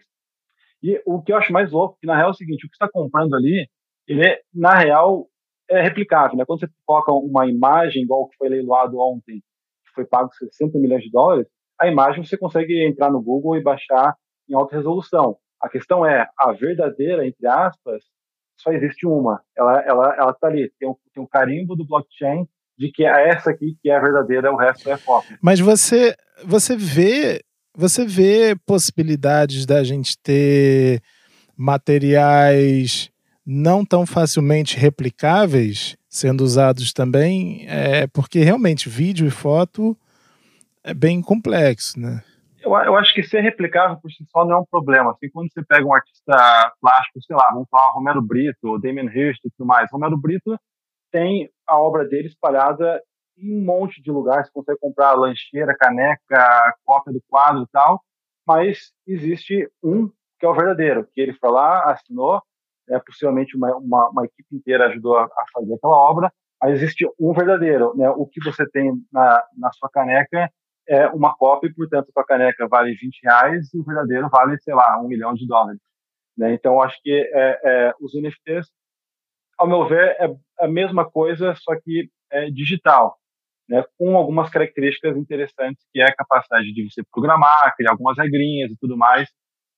E 0.81 1.01
o 1.05 1.21
que 1.21 1.31
eu 1.31 1.37
acho 1.37 1.51
mais 1.51 1.71
louco, 1.71 1.97
que 1.99 2.07
na 2.07 2.15
real 2.15 2.29
é 2.29 2.31
o 2.31 2.35
seguinte, 2.35 2.65
o 2.65 2.69
que 2.69 2.75
está 2.75 2.87
comprando 2.89 3.35
ali, 3.35 3.67
ele 4.07 4.25
é, 4.25 4.41
na 4.53 4.75
real, 4.75 5.27
é 5.69 5.81
replicável, 5.81 6.37
né? 6.37 6.45
Quando 6.45 6.61
você 6.61 6.69
coloca 6.85 7.11
uma 7.11 7.47
imagem 7.47 8.03
igual 8.03 8.27
que 8.29 8.37
foi 8.37 8.47
leiloado 8.47 8.97
ontem, 8.99 9.41
que 9.85 9.93
foi 9.93 10.05
pago 10.05 10.31
60 10.33 10.77
milhões 10.79 11.03
de 11.03 11.11
dólares, 11.11 11.47
a 11.79 11.87
imagem 11.87 12.23
você 12.23 12.37
consegue 12.37 12.85
entrar 12.85 13.11
no 13.11 13.21
Google 13.21 13.57
e 13.57 13.63
baixar 13.63 14.15
em 14.49 14.55
alta 14.55 14.75
resolução. 14.75 15.37
A 15.61 15.67
questão 15.67 16.05
é, 16.05 16.27
a 16.37 16.51
verdadeira, 16.53 17.27
entre 17.27 17.45
aspas, 17.47 18.03
só 18.55 18.71
existe 18.71 19.05
uma. 19.05 19.41
Ela 19.55 19.81
ela 19.81 20.15
ela 20.15 20.31
está 20.31 20.47
ali, 20.47 20.71
tem 20.79 20.89
um, 20.89 20.95
tem 21.13 21.21
um 21.21 21.27
carimbo 21.27 21.75
do 21.75 21.85
blockchain 21.85 22.47
de 22.77 22.91
que 22.91 23.03
é 23.03 23.29
essa 23.29 23.49
aqui 23.49 23.75
que 23.81 23.89
é 23.89 23.95
a 23.95 23.99
verdadeira, 23.99 24.51
o 24.51 24.55
resto 24.55 24.89
é 24.89 24.97
cópia. 24.97 25.37
Mas 25.41 25.59
você, 25.59 26.15
você 26.45 26.75
vê, 26.75 27.41
você 27.75 28.05
vê 28.05 28.55
possibilidades 28.65 29.65
da 29.65 29.83
gente 29.83 30.17
ter 30.17 31.01
materiais 31.55 33.09
não 33.45 33.85
tão 33.85 34.05
facilmente 34.05 34.77
replicáveis 34.77 35.95
sendo 36.09 36.43
usados 36.43 36.91
também, 36.91 37.65
é, 37.67 38.07
porque 38.07 38.39
realmente 38.39 38.89
vídeo 38.89 39.27
e 39.27 39.31
foto 39.31 39.95
é 40.83 40.93
bem 40.93 41.21
complexo, 41.21 41.99
né? 41.99 42.23
Eu, 42.59 42.71
eu 42.71 42.95
acho 42.97 43.13
que 43.13 43.23
ser 43.23 43.41
replicável 43.41 43.97
por 43.97 44.11
si 44.11 44.25
só 44.29 44.43
não 44.43 44.57
é 44.57 44.59
um 44.59 44.65
problema. 44.65 45.11
Assim, 45.11 45.29
quando 45.29 45.51
você 45.51 45.63
pega 45.63 45.85
um 45.85 45.93
artista 45.93 46.73
plástico, 46.81 47.21
sei 47.21 47.35
lá, 47.35 47.49
vamos 47.51 47.69
falar 47.69 47.91
Romero 47.91 48.21
Brito, 48.21 48.77
Damien 48.79 49.07
Hirst 49.07 49.39
e 49.45 49.49
tudo 49.51 49.67
mais. 49.67 49.89
Romero 49.91 50.17
Brito 50.17 50.59
tem 51.11 51.49
a 51.65 51.79
obra 51.79 52.05
dele 52.05 52.27
espalhada 52.27 53.01
em 53.37 53.61
um 53.61 53.65
monte 53.65 54.01
de 54.01 54.11
lugares. 54.11 54.47
Você 54.47 54.53
consegue 54.53 54.79
comprar 54.79 55.13
lancheira, 55.13 55.75
caneca, 55.77 56.75
cópia 56.83 57.13
do 57.13 57.21
quadro 57.27 57.63
e 57.63 57.67
tal, 57.67 58.01
mas 58.45 58.91
existe 59.05 59.69
um 59.83 60.09
que 60.39 60.45
é 60.45 60.49
o 60.49 60.53
verdadeiro, 60.53 61.07
que 61.13 61.19
ele 61.19 61.33
foi 61.33 61.49
lá, 61.49 61.91
assinou, 61.91 62.41
é, 62.89 62.99
possivelmente 62.99 63.57
uma, 63.57 63.75
uma, 63.75 64.09
uma 64.09 64.25
equipe 64.25 64.55
inteira 64.55 64.87
ajudou 64.87 65.17
a, 65.17 65.23
a, 65.23 65.45
fazer 65.51 65.73
aquela 65.73 65.95
obra, 65.95 66.31
mas 66.61 66.73
existe 66.73 67.09
um 67.19 67.33
verdadeiro. 67.33 67.95
Né? 67.95 68.07
O 68.11 68.27
que 68.27 68.43
você 68.43 68.69
tem 68.69 68.93
na, 69.11 69.43
na 69.57 69.71
sua 69.73 69.89
caneca 69.89 70.49
é 70.87 71.07
uma 71.07 71.35
cópia, 71.35 71.73
portanto, 71.75 72.09
a 72.09 72.11
sua 72.11 72.23
caneca 72.23 72.67
vale 72.67 72.93
20 72.93 73.19
reais 73.23 73.73
e 73.73 73.79
o 73.79 73.83
verdadeiro 73.83 74.29
vale, 74.29 74.57
sei 74.61 74.75
lá, 74.75 74.99
um 75.01 75.07
milhão 75.07 75.33
de 75.33 75.47
dólares. 75.47 75.81
Né? 76.37 76.53
Então, 76.53 76.81
acho 76.81 77.01
que 77.01 77.11
é, 77.11 77.59
é, 77.63 77.93
os 77.99 78.13
NFTs 78.13 78.67
ao 79.57 79.67
meu 79.67 79.87
ver, 79.87 80.15
é 80.19 80.27
a 80.59 80.67
mesma 80.67 81.09
coisa, 81.09 81.55
só 81.55 81.75
que 81.81 82.09
é 82.31 82.49
digital, 82.51 83.17
né, 83.67 83.83
com 83.97 84.15
algumas 84.15 84.49
características 84.49 85.17
interessantes, 85.17 85.85
que 85.91 86.01
é 86.01 86.05
a 86.05 86.15
capacidade 86.15 86.71
de 86.73 86.89
você 86.89 87.01
programar, 87.11 87.75
criar 87.75 87.91
algumas 87.91 88.17
regrinhas 88.17 88.71
e 88.71 88.77
tudo 88.77 88.97
mais, 88.97 89.29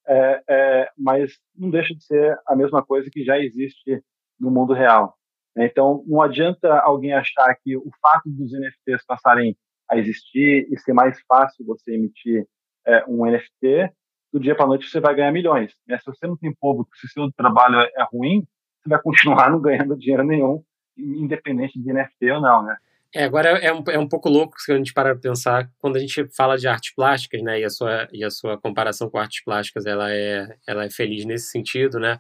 é, 0.08 0.44
é, 0.50 0.90
mas 0.98 1.34
não 1.56 1.70
deixa 1.70 1.94
de 1.94 2.04
ser 2.04 2.38
a 2.48 2.56
mesma 2.56 2.84
coisa 2.84 3.10
que 3.12 3.24
já 3.24 3.38
existe 3.40 4.02
no 4.40 4.52
mundo 4.52 4.74
real. 4.74 5.16
Né. 5.56 5.66
Então, 5.66 6.04
não 6.08 6.22
adianta 6.22 6.80
alguém 6.80 7.14
achar 7.14 7.56
que 7.64 7.76
o 7.78 7.90
fato 8.02 8.30
dos 8.30 8.52
NFTs 8.52 9.06
passarem 9.06 9.56
a 9.90 9.98
existir 9.98 10.68
e 10.72 10.80
ser 10.80 10.94
mais 10.94 11.20
fácil 11.28 11.66
você 11.66 11.94
emitir 11.94 12.46
é, 12.86 13.04
um 13.08 13.26
NFT, 13.26 13.92
do 14.32 14.40
dia 14.40 14.56
para 14.56 14.68
noite 14.68 14.88
você 14.88 15.00
vai 15.00 15.16
ganhar 15.16 15.32
milhões. 15.32 15.74
Né? 15.88 15.98
Se 15.98 16.06
você 16.06 16.28
não 16.28 16.38
tem 16.38 16.54
público, 16.54 16.96
se 16.96 17.08
seu 17.08 17.32
trabalho 17.32 17.80
é 17.80 18.04
ruim, 18.12 18.48
você 18.82 18.90
vai 18.90 19.02
continuar 19.02 19.50
não 19.52 19.60
ganhando 19.60 19.98
dinheiro 19.98 20.24
nenhum, 20.24 20.64
independente 20.98 21.80
de 21.80 21.94
NFT 21.94 22.32
ou 22.32 22.42
não, 22.42 22.64
né? 22.64 22.78
É, 23.14 23.24
agora 23.24 23.50
é 23.58 23.74
um, 23.74 23.84
é 23.90 23.98
um 23.98 24.08
pouco 24.08 24.30
louco 24.30 24.62
se 24.62 24.72
a 24.72 24.78
gente 24.78 24.94
parar 24.94 25.12
para 25.16 25.30
pensar, 25.30 25.70
quando 25.80 25.96
a 25.96 26.00
gente 26.00 26.28
fala 26.36 26.58
de 26.58 26.68
artes 26.68 26.94
plásticas, 26.94 27.42
né, 27.42 27.60
e 27.60 27.64
a 27.64 27.70
sua, 27.70 28.08
e 28.14 28.24
a 28.24 28.30
sua 28.30 28.58
comparação 28.58 29.10
com 29.10 29.18
artes 29.18 29.44
plásticas, 29.44 29.86
ela 29.88 30.12
é, 30.14 30.56
ela 30.68 30.86
é 30.86 30.90
feliz 30.92 31.26
nesse 31.26 31.50
sentido, 31.50 32.00
né, 32.00 32.20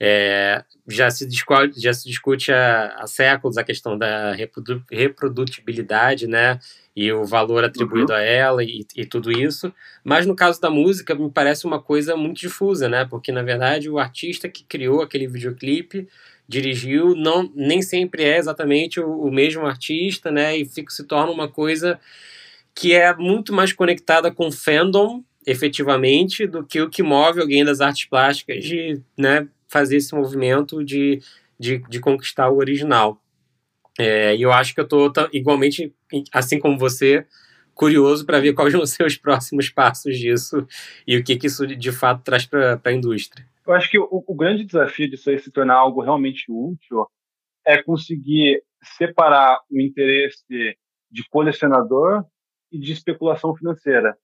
é, 0.00 0.62
já, 0.86 1.10
se 1.10 1.26
discute, 1.26 1.80
já 1.80 1.92
se 1.92 2.08
discute 2.08 2.52
há, 2.52 2.94
há 2.98 3.06
séculos 3.08 3.58
a 3.58 3.64
questão 3.64 3.98
da 3.98 4.32
reprodu, 4.32 4.80
reprodutibilidade, 4.92 6.28
né, 6.28 6.60
e 6.98 7.12
o 7.12 7.24
valor 7.24 7.64
atribuído 7.64 8.12
uhum. 8.12 8.18
a 8.18 8.22
ela 8.22 8.64
e, 8.64 8.84
e, 8.96 9.06
tudo 9.06 9.30
isso. 9.30 9.72
Mas 10.02 10.26
no 10.26 10.34
caso 10.34 10.60
da 10.60 10.68
música, 10.68 11.14
me 11.14 11.30
parece 11.30 11.64
uma 11.64 11.80
coisa 11.80 12.16
muito 12.16 12.40
difusa, 12.40 12.88
né? 12.88 13.04
Porque 13.04 13.30
na 13.30 13.40
verdade 13.40 13.88
o 13.88 14.00
artista 14.00 14.48
que 14.48 14.64
criou 14.64 15.00
aquele 15.00 15.28
videoclipe 15.28 16.08
dirigiu 16.48 17.14
não 17.14 17.50
nem 17.54 17.82
sempre 17.82 18.24
é 18.24 18.38
exatamente 18.38 18.98
o, 18.98 19.20
o 19.20 19.30
mesmo 19.30 19.66
artista, 19.66 20.30
né? 20.30 20.56
E 20.56 20.64
fica, 20.64 20.90
se 20.90 21.04
torna 21.04 21.30
uma 21.30 21.48
coisa 21.48 22.00
que 22.74 22.94
é 22.94 23.14
muito 23.14 23.52
mais 23.52 23.72
conectada 23.72 24.30
com 24.30 24.50
fandom, 24.50 25.22
efetivamente, 25.46 26.46
do 26.46 26.64
que 26.64 26.80
o 26.80 26.88
que 26.88 27.02
move 27.02 27.40
alguém 27.40 27.64
das 27.64 27.80
artes 27.80 28.04
plásticas 28.04 28.62
de, 28.64 29.00
né, 29.16 29.48
fazer 29.66 29.96
esse 29.96 30.14
movimento 30.14 30.84
de, 30.84 31.20
de, 31.58 31.78
de 31.88 32.00
conquistar 32.00 32.48
o 32.48 32.56
original. 32.56 33.20
É, 33.98 34.36
e 34.36 34.42
eu 34.42 34.52
acho 34.52 34.74
que 34.74 34.80
eu 34.80 34.84
estou 34.84 35.12
igualmente, 35.32 35.92
assim 36.32 36.60
como 36.60 36.78
você, 36.78 37.26
curioso 37.74 38.24
para 38.24 38.40
ver 38.40 38.52
quais 38.52 38.72
vão 38.72 38.86
ser 38.86 39.04
os 39.04 39.16
próximos 39.16 39.70
passos 39.70 40.16
disso 40.16 40.66
e 41.06 41.16
o 41.16 41.24
que, 41.24 41.36
que 41.36 41.46
isso 41.46 41.66
de 41.66 41.92
fato 41.92 42.22
traz 42.22 42.46
para 42.46 42.80
a 42.82 42.92
indústria. 42.92 43.44
Eu 43.68 43.74
acho 43.74 43.90
que 43.90 43.98
o, 43.98 44.08
o, 44.10 44.34
grande 44.34 44.64
desafio 44.64 45.10
disso 45.10 45.28
aí 45.28 45.38
se 45.38 45.52
tornar 45.52 45.74
algo 45.74 46.00
realmente 46.00 46.50
útil 46.50 47.06
é 47.66 47.82
conseguir 47.82 48.64
separar 48.96 49.60
o 49.70 49.78
interesse 49.78 50.42
de 51.10 51.28
colecionador 51.28 52.24
e 52.72 52.78
de 52.78 52.92
especulação 52.92 53.54
financeira. 53.54 54.16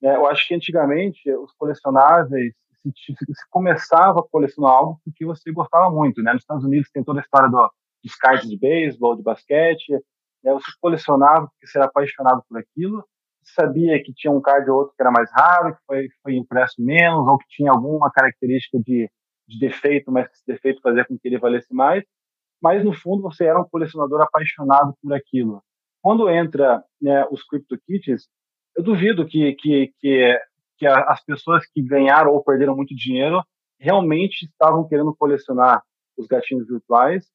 É, 0.00 0.14
eu 0.14 0.26
acho 0.28 0.46
que 0.46 0.54
antigamente 0.54 1.28
os 1.28 1.52
colecionáveis 1.54 2.54
se, 2.82 2.92
se, 3.16 3.50
começava 3.50 4.20
a 4.20 4.28
colecionar 4.30 4.70
algo 4.70 5.00
porque 5.04 5.24
você 5.24 5.50
gostava 5.50 5.90
muito, 5.90 6.22
né? 6.22 6.32
Nos 6.32 6.42
Estados 6.42 6.64
Unidos 6.64 6.88
tem 6.92 7.02
toda 7.02 7.18
a 7.18 7.22
história 7.22 7.48
do, 7.48 7.68
dos 8.00 8.14
cards 8.14 8.48
de 8.48 8.56
beisebol, 8.56 9.16
de 9.16 9.24
basquete, 9.24 9.90
né? 10.40 10.52
Você 10.52 10.70
colecionava 10.80 11.48
porque 11.48 11.66
você 11.66 11.78
era 11.78 11.88
apaixonado 11.88 12.44
por 12.48 12.58
aquilo, 12.60 13.04
sabia 13.44 14.02
que 14.02 14.12
tinha 14.14 14.32
um 14.32 14.40
card 14.40 14.70
ou 14.70 14.78
outro 14.78 14.94
que 14.96 15.02
era 15.02 15.10
mais 15.10 15.30
raro, 15.32 15.74
que 15.74 15.82
foi, 15.86 16.08
foi 16.22 16.36
impresso 16.36 16.74
menos, 16.78 17.26
ou 17.26 17.38
que 17.38 17.46
tinha 17.48 17.70
alguma 17.70 18.10
característica 18.10 18.78
de, 18.78 19.10
de 19.48 19.58
defeito, 19.58 20.10
mas 20.10 20.28
que 20.28 20.34
esse 20.34 20.46
defeito 20.46 20.80
fazia 20.80 21.04
com 21.04 21.18
que 21.18 21.28
ele 21.28 21.38
valesse 21.38 21.72
mais. 21.74 22.04
Mas, 22.62 22.84
no 22.84 22.92
fundo, 22.92 23.22
você 23.22 23.44
era 23.44 23.60
um 23.60 23.68
colecionador 23.68 24.22
apaixonado 24.22 24.94
por 25.02 25.12
aquilo. 25.12 25.62
Quando 26.02 26.28
entra 26.30 26.82
né, 27.00 27.26
os 27.30 27.42
CryptoKitties, 27.44 28.28
eu 28.76 28.82
duvido 28.82 29.26
que, 29.26 29.54
que, 29.54 29.92
que 29.98 30.38
que 30.78 30.86
as 30.86 31.24
pessoas 31.24 31.64
que 31.66 31.82
ganharam 31.82 32.32
ou 32.32 32.42
perderam 32.42 32.76
muito 32.76 32.94
dinheiro 32.94 33.42
realmente 33.78 34.44
estavam 34.44 34.86
querendo 34.86 35.14
colecionar 35.16 35.82
os 36.16 36.26
gatinhos 36.26 36.66
virtuais 36.66 37.26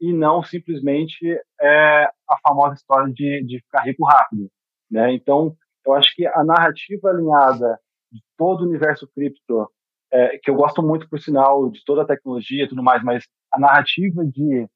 e 0.00 0.12
não 0.12 0.42
simplesmente 0.42 1.18
é, 1.60 2.04
a 2.28 2.38
famosa 2.46 2.74
história 2.74 3.12
de, 3.12 3.44
de 3.44 3.60
ficar 3.60 3.82
rico 3.82 4.04
rápido. 4.04 4.48
Né? 4.90 5.12
Então, 5.14 5.56
eu 5.86 5.94
acho 5.94 6.14
que 6.14 6.26
a 6.26 6.44
narrativa 6.44 7.10
alinhada 7.10 7.78
de 8.12 8.20
todo 8.36 8.62
o 8.62 8.68
universo 8.68 9.08
cripto, 9.14 9.70
é, 10.12 10.38
que 10.38 10.50
eu 10.50 10.54
gosto 10.54 10.82
muito, 10.82 11.08
por 11.08 11.20
sinal, 11.20 11.70
de 11.70 11.84
toda 11.84 12.02
a 12.02 12.06
tecnologia 12.06 12.64
e 12.64 12.68
tudo 12.68 12.82
mais, 12.82 13.02
mas 13.02 13.24
a 13.52 13.58
narrativa 13.58 14.24
de 14.24 14.66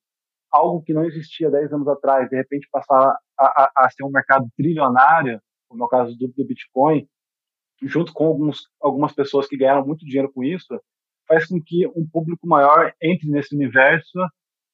algo 0.51 0.83
que 0.83 0.93
não 0.93 1.05
existia 1.05 1.51
10 1.51 1.73
anos 1.73 1.89
atrás, 1.89 2.29
de 2.29 2.37
repente 2.37 2.69
passar 2.71 3.17
a, 3.39 3.45
a, 3.45 3.73
a 3.77 3.91
ser 3.91 4.05
um 4.05 4.11
mercado 4.11 4.47
trilionário, 4.57 5.41
como 5.69 5.83
é 5.83 5.87
o 5.87 5.89
caso 5.89 6.17
do, 6.19 6.29
do 6.29 6.45
Bitcoin, 6.45 7.09
junto 7.83 8.13
com 8.13 8.27
alguns, 8.27 8.69
algumas 8.81 9.13
pessoas 9.15 9.49
que 9.49 9.57
ganharam 9.57 9.87
muito 9.87 10.05
dinheiro 10.05 10.31
com 10.31 10.45
isso, 10.45 10.79
faz 11.27 11.47
com 11.47 11.61
que 11.65 11.87
um 11.89 12.07
público 12.07 12.47
maior 12.47 12.93
entre 13.03 13.29
nesse 13.31 13.55
universo 13.55 14.19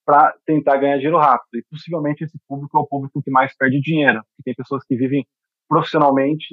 para 0.09 0.35
tentar 0.47 0.79
ganhar 0.79 0.97
dinheiro 0.97 1.19
rápido. 1.19 1.59
E 1.59 1.65
possivelmente 1.71 2.25
esse 2.25 2.39
público 2.49 2.79
é 2.79 2.81
o 2.81 2.87
público 2.87 3.23
que 3.23 3.31
mais 3.31 3.55
perde 3.55 3.79
dinheiro, 3.79 4.23
porque 4.25 4.43
tem 4.43 4.55
pessoas 4.55 4.83
que 4.87 4.97
vivem 4.97 5.27
profissionalmente 5.69 6.47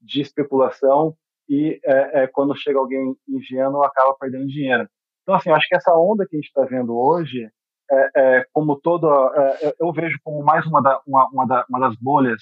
de 0.00 0.20
especulação 0.20 1.16
e 1.48 1.80
é, 1.84 2.22
é, 2.22 2.26
quando 2.28 2.56
chega 2.56 2.78
alguém 2.78 3.16
ingênuo 3.28 3.82
acaba 3.82 4.14
perdendo 4.14 4.46
dinheiro. 4.46 4.88
Então, 5.22 5.34
assim, 5.34 5.50
eu 5.50 5.56
acho 5.56 5.66
que 5.66 5.74
essa 5.74 5.92
onda 5.92 6.24
que 6.24 6.36
a 6.36 6.38
gente 6.38 6.46
está 6.46 6.64
vendo 6.64 6.96
hoje, 6.96 7.50
é, 7.90 8.10
é 8.14 8.46
como 8.52 8.76
toda, 8.80 9.08
é, 9.08 9.74
eu 9.80 9.92
vejo 9.92 10.16
como 10.22 10.44
mais 10.44 10.64
uma, 10.64 10.80
da, 10.80 11.00
uma, 11.04 11.28
uma, 11.32 11.46
da, 11.48 11.66
uma 11.68 11.80
das 11.80 11.96
bolhas 11.96 12.40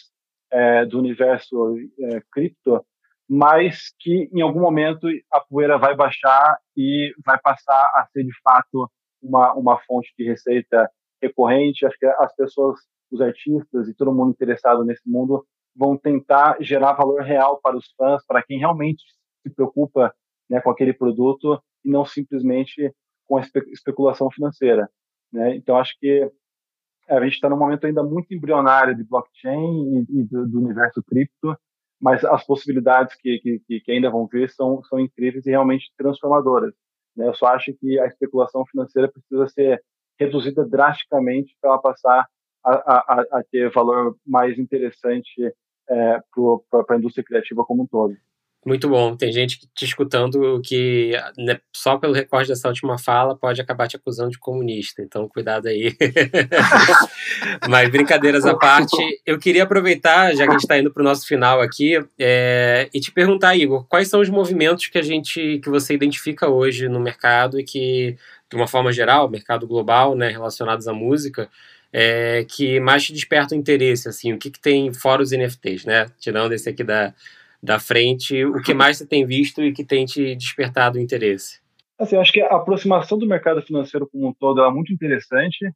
é, 0.53 0.85
do 0.85 0.99
universo 0.99 1.77
cripto, 2.31 2.85
mas 3.27 3.95
que 3.99 4.29
em 4.35 4.43
algum 4.43 4.61
momento 4.61 5.09
a 5.33 5.41
poeira 5.41 5.79
vai 5.79 5.97
baixar 5.97 6.59
e 6.77 7.15
vai 7.25 7.39
passar 7.41 7.91
a 7.95 8.07
ser 8.13 8.23
de 8.23 8.33
fato 8.43 8.91
uma, 9.23 9.53
uma 9.55 9.79
fonte 9.81 10.13
de 10.19 10.25
receita 10.25 10.91
recorrente. 11.23 11.87
Acho 11.87 11.99
que 11.99 12.07
as 12.07 12.35
pessoas, 12.35 12.79
os 13.11 13.21
artistas 13.21 13.89
e 13.89 13.95
todo 13.95 14.15
mundo 14.15 14.31
interessado 14.31 14.85
nesse 14.85 15.09
mundo 15.09 15.45
vão 15.75 15.97
tentar 15.97 16.57
gerar 16.61 16.95
valor 16.95 17.23
real 17.23 17.61
para 17.63 17.77
os 17.77 17.93
fãs, 17.97 18.25
para 18.27 18.43
quem 18.43 18.59
realmente 18.59 19.03
se 19.43 19.55
preocupa 19.55 20.13
né, 20.51 20.61
com 20.61 20.71
aquele 20.71 20.93
produto 20.93 21.63
e 21.85 21.91
não 21.91 22.05
simplesmente 22.05 22.93
com 23.27 23.37
a 23.37 23.41
espe 23.41 23.61
especulação 23.71 24.31
financeira. 24.31 24.89
Né? 25.33 25.55
Então, 25.57 25.77
acho 25.77 25.95
que 26.01 26.31
a 27.09 27.23
gente 27.23 27.35
está 27.35 27.49
num 27.49 27.57
momento 27.57 27.87
ainda 27.87 28.03
muito 28.03 28.35
embrionário 28.35 28.95
de 28.95 29.05
blockchain 29.05 30.05
e, 30.09 30.21
e 30.21 30.25
do, 30.25 30.47
do 30.47 30.61
universo 30.61 31.03
cripto, 31.03 31.57
mas 32.01 32.25
as 32.25 32.45
possibilidades 32.45 33.15
que, 33.17 33.39
que, 33.67 33.81
que 33.81 33.93
ainda 33.93 34.11
vão 34.11 34.27
ver 34.27 34.51
são, 34.51 34.83
são 34.85 34.99
incríveis 35.01 35.47
e 35.47 35.51
realmente 35.51 35.93
transformadoras. 35.97 36.75
Né? 37.19 37.27
Eu 37.27 37.35
só 37.35 37.49
acho 37.49 37.75
que 37.75 37.99
a 37.99 38.07
especulação 38.07 38.65
financeira 38.65 39.11
precisa 39.11 39.49
ser 39.49 39.83
reduzida 40.19 40.65
drasticamente 40.65 41.57
para 41.61 41.71
ela 41.71 41.83
passar 41.83 42.27
a, 42.65 42.71
a, 42.71 43.25
a, 43.33 43.45
ter 43.51 43.71
valor 43.71 44.17
mais 44.27 44.59
interessante 44.59 45.53
é, 45.91 46.21
para 46.71 46.95
a 46.95 46.99
indústria 46.99 47.25
criativa 47.25 47.65
como 47.65 47.83
um 47.83 47.87
todo. 47.87 48.17
Muito 48.69 48.87
bom. 48.87 49.17
Tem 49.17 49.33
gente 49.33 49.67
te 49.75 49.87
escutando 49.87 50.61
que 50.63 51.13
né, 51.39 51.59
só 51.75 51.97
pelo 51.97 52.13
recorte 52.13 52.49
dessa 52.49 52.69
última 52.69 52.99
fala 52.99 53.35
pode 53.35 53.63
acabar 53.63 53.89
te 53.89 53.97
acusando 53.97 54.31
de 54.31 54.39
comunista. 54.39 55.01
Então, 55.01 55.27
cuidado 55.27 55.69
aí. 55.69 55.97
Mas 57.67 57.89
brincadeiras 57.89 58.45
à 58.45 58.55
parte, 58.55 58.95
eu 59.25 59.39
queria 59.39 59.63
aproveitar, 59.63 60.35
já 60.37 60.45
que 60.45 60.51
a 60.51 60.53
gente 60.53 60.65
está 60.65 60.79
indo 60.79 60.93
para 60.93 61.01
o 61.01 61.05
nosso 61.05 61.27
final 61.27 61.63
aqui, 61.63 61.99
é, 62.19 62.91
e 62.93 63.01
te 63.01 63.11
perguntar, 63.11 63.57
Igor, 63.57 63.87
quais 63.89 64.09
são 64.09 64.21
os 64.21 64.29
movimentos 64.29 64.89
que 64.89 64.99
a 64.99 65.03
gente, 65.03 65.61
que 65.61 65.71
você 65.71 65.95
identifica 65.95 66.47
hoje 66.47 66.91
no 66.91 67.01
mercado 67.01 67.59
e 67.59 67.65
que, 67.65 68.19
de 68.51 68.57
uma 68.57 68.67
forma 68.67 68.93
geral, 68.93 69.31
mercado 69.31 69.67
global, 69.67 70.15
né, 70.15 70.29
relacionados 70.29 70.87
à 70.87 70.93
música, 70.93 71.49
é, 71.91 72.45
que 72.47 72.79
mais 72.81 73.03
te 73.03 73.15
despertam 73.15 73.57
interesse, 73.57 74.11
assim, 74.11 74.35
o 74.35 74.39
que, 74.39 74.51
que 74.51 74.61
tem 74.61 74.93
fora 74.93 75.23
os 75.23 75.33
NFTs, 75.33 75.87
né? 75.87 76.11
Tirando 76.21 76.53
esse 76.53 76.69
aqui 76.69 76.85
da 76.85 77.15
da 77.63 77.79
frente, 77.79 78.45
o 78.45 78.63
que 78.63 78.73
mais 78.73 78.99
você 78.99 79.07
tem 79.07 79.27
visto 79.27 79.63
e 79.63 79.73
que 79.73 79.85
tem 79.85 80.05
te 80.05 80.35
despertado 80.37 80.99
interesse? 80.99 81.61
Assim, 81.99 82.15
eu 82.15 82.21
acho 82.21 82.33
que 82.33 82.41
a 82.41 82.57
aproximação 82.57 83.19
do 83.19 83.27
mercado 83.27 83.61
financeiro 83.63 84.09
como 84.09 84.29
um 84.29 84.33
todo 84.33 84.63
é 84.63 84.71
muito 84.71 84.93
interessante. 84.93 85.73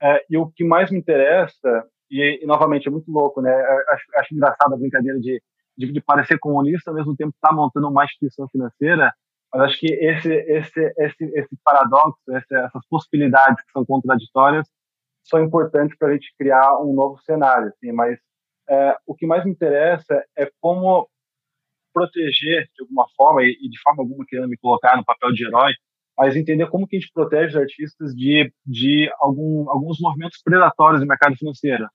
É, 0.00 0.24
e 0.30 0.36
o 0.36 0.46
que 0.46 0.64
mais 0.64 0.90
me 0.90 0.98
interessa, 0.98 1.84
e, 2.10 2.40
e 2.42 2.46
novamente 2.46 2.86
é 2.86 2.90
muito 2.90 3.10
louco, 3.10 3.40
né? 3.40 3.52
Acho, 3.90 4.04
acho 4.16 4.34
engraçado 4.34 4.74
a 4.74 4.76
brincadeira 4.76 5.18
de, 5.18 5.42
de, 5.76 5.92
de, 5.92 6.00
parecer 6.00 6.38
comunista, 6.38 6.90
ao 6.90 6.96
mesmo 6.96 7.16
tempo 7.16 7.30
estar 7.34 7.48
tá 7.48 7.54
montando 7.54 7.88
uma 7.88 8.04
instituição 8.04 8.48
financeira. 8.48 9.12
Mas 9.52 9.62
acho 9.62 9.80
que 9.80 9.92
esse, 9.92 10.32
esse, 10.32 10.94
esse, 10.98 11.24
esse 11.24 11.56
paradoxo, 11.64 12.20
esse, 12.30 12.54
essas 12.54 12.86
possibilidades 12.88 13.64
que 13.64 13.72
são 13.72 13.84
contraditórias, 13.84 14.68
são 15.24 15.42
importantes 15.42 15.96
para 15.96 16.08
a 16.08 16.12
gente 16.12 16.32
criar 16.38 16.78
um 16.80 16.92
novo 16.92 17.18
cenário. 17.22 17.68
Assim, 17.68 17.90
mas 17.90 18.18
é, 18.68 18.96
o 19.06 19.14
que 19.14 19.26
mais 19.26 19.44
me 19.44 19.50
interessa 19.50 20.22
é 20.36 20.48
como 20.60 21.08
proteger 21.94 22.68
de 22.74 22.82
alguma 22.82 23.06
forma, 23.16 23.42
e, 23.44 23.56
e 23.62 23.70
de 23.70 23.80
forma 23.80 24.02
alguma 24.02 24.26
querendo 24.26 24.48
me 24.48 24.58
colocar 24.58 24.96
no 24.96 25.04
papel 25.04 25.32
de 25.32 25.46
herói, 25.46 25.72
mas 26.16 26.36
entender 26.36 26.68
como 26.68 26.86
que 26.86 26.96
a 26.96 27.00
gente 27.00 27.12
protege 27.12 27.56
os 27.56 27.56
artistas 27.56 28.14
de, 28.14 28.52
de 28.66 29.10
algum, 29.18 29.68
alguns 29.70 29.98
movimentos 30.00 30.40
predatórios 30.42 31.00
no 31.00 31.06
mercado 31.06 31.36
financeiro. 31.36 31.88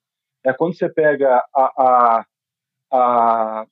É, 0.43 0.53
quando 0.53 0.75
você 0.75 0.89
pega 0.89 1.43
a, 1.53 1.61
a, 1.61 2.25
a, 2.91 3.65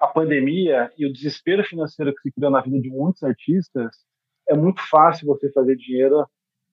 a 0.00 0.06
pandemia 0.08 0.92
e 0.96 1.06
o 1.06 1.12
desespero 1.12 1.64
financeiro 1.64 2.14
que 2.14 2.22
se 2.22 2.32
criou 2.32 2.50
na 2.50 2.60
vida 2.60 2.80
de 2.80 2.88
muitos 2.88 3.22
artistas, 3.22 3.96
é 4.48 4.56
muito 4.56 4.80
fácil 4.88 5.26
você 5.26 5.50
fazer 5.52 5.76
dinheiro 5.76 6.26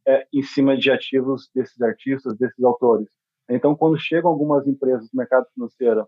é, 0.07 0.27
em 0.33 0.43
cima 0.43 0.77
de 0.77 0.91
ativos 0.91 1.49
desses 1.53 1.81
artistas, 1.81 2.37
desses 2.37 2.63
autores. 2.63 3.07
Então, 3.49 3.75
quando 3.75 3.99
chegam 3.99 4.31
algumas 4.31 4.65
empresas 4.67 5.09
do 5.09 5.17
mercado 5.17 5.45
financeiro 5.53 6.07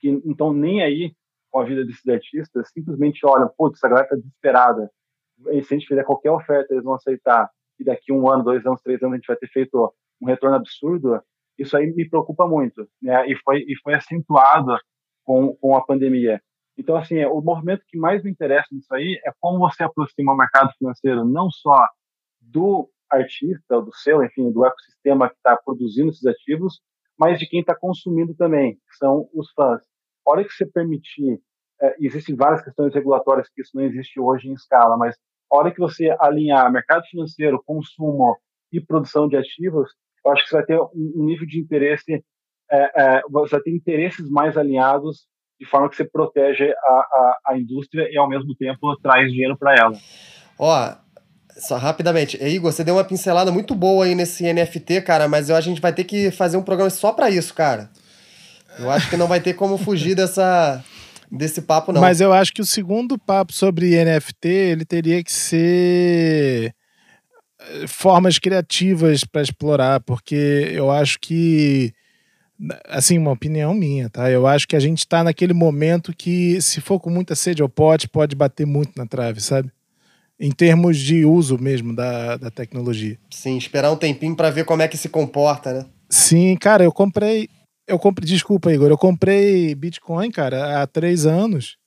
que 0.00 0.10
não 0.10 0.32
estão 0.32 0.52
nem 0.52 0.82
aí 0.82 1.14
com 1.50 1.60
a 1.60 1.64
vida 1.64 1.84
desses 1.84 2.06
artistas, 2.06 2.70
simplesmente 2.72 3.24
olham, 3.26 3.50
putz, 3.56 3.78
essa 3.78 3.88
galera 3.88 4.06
está 4.06 4.16
desesperada. 4.16 4.90
E 5.52 5.62
se 5.62 5.74
a 5.74 5.78
gente 5.78 5.88
fizer 5.88 6.04
qualquer 6.04 6.30
oferta, 6.30 6.72
eles 6.72 6.84
vão 6.84 6.94
aceitar. 6.94 7.48
E 7.78 7.84
daqui 7.84 8.12
um 8.12 8.28
ano, 8.28 8.44
dois 8.44 8.64
anos, 8.66 8.82
três 8.82 9.02
anos, 9.02 9.14
a 9.14 9.16
gente 9.16 9.26
vai 9.26 9.36
ter 9.36 9.48
feito 9.48 9.94
um 10.20 10.26
retorno 10.26 10.56
absurdo. 10.56 11.20
Isso 11.56 11.76
aí 11.76 11.86
me 11.92 12.08
preocupa 12.08 12.46
muito, 12.46 12.88
né? 13.00 13.28
E 13.30 13.36
foi 13.36 13.60
e 13.60 13.74
foi 13.82 13.94
acentuado 13.94 14.76
com, 15.24 15.54
com 15.56 15.76
a 15.76 15.84
pandemia. 15.84 16.40
Então, 16.76 16.96
assim, 16.96 17.24
o 17.24 17.40
movimento 17.40 17.82
que 17.88 17.98
mais 17.98 18.22
me 18.22 18.30
interessa 18.30 18.68
nisso 18.72 18.92
aí 18.94 19.20
é 19.24 19.32
como 19.40 19.58
você 19.58 19.82
aproxima 19.82 20.32
o 20.32 20.36
mercado 20.36 20.72
financeiro 20.78 21.24
não 21.24 21.50
só 21.50 21.86
do 22.40 22.88
artista, 23.10 23.80
do 23.80 23.92
seu, 23.94 24.22
enfim, 24.22 24.50
do 24.52 24.64
ecossistema 24.64 25.28
que 25.28 25.36
está 25.36 25.56
produzindo 25.56 26.10
esses 26.10 26.24
ativos, 26.24 26.80
mas 27.18 27.38
de 27.38 27.48
quem 27.48 27.60
está 27.60 27.74
consumindo 27.74 28.34
também, 28.34 28.74
que 28.74 28.96
são 28.96 29.28
os 29.34 29.50
fãs. 29.52 29.82
A 30.28 30.32
hora 30.32 30.44
que 30.44 30.52
você 30.52 30.66
permitir, 30.66 31.40
é, 31.80 31.96
existem 32.00 32.36
várias 32.36 32.62
questões 32.62 32.92
regulatórias 32.92 33.48
que 33.48 33.62
isso 33.62 33.70
não 33.74 33.82
existe 33.82 34.20
hoje 34.20 34.48
em 34.48 34.52
escala, 34.52 34.96
mas 34.98 35.16
a 35.50 35.56
hora 35.56 35.72
que 35.72 35.78
você 35.78 36.14
alinhar 36.20 36.70
mercado 36.70 37.02
financeiro, 37.06 37.62
consumo 37.64 38.36
e 38.70 38.78
produção 38.78 39.26
de 39.26 39.36
ativos, 39.36 39.90
eu 40.24 40.32
acho 40.32 40.42
que 40.44 40.50
você 40.50 40.56
vai 40.56 40.66
ter 40.66 40.78
um 40.78 41.24
nível 41.24 41.46
de 41.46 41.58
interesse, 41.58 42.22
é, 42.70 43.02
é, 43.02 43.22
você 43.30 43.52
vai 43.52 43.62
ter 43.62 43.74
interesses 43.74 44.28
mais 44.28 44.58
alinhados 44.58 45.26
de 45.58 45.66
forma 45.66 45.88
que 45.88 45.96
você 45.96 46.04
protege 46.04 46.70
a, 46.70 46.92
a, 46.92 47.38
a 47.48 47.58
indústria 47.58 48.06
e 48.10 48.18
ao 48.18 48.28
mesmo 48.28 48.54
tempo 48.54 48.94
traz 48.98 49.32
dinheiro 49.32 49.56
para 49.56 49.74
ela. 49.74 49.92
Ó, 50.58 50.94
só 51.56 51.76
rapidamente, 51.78 52.36
Igor, 52.44 52.70
você 52.70 52.84
deu 52.84 52.96
uma 52.96 53.04
pincelada 53.04 53.50
muito 53.50 53.74
boa 53.74 54.04
aí 54.04 54.14
nesse 54.14 54.52
NFT, 54.52 55.00
cara, 55.02 55.26
mas 55.26 55.48
eu 55.48 55.56
a 55.56 55.60
gente 55.60 55.80
vai 55.80 55.92
ter 55.92 56.04
que 56.04 56.30
fazer 56.30 56.58
um 56.58 56.62
programa 56.62 56.90
só 56.90 57.12
para 57.12 57.30
isso, 57.30 57.54
cara. 57.54 57.90
Eu 58.78 58.90
acho 58.90 59.10
que 59.10 59.16
não 59.16 59.26
vai 59.26 59.40
ter 59.40 59.54
como 59.54 59.76
fugir 59.76 60.14
dessa 60.14 60.84
desse 61.30 61.60
papo 61.60 61.92
não. 61.92 62.00
Mas 62.00 62.20
eu 62.20 62.32
acho 62.32 62.52
que 62.52 62.62
o 62.62 62.66
segundo 62.66 63.18
papo 63.18 63.52
sobre 63.52 64.02
NFT, 64.02 64.48
ele 64.48 64.84
teria 64.84 65.22
que 65.22 65.32
ser 65.32 66.74
eh, 67.60 67.86
formas 67.86 68.38
criativas 68.38 69.24
para 69.24 69.42
explorar, 69.42 70.00
porque 70.00 70.70
eu 70.72 70.90
acho 70.90 71.18
que 71.20 71.92
assim, 72.88 73.18
uma 73.18 73.30
opinião 73.30 73.72
minha, 73.72 74.10
tá? 74.10 74.30
Eu 74.30 74.46
acho 74.46 74.66
que 74.66 74.74
a 74.74 74.80
gente 74.80 74.98
está 74.98 75.22
naquele 75.22 75.52
momento 75.52 76.12
que, 76.16 76.60
se 76.60 76.80
for 76.80 76.98
com 76.98 77.10
muita 77.10 77.34
sede 77.34 77.62
ao 77.62 77.68
pote, 77.68 78.08
pode 78.08 78.34
bater 78.34 78.66
muito 78.66 78.92
na 78.96 79.06
trave, 79.06 79.40
sabe? 79.40 79.70
Em 80.40 80.50
termos 80.50 80.98
de 80.98 81.24
uso 81.24 81.58
mesmo 81.58 81.94
da, 81.94 82.36
da 82.36 82.50
tecnologia. 82.50 83.18
Sim, 83.30 83.56
esperar 83.56 83.92
um 83.92 83.96
tempinho 83.96 84.34
para 84.34 84.50
ver 84.50 84.64
como 84.64 84.82
é 84.82 84.88
que 84.88 84.96
se 84.96 85.08
comporta, 85.08 85.72
né? 85.72 85.86
Sim, 86.08 86.56
cara, 86.56 86.84
eu 86.84 86.92
comprei. 86.92 87.48
Eu 87.88 87.98
comprei. 87.98 88.28
Desculpa, 88.28 88.72
Igor, 88.72 88.90
eu 88.90 88.98
comprei 88.98 89.74
Bitcoin, 89.74 90.30
cara, 90.30 90.82
há 90.82 90.86
três 90.86 91.24
anos. 91.24 91.78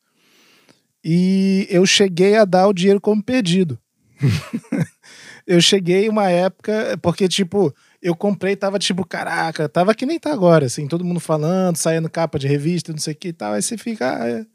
E 1.03 1.67
eu 1.69 1.85
cheguei 1.85 2.35
a 2.35 2.43
dar 2.43 2.67
o 2.67 2.73
dinheiro 2.73 2.99
como 2.99 3.23
perdido. 3.23 3.79
eu 5.47 5.61
cheguei 5.61 6.09
uma 6.09 6.29
época, 6.29 6.97
porque, 7.01 7.27
tipo, 7.27 7.73
eu 8.01 8.15
comprei 8.15 8.55
tava 8.55 8.79
tipo, 8.79 9.05
caraca, 9.05 9.69
tava 9.69 9.93
que 9.93 10.05
nem 10.05 10.19
tá 10.19 10.33
agora, 10.33 10.65
assim, 10.65 10.87
todo 10.87 11.05
mundo 11.05 11.19
falando, 11.19 11.77
saindo 11.77 12.09
capa 12.09 12.39
de 12.39 12.47
revista, 12.47 12.91
não 12.91 12.99
sei 12.99 13.13
o 13.13 13.15
que 13.15 13.29
e 13.29 13.33
tal, 13.33 13.53
aí 13.53 13.61
você 13.61 13.77
fica. 13.77 14.21
Ah, 14.21 14.29
é. 14.29 14.45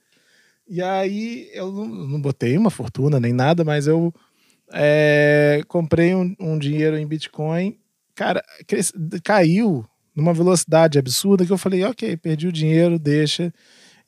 E 0.68 0.82
aí 0.82 1.48
eu 1.52 1.70
não, 1.70 1.86
não, 1.86 2.20
botei 2.20 2.58
uma 2.58 2.70
fortuna 2.70 3.20
nem 3.20 3.32
nada, 3.32 3.64
mas 3.64 3.86
eu 3.86 4.12
é, 4.72 5.62
comprei 5.68 6.12
um, 6.12 6.34
um, 6.40 6.58
dinheiro 6.58 6.98
em 6.98 7.06
Bitcoin, 7.06 7.78
cara, 8.16 8.42
caiu 9.22 9.86
numa 10.16 10.32
velocidade 10.32 10.98
absurda 10.98 11.44
que 11.44 11.52
eu 11.52 11.58
falei, 11.58 11.84
ok, 11.84 12.16
perdi 12.16 12.48
o 12.48 12.52
dinheiro, 12.52 12.98
deixa. 12.98 13.52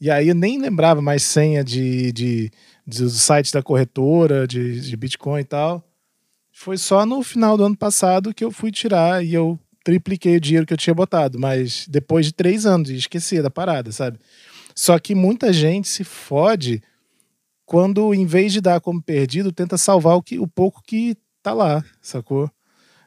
E 0.01 0.11
aí 0.11 0.29
eu 0.29 0.35
nem 0.35 0.59
lembrava 0.59 1.03
mais 1.03 1.23
senha 1.23 1.63
de, 1.63 2.11
de, 2.13 2.51
de 2.87 3.03
do 3.03 3.11
site 3.11 3.53
da 3.53 3.63
corretora, 3.63 4.47
de, 4.47 4.81
de 4.81 4.97
Bitcoin 4.97 5.43
e 5.43 5.45
tal. 5.45 5.85
Foi 6.51 6.79
só 6.79 7.05
no 7.05 7.23
final 7.23 7.57
do 7.57 7.65
ano 7.65 7.77
passado 7.77 8.33
que 8.33 8.43
eu 8.43 8.51
fui 8.51 8.73
tirar 8.73 9.25
e 9.25 9.35
eu 9.35 9.61
tripliquei 9.85 10.37
o 10.37 10.41
dinheiro 10.41 10.67
que 10.67 10.73
eu 10.73 10.79
tinha 10.79 10.95
botado, 10.95 11.39
mas 11.39 11.87
depois 11.89 12.27
de 12.27 12.33
três 12.33 12.67
anos, 12.67 12.91
esqueci 12.91 13.41
da 13.43 13.51
parada, 13.51 13.93
sabe? 13.93 14.19
Só 14.75 14.99
que 14.99 15.15
muita 15.15 15.53
gente 15.53 15.89
se 15.89 16.05
fode 16.05 16.83
quando, 17.65 18.15
em 18.15 18.25
vez 18.25 18.53
de 18.53 18.61
dar 18.61 18.81
como 18.81 19.03
perdido, 19.03 19.53
tenta 19.53 19.77
salvar 19.77 20.17
o, 20.17 20.23
que, 20.23 20.39
o 20.39 20.47
pouco 20.47 20.83
que 20.83 21.17
tá 21.43 21.53
lá, 21.53 21.85
sacou? 22.01 22.51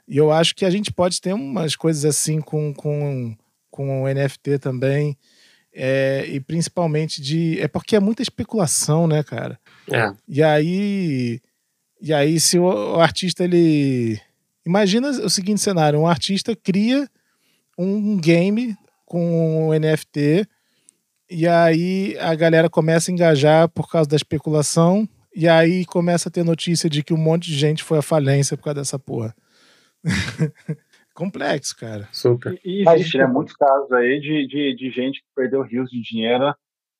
E 0.08 0.18
eu 0.18 0.32
acho 0.32 0.56
que 0.56 0.66
a 0.66 0.70
gente 0.70 0.91
pode 0.91 1.20
ter 1.22 1.34
umas 1.34 1.76
coisas 1.76 2.06
assim 2.06 2.41
com, 2.41 2.74
com, 2.74 3.36
com 3.70 4.04
o 4.04 4.08
NFT 4.08 4.60
também. 4.60 5.18
É, 5.74 6.26
e 6.28 6.39
principalmente 6.39 7.22
de. 7.22 7.60
É 7.62 7.68
porque 7.68 7.95
é 7.95 7.99
muita 7.99 8.22
especulação, 8.22 9.08
né, 9.08 9.24
cara? 9.24 9.58
É. 9.89 10.14
E 10.28 10.43
aí 10.43 11.41
e 12.02 12.12
aí, 12.12 12.39
se 12.39 12.58
o, 12.58 12.64
o 12.64 12.99
artista 12.99 13.43
ele. 13.43 14.20
Imagina 14.66 15.10
o 15.10 15.30
seguinte 15.30 15.62
cenário: 15.62 15.99
um 15.99 16.08
artista 16.08 16.56
cria 16.56 17.08
um 17.78 18.18
game 18.18 18.76
com 19.06 19.70
um 19.70 19.80
NFT, 19.80 20.47
e 21.30 21.47
aí 21.47 22.18
a 22.20 22.34
galera 22.34 22.70
começa 22.70 23.12
a 23.12 23.14
engajar 23.14 23.70
por 23.70 23.89
causa 23.89 24.10
da 24.10 24.16
especulação, 24.16 25.08
e 25.36 25.47
aí 25.47 25.86
começa 25.86 26.28
a 26.28 26.32
ter 26.32 26.43
notícia 26.43 26.89
de 26.89 27.04
que 27.04 27.14
um 27.14 27.18
monte 27.18 27.47
de 27.47 27.58
gente 27.58 27.84
foi 27.84 27.99
à 27.99 28.02
falência 28.02 28.58
por 28.58 28.64
causa 28.64 28.80
dessa 28.80 28.97
porra. 28.97 29.36
Complexo, 31.14 31.76
cara. 31.78 32.08
Super. 32.12 32.60
E, 32.64 32.88
existe 32.88 33.18
né, 33.18 33.26
muitos 33.26 33.56
casos 33.56 33.91
aí 33.91 34.20
de, 34.20 34.47
de, 34.47 34.76
de 34.76 34.91
gente 34.91 35.20
que 35.20 35.28
perdeu 35.36 35.62
rios 35.62 35.89
de 35.89 36.02
dinheiro 36.02 36.54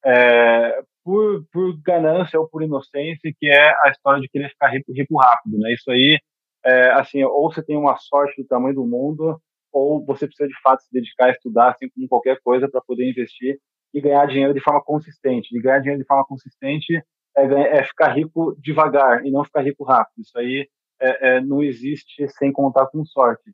é, 0.06 0.84
por, 1.04 1.46
por 1.52 1.78
ganância 1.82 2.40
ou 2.40 2.48
por 2.48 2.62
inocência, 2.62 3.34
que 3.40 3.48
é 3.48 3.70
a 3.84 3.90
história 3.90 4.22
de 4.22 4.28
querer 4.28 4.50
ficar 4.50 4.70
rico, 4.70 4.92
rico 4.92 5.18
rápido, 5.18 5.58
né? 5.58 5.74
Isso 5.74 5.90
aí, 5.90 6.20
é, 6.66 6.92
assim, 6.92 7.24
ou 7.24 7.52
você 7.52 7.64
tem 7.64 7.78
uma 7.78 7.98
sorte 7.98 8.42
do 8.42 8.48
tamanho 8.48 8.76
do 8.76 8.86
mundo, 8.86 9.40
ou 9.72 10.04
você 10.06 10.28
precisa 10.28 10.48
de 10.48 10.62
fato 10.62 10.82
se 10.82 10.92
dedicar 10.92 11.26
a 11.26 11.32
estudar, 11.32 11.72
assim 11.72 11.90
como 11.90 12.08
qualquer 12.08 12.40
coisa, 12.44 12.70
para 12.70 12.82
poder 12.82 13.10
investir 13.10 13.58
e 13.94 14.02
ganhar 14.02 14.28
dinheiro 14.28 14.54
de 14.54 14.62
forma 14.62 14.82
consistente. 14.84 15.56
E 15.56 15.62
ganhar 15.62 15.80
dinheiro 15.80 16.02
de 16.02 16.08
forma 16.08 16.26
consistente 16.26 17.02
é, 17.38 17.44
é 17.80 17.84
ficar 17.84 18.10
rico 18.10 18.56
devagar 18.60 19.26
e 19.26 19.32
não 19.32 19.44
ficar 19.44 19.62
rico 19.62 19.84
rápido. 19.84 20.22
Isso 20.22 20.38
aí 20.38 20.68
é, 21.02 21.38
é 21.38 21.42
não 21.42 21.62
existe 21.64 22.28
sem 22.30 22.52
contar 22.52 22.88
com 22.88 23.04
sorte. 23.06 23.52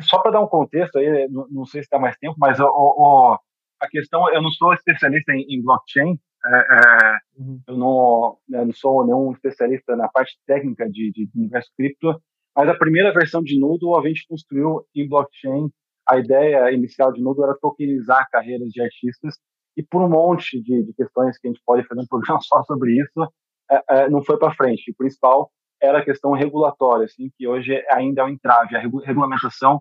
Só 0.00 0.18
para 0.20 0.32
dar 0.32 0.40
um 0.40 0.48
contexto 0.48 0.98
aí, 0.98 1.28
não, 1.28 1.46
não 1.50 1.64
sei 1.64 1.82
se 1.82 1.88
dá 1.90 1.98
mais 1.98 2.16
tempo, 2.18 2.36
mas 2.38 2.60
o, 2.60 2.66
o, 2.66 3.38
a 3.80 3.88
questão, 3.88 4.28
eu 4.32 4.42
não 4.42 4.50
sou 4.50 4.72
especialista 4.74 5.32
em, 5.32 5.46
em 5.48 5.62
blockchain, 5.62 6.18
é, 6.44 6.58
é, 6.58 7.18
uhum. 7.38 7.60
eu, 7.66 7.76
não, 7.76 8.38
eu 8.50 8.66
não 8.66 8.72
sou 8.72 9.04
nenhum 9.04 9.32
especialista 9.32 9.96
na 9.96 10.08
parte 10.08 10.38
técnica 10.46 10.88
de, 10.88 11.10
de 11.10 11.28
universo 11.34 11.70
cripto, 11.76 12.20
mas 12.54 12.68
a 12.68 12.74
primeira 12.74 13.12
versão 13.12 13.42
de 13.42 13.58
Nudo 13.58 13.96
a 13.98 14.06
gente 14.06 14.26
construiu 14.28 14.86
em 14.94 15.08
blockchain. 15.08 15.68
A 16.08 16.18
ideia 16.18 16.70
inicial 16.72 17.12
de 17.12 17.20
Nudo 17.20 17.42
era 17.42 17.58
tokenizar 17.60 18.28
carreiras 18.30 18.68
de 18.68 18.80
artistas 18.80 19.34
e 19.76 19.82
por 19.82 20.02
um 20.02 20.08
monte 20.08 20.62
de, 20.62 20.84
de 20.84 20.92
questões 20.94 21.38
que 21.38 21.48
a 21.48 21.50
gente 21.50 21.62
pode 21.66 21.86
fazer 21.86 22.00
um 22.00 22.06
programa 22.06 22.40
só 22.46 22.62
sobre 22.62 22.92
isso, 22.92 23.32
é, 23.70 23.82
é, 23.90 24.08
não 24.08 24.22
foi 24.24 24.38
para 24.38 24.54
frente. 24.54 24.90
O 24.90 24.96
principal 24.96 25.50
era 25.80 25.98
a 25.98 26.04
questão 26.04 26.32
regulatória, 26.32 27.04
assim, 27.04 27.30
que 27.36 27.46
hoje 27.46 27.82
ainda 27.90 28.22
é 28.22 28.24
um 28.24 28.28
entrave. 28.28 28.76
A 28.76 28.80
regulamentação 28.80 29.80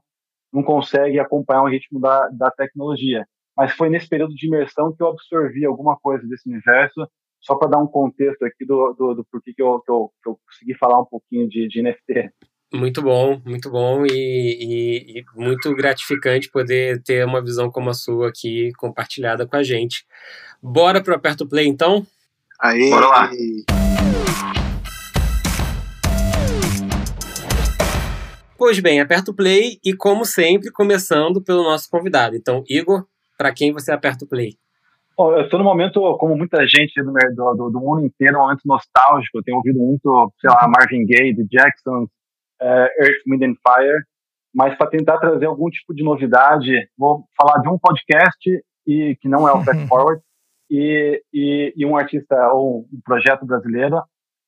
não 0.51 0.63
consegue 0.63 1.19
acompanhar 1.19 1.63
o 1.63 1.69
ritmo 1.69 1.99
da, 1.99 2.29
da 2.29 2.51
tecnologia 2.51 3.25
mas 3.55 3.71
foi 3.73 3.89
nesse 3.89 4.07
período 4.07 4.35
de 4.35 4.47
imersão 4.47 4.93
que 4.93 5.01
eu 5.01 5.07
absorvi 5.07 5.65
alguma 5.65 5.97
coisa 5.97 6.27
desse 6.27 6.49
universo, 6.49 7.07
só 7.39 7.55
para 7.55 7.69
dar 7.69 7.77
um 7.77 7.87
contexto 7.87 8.43
aqui 8.43 8.65
do, 8.65 8.93
do, 8.93 9.13
do 9.15 9.25
porquê 9.31 9.53
que 9.55 9.61
eu, 9.61 9.79
que, 9.79 9.91
eu, 9.91 10.11
que 10.21 10.29
eu 10.29 10.39
consegui 10.45 10.75
falar 10.77 10.99
um 10.99 11.05
pouquinho 11.05 11.47
de, 11.47 11.67
de 11.67 11.81
NFT. 11.81 12.31
Muito 12.73 13.01
bom, 13.01 13.39
muito 13.45 13.69
bom 13.69 14.05
e, 14.05 14.09
e, 14.11 15.19
e, 15.19 15.25
muito 15.35 15.73
gratificante 15.75 16.49
poder 16.49 17.01
ter 17.03 17.25
uma 17.25 17.41
visão 17.41 17.69
como 17.71 17.89
a 17.89 17.93
sua 17.93 18.29
aqui 18.29 18.71
compartilhada 18.77 19.47
com 19.47 19.55
a 19.55 19.63
gente. 19.63 20.05
Bora 20.61 21.01
pro 21.01 21.15
Aperto 21.15 21.47
Play 21.47 21.67
então? 21.67 22.05
Aí. 22.59 22.89
Bora 22.89 23.07
lá. 23.07 23.29
Pois 28.57 28.79
bem, 28.79 29.01
aperta 29.01 29.31
o 29.31 29.35
play 29.35 29.77
e, 29.83 29.93
como 29.93 30.23
sempre, 30.25 30.71
começando 30.71 31.43
pelo 31.43 31.63
nosso 31.63 31.89
convidado. 31.89 32.35
Então, 32.35 32.63
Igor, 32.69 33.05
para 33.37 33.53
quem 33.53 33.73
você 33.73 33.91
aperta 33.91 34.23
o 34.23 34.27
play? 34.27 34.53
Bom, 35.17 35.33
eu 35.33 35.43
estou 35.43 35.59
no 35.59 35.65
momento, 35.65 35.99
como 36.17 36.37
muita 36.37 36.65
gente 36.67 37.01
do, 37.01 37.11
do, 37.11 37.69
do, 37.69 37.79
mundo 37.79 38.05
inteiro, 38.05 38.37
um 38.37 38.41
momento 38.41 38.61
nostálgico. 38.65 39.37
Eu 39.37 39.43
tenho 39.43 39.57
ouvido 39.57 39.79
muito, 39.79 40.33
sei 40.39 40.49
lá, 40.49 40.67
Marvin 40.67 41.05
Gaye, 41.05 41.35
The 41.35 41.43
Jacksons, 41.49 42.09
uh, 42.61 43.01
Earth, 43.01 43.23
Wind 43.27 43.43
and 43.43 43.55
Fire. 43.65 44.03
Mas 44.53 44.77
para 44.77 44.89
tentar 44.89 45.17
trazer 45.17 45.45
algum 45.45 45.69
tipo 45.69 45.93
de 45.93 46.03
novidade, 46.03 46.87
vou 46.97 47.25
falar 47.37 47.61
de 47.61 47.67
um 47.67 47.77
podcast 47.77 48.63
e 48.87 49.17
que 49.19 49.27
não 49.27 49.47
é 49.47 49.53
o 49.53 49.63
Fast 49.63 49.85
Forward 49.87 50.21
e, 50.69 51.21
e, 51.33 51.73
e, 51.75 51.85
um 51.85 51.97
artista 51.97 52.35
ou 52.53 52.87
um 52.91 53.01
projeto 53.03 53.45
brasileiro. 53.45 53.97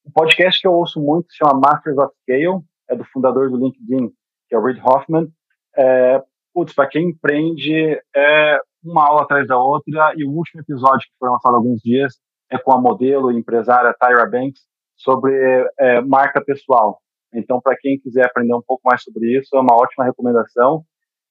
Um 0.06 0.12
podcast 0.12 0.62
que 0.62 0.68
eu 0.68 0.74
ouço 0.74 1.02
muito 1.02 1.30
se 1.30 1.38
chama 1.38 1.60
Masters 1.60 1.98
of 1.98 2.14
Scale, 2.22 2.62
é 2.90 2.96
do 2.96 3.06
fundador 3.06 3.50
do 3.50 3.58
LinkedIn, 3.58 4.10
que 4.48 4.56
é 4.56 4.58
o 4.58 4.64
Reid 4.64 4.82
Hoffman. 4.82 5.28
É, 5.76 6.22
putz, 6.54 6.74
para 6.74 6.88
quem 6.88 7.10
empreende, 7.10 8.02
é 8.16 8.60
uma 8.84 9.08
aula 9.08 9.24
atrás 9.24 9.48
da 9.48 9.58
outra, 9.58 10.14
e 10.16 10.24
o 10.24 10.32
último 10.32 10.62
episódio, 10.62 11.08
que 11.08 11.18
foi 11.20 11.30
lançado 11.30 11.54
há 11.54 11.58
alguns 11.58 11.82
dias, 11.82 12.16
é 12.50 12.58
com 12.58 12.74
a 12.74 12.82
modelo 12.82 13.32
e 13.32 13.38
empresária 13.38 13.96
Tyra 14.00 14.26
Banks, 14.26 14.62
sobre 14.96 15.34
é, 15.78 16.02
marca 16.02 16.44
pessoal. 16.44 17.00
Então, 17.34 17.62
para 17.62 17.78
quem 17.78 18.00
quiser 18.00 18.26
aprender 18.26 18.56
um 18.56 18.64
pouco 18.66 18.82
mais 18.86 19.04
sobre 19.04 19.38
isso, 19.38 19.56
é 19.56 19.60
uma 19.60 19.76
ótima 19.76 20.06
recomendação. 20.06 20.84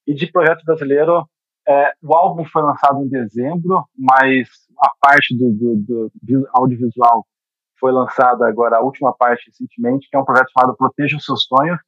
E 0.05 0.13
de 0.13 0.31
projeto 0.31 0.63
brasileiro, 0.63 1.25
é, 1.67 1.91
o 2.01 2.15
álbum 2.15 2.45
foi 2.45 2.61
lançado 2.61 3.03
em 3.03 3.09
dezembro, 3.09 3.83
mas 3.97 4.47
a 4.79 4.91
parte 5.01 5.37
do, 5.37 5.51
do, 5.51 6.11
do 6.21 6.47
audiovisual 6.53 7.25
foi 7.79 7.91
lançada 7.91 8.47
agora, 8.47 8.77
a 8.77 8.81
última 8.81 9.13
parte 9.13 9.47
recentemente, 9.47 10.07
que 10.09 10.17
é 10.17 10.19
um 10.19 10.25
projeto 10.25 10.51
chamado 10.51 10.75
Proteja 10.75 11.17
os 11.17 11.25
Seus 11.25 11.43
Sonhos, 11.43 11.79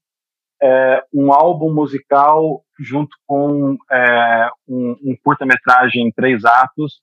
é, 0.62 1.04
um 1.14 1.32
álbum 1.32 1.74
musical 1.74 2.64
junto 2.80 3.16
com 3.26 3.78
é, 3.92 4.50
um, 4.68 4.92
um 5.04 5.16
curta-metragem 5.24 6.08
em 6.08 6.12
três 6.12 6.44
atos, 6.46 7.02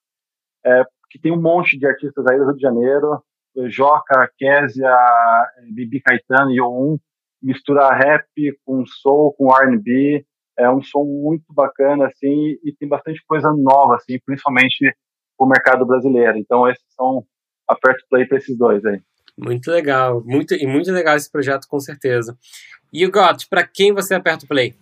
é, 0.64 0.84
que 1.10 1.18
tem 1.18 1.32
um 1.32 1.40
monte 1.40 1.78
de 1.78 1.86
artistas 1.86 2.26
aí 2.26 2.38
do 2.38 2.44
Rio 2.44 2.56
de 2.56 2.60
Janeiro, 2.62 3.22
Joca, 3.68 4.30
Késia, 4.36 4.94
Bibi 5.72 6.00
Caetano 6.00 6.50
e 6.50 6.60
Um, 6.60 6.98
mistura 7.42 7.90
rap 7.94 8.26
com 8.64 8.84
soul, 8.84 9.32
com 9.32 9.54
R&B, 9.54 10.26
é 10.58 10.70
um 10.70 10.82
som 10.82 11.04
muito 11.04 11.44
bacana, 11.52 12.06
assim, 12.06 12.58
e 12.64 12.74
tem 12.78 12.88
bastante 12.88 13.22
coisa 13.26 13.52
nova, 13.52 13.96
assim, 13.96 14.18
principalmente 14.24 14.94
o 15.38 15.46
mercado 15.46 15.84
brasileiro. 15.84 16.38
Então, 16.38 16.68
esses 16.68 16.84
são 16.94 17.24
aperto 17.68 18.04
play 18.10 18.26
para 18.26 18.38
esses 18.38 18.56
dois 18.56 18.84
aí. 18.84 19.00
Muito 19.36 19.70
legal, 19.70 20.22
muito 20.24 20.54
e 20.54 20.66
muito 20.66 20.90
legal 20.90 21.16
esse 21.16 21.30
projeto, 21.30 21.66
com 21.68 21.78
certeza. 21.78 22.36
E 22.92 23.04
o 23.04 23.10
Got, 23.10 23.46
para 23.48 23.66
quem 23.66 23.92
você 23.92 24.14
aperta 24.14 24.44
o 24.44 24.48
play? 24.48 24.74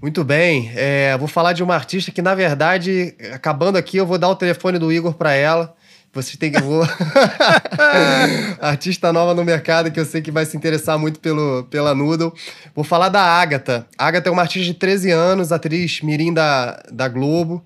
Muito 0.00 0.24
bem, 0.24 0.70
é, 0.74 1.16
vou 1.18 1.28
falar 1.28 1.52
de 1.52 1.62
uma 1.62 1.74
artista 1.74 2.10
que, 2.10 2.22
na 2.22 2.34
verdade, 2.34 3.14
acabando 3.32 3.76
aqui, 3.76 3.96
eu 3.96 4.06
vou 4.06 4.16
dar 4.16 4.28
o 4.28 4.36
telefone 4.36 4.78
do 4.78 4.92
Igor 4.92 5.14
para 5.14 5.34
ela. 5.34 5.76
Você 6.12 6.36
tem 6.38 6.50
que. 6.50 6.60
Vou... 6.60 6.82
Artista 8.60 9.12
nova 9.12 9.34
no 9.34 9.44
mercado 9.44 9.90
que 9.90 10.00
eu 10.00 10.04
sei 10.04 10.22
que 10.22 10.30
vai 10.30 10.46
se 10.46 10.56
interessar 10.56 10.98
muito 10.98 11.20
pelo, 11.20 11.64
pela 11.64 11.94
Noodle. 11.94 12.32
Vou 12.74 12.84
falar 12.84 13.08
da 13.08 13.20
Agatha. 13.20 13.86
Agatha 13.96 14.28
é 14.28 14.32
uma 14.32 14.42
artista 14.42 14.64
de 14.64 14.74
13 14.74 15.10
anos, 15.10 15.52
atriz 15.52 16.00
mirim 16.00 16.32
da, 16.32 16.82
da 16.90 17.08
Globo, 17.08 17.62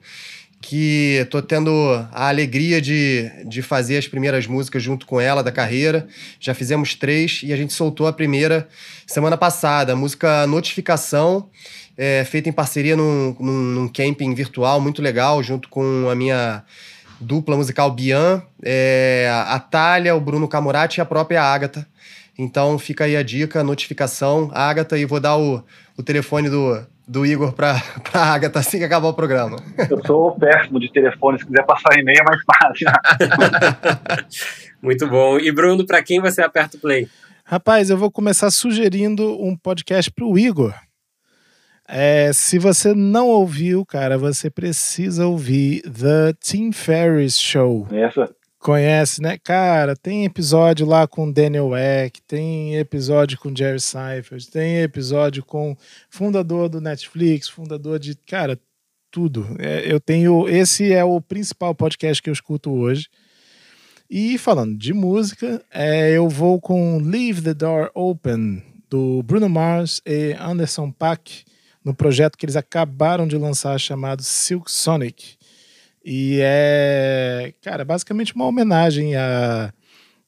que 0.62 1.26
tô 1.28 1.42
tendo 1.42 1.70
a 2.12 2.28
alegria 2.28 2.80
de, 2.80 3.28
de 3.44 3.60
fazer 3.60 3.98
as 3.98 4.06
primeiras 4.06 4.46
músicas 4.46 4.80
junto 4.80 5.04
com 5.04 5.20
ela 5.20 5.42
da 5.42 5.50
carreira. 5.50 6.06
Já 6.38 6.54
fizemos 6.54 6.94
três 6.94 7.40
e 7.42 7.52
a 7.52 7.56
gente 7.56 7.72
soltou 7.72 8.06
a 8.06 8.12
primeira 8.12 8.68
semana 9.04 9.36
passada, 9.36 9.92
a 9.92 9.96
música 9.96 10.46
Notificação. 10.46 11.50
É, 11.98 12.24
feita 12.24 12.48
em 12.48 12.52
parceria 12.52 12.96
num, 12.96 13.36
num, 13.38 13.52
num 13.52 13.88
camping 13.88 14.32
virtual 14.34 14.80
muito 14.80 15.02
legal, 15.02 15.42
junto 15.42 15.68
com 15.68 16.08
a 16.08 16.14
minha 16.14 16.62
dupla 17.20 17.56
musical 17.56 17.90
Bian, 17.90 18.42
é, 18.62 19.28
a 19.46 19.58
Thalia, 19.58 20.14
o 20.14 20.20
Bruno 20.20 20.48
Camurati 20.48 20.98
e 20.98 21.02
a 21.02 21.04
própria 21.04 21.42
Agatha. 21.42 21.86
Então 22.38 22.78
fica 22.78 23.04
aí 23.04 23.16
a 23.16 23.22
dica, 23.22 23.62
notificação, 23.62 24.50
Agatha, 24.54 24.96
e 24.96 25.04
vou 25.04 25.20
dar 25.20 25.36
o, 25.36 25.62
o 25.96 26.02
telefone 26.02 26.48
do, 26.48 26.84
do 27.06 27.26
Igor 27.26 27.52
para 27.52 27.82
a 28.12 28.32
Agatha 28.32 28.58
assim 28.58 28.78
que 28.78 28.84
acabar 28.84 29.08
o 29.08 29.14
programa. 29.14 29.56
Eu 29.90 30.04
sou 30.04 30.32
péssimo 30.38 30.80
de 30.80 30.90
telefone, 30.92 31.38
se 31.38 31.46
quiser 31.46 31.64
passar 31.64 31.98
e-mail 31.98 32.18
é 32.20 32.24
mais 32.24 32.40
fácil. 32.44 32.88
Muito 34.82 35.08
bom. 35.08 35.38
E 35.38 35.50
Bruno, 35.52 35.86
para 35.86 36.02
quem 36.02 36.20
você 36.20 36.42
aperta 36.42 36.76
o 36.76 36.80
play? 36.80 37.08
Rapaz, 37.44 37.90
eu 37.90 37.96
vou 37.96 38.10
começar 38.10 38.50
sugerindo 38.50 39.42
um 39.42 39.56
podcast 39.56 40.10
para 40.10 40.24
o 40.24 40.38
Igor. 40.38 40.74
É, 41.88 42.32
se 42.32 42.58
você 42.58 42.94
não 42.94 43.28
ouviu, 43.28 43.84
cara, 43.84 44.16
você 44.16 44.48
precisa 44.48 45.26
ouvir 45.26 45.82
The 45.82 46.32
Tim 46.40 46.72
Ferriss 46.72 47.38
Show. 47.38 47.86
Essa? 47.92 48.30
Conhece, 48.62 49.20
né? 49.20 49.38
Cara, 49.42 49.96
tem 49.96 50.24
episódio 50.24 50.86
lá 50.86 51.08
com 51.08 51.32
Daniel 51.32 51.76
Eck, 51.76 52.22
tem 52.22 52.76
episódio 52.76 53.36
com 53.36 53.52
Jerry 53.52 53.80
Seinfeld, 53.80 54.48
tem 54.48 54.82
episódio 54.82 55.44
com 55.44 55.76
fundador 56.08 56.68
do 56.68 56.80
Netflix, 56.80 57.48
fundador 57.48 57.98
de, 57.98 58.14
cara, 58.14 58.56
tudo. 59.10 59.56
É, 59.58 59.92
eu 59.92 59.98
tenho, 59.98 60.48
esse 60.48 60.92
é 60.92 61.02
o 61.02 61.20
principal 61.20 61.74
podcast 61.74 62.22
que 62.22 62.30
eu 62.30 62.32
escuto 62.32 62.70
hoje. 62.70 63.08
E 64.08 64.38
falando 64.38 64.78
de 64.78 64.94
música, 64.94 65.60
é, 65.68 66.12
eu 66.12 66.28
vou 66.28 66.60
com 66.60 66.98
Leave 66.98 67.42
the 67.42 67.54
Door 67.54 67.90
Open 67.96 68.62
do 68.88 69.24
Bruno 69.24 69.48
Mars 69.48 70.00
e 70.06 70.36
Anderson 70.38 70.92
Paak 70.92 71.44
no 71.84 71.92
projeto 71.92 72.38
que 72.38 72.46
eles 72.46 72.54
acabaram 72.54 73.26
de 73.26 73.36
lançar 73.36 73.76
chamado 73.80 74.22
Silk 74.22 74.70
Sonic. 74.70 75.36
E 76.04 76.38
é, 76.42 77.54
cara, 77.62 77.84
basicamente 77.84 78.34
uma 78.34 78.46
homenagem 78.46 79.14
a, 79.14 79.72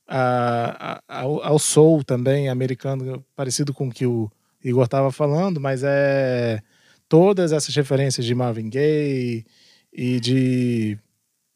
a, 0.06 1.00
a, 1.08 1.20
ao, 1.20 1.42
ao 1.42 1.58
soul 1.58 2.04
também 2.04 2.48
americano, 2.48 3.24
parecido 3.34 3.74
com 3.74 3.88
o 3.88 3.92
que 3.92 4.06
o 4.06 4.30
Igor 4.62 4.84
estava 4.84 5.10
falando, 5.10 5.60
mas 5.60 5.82
é 5.84 6.62
todas 7.08 7.52
essas 7.52 7.74
referências 7.74 8.24
de 8.24 8.34
Marvin 8.34 8.70
Gaye 8.70 9.44
e 9.92 10.20
de 10.20 10.98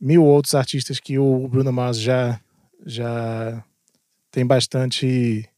mil 0.01 0.25
outros 0.25 0.55
artistas 0.55 1.01
que 1.01 1.19
o 1.19 1.49
Bruno 1.49 1.73
Mars 1.73 1.99
já, 1.99 2.41
já 2.85 3.65
tem 4.31 4.47
bastante 4.47 5.49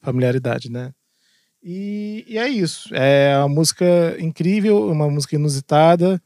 familiaridade, 0.00 0.70
né? 0.70 0.92
E, 1.62 2.24
e, 2.26 2.38
é 2.38 2.48
isso. 2.48 2.94
É 2.94 3.36
uma 3.38 3.48
música 3.48 4.16
incrível, 4.18 4.90
uma 4.90 5.08
música 5.10 5.36
inusitada 5.36 6.22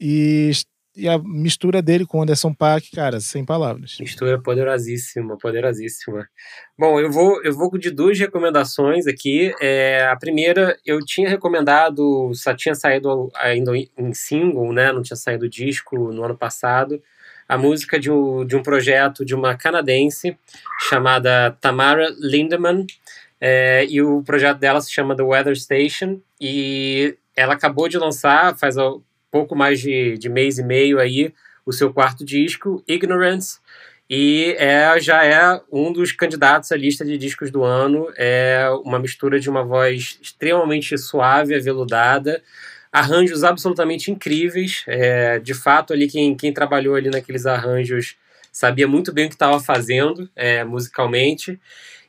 e, 0.00 0.52
e 0.96 1.08
a 1.08 1.18
mistura 1.18 1.82
dele 1.82 2.06
com 2.06 2.22
Anderson 2.22 2.54
Paak, 2.54 2.90
cara, 2.90 3.20
sem 3.20 3.44
palavras. 3.44 3.98
Mistura 4.00 4.40
poderosíssima, 4.40 5.36
poderosíssima. 5.36 6.26
Bom, 6.78 6.98
eu 6.98 7.10
vou, 7.10 7.42
eu 7.44 7.52
vou 7.52 7.76
de 7.78 7.90
duas 7.90 8.18
recomendações 8.18 9.06
aqui. 9.06 9.54
É, 9.60 10.06
a 10.10 10.16
primeira, 10.16 10.78
eu 10.84 10.98
tinha 11.04 11.28
recomendado, 11.28 12.32
só 12.34 12.54
tinha 12.54 12.74
saído 12.74 13.30
ainda 13.36 13.72
em 13.76 14.14
single, 14.14 14.72
né? 14.72 14.90
Não 14.92 15.02
tinha 15.02 15.16
saído 15.16 15.48
disco 15.48 16.12
no 16.12 16.24
ano 16.24 16.36
passado. 16.36 17.02
A 17.48 17.56
música 17.56 18.00
de 18.00 18.10
um, 18.10 18.44
de 18.44 18.56
um 18.56 18.62
projeto 18.62 19.24
de 19.24 19.34
uma 19.34 19.56
canadense 19.56 20.36
chamada 20.88 21.56
Tamara 21.60 22.08
Lindemann. 22.18 22.86
É, 23.40 23.84
e 23.88 24.00
o 24.00 24.22
projeto 24.22 24.58
dela 24.58 24.80
se 24.80 24.90
chama 24.90 25.14
The 25.14 25.22
Weather 25.22 25.54
Station 25.54 26.20
e 26.40 27.16
ela 27.36 27.52
acabou 27.52 27.86
de 27.86 27.98
lançar, 27.98 28.56
faz 28.56 28.76
pouco 29.30 29.54
mais 29.54 29.80
de, 29.80 30.16
de 30.18 30.28
mês 30.28 30.58
e 30.58 30.62
meio 30.64 30.98
aí, 30.98 31.32
o 31.64 31.72
seu 31.72 31.92
quarto 31.92 32.24
disco, 32.24 32.82
Ignorance, 32.86 33.58
e 34.08 34.54
é, 34.58 35.00
já 35.00 35.24
é 35.24 35.60
um 35.70 35.92
dos 35.92 36.12
candidatos 36.12 36.70
à 36.70 36.76
lista 36.76 37.04
de 37.04 37.18
discos 37.18 37.50
do 37.50 37.64
ano. 37.64 38.08
É 38.16 38.68
uma 38.84 39.00
mistura 39.00 39.40
de 39.40 39.50
uma 39.50 39.64
voz 39.64 40.18
extremamente 40.22 40.96
suave, 40.96 41.56
aveludada, 41.56 42.40
arranjos 42.92 43.42
absolutamente 43.42 44.10
incríveis. 44.10 44.84
É, 44.86 45.40
de 45.40 45.54
fato, 45.54 45.92
ali 45.92 46.06
quem, 46.06 46.36
quem 46.36 46.52
trabalhou 46.52 46.94
ali 46.94 47.10
naqueles 47.10 47.46
arranjos 47.46 48.16
sabia 48.52 48.86
muito 48.86 49.12
bem 49.12 49.26
o 49.26 49.28
que 49.28 49.34
estava 49.34 49.58
fazendo 49.58 50.30
é, 50.36 50.62
musicalmente. 50.62 51.60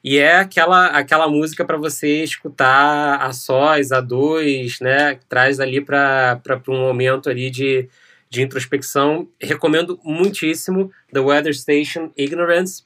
E 0.10 0.20
é 0.20 0.38
aquela, 0.38 0.86
aquela 0.88 1.28
música 1.28 1.66
para 1.66 1.76
você 1.76 2.24
escutar 2.24 3.18
a 3.18 3.34
sós, 3.34 3.92
a 3.92 4.00
dois, 4.00 4.80
né? 4.80 5.20
Traz 5.28 5.60
ali 5.60 5.82
para 5.82 6.40
um 6.70 6.80
momento 6.80 7.30
ali 7.30 7.50
de, 7.50 7.90
de 8.30 8.42
introspecção. 8.42 9.28
Recomendo 9.38 10.00
muitíssimo 10.06 10.90
The 11.12 11.20
Weather 11.20 11.54
Station 11.54 12.10
Ignorance. 12.16 12.86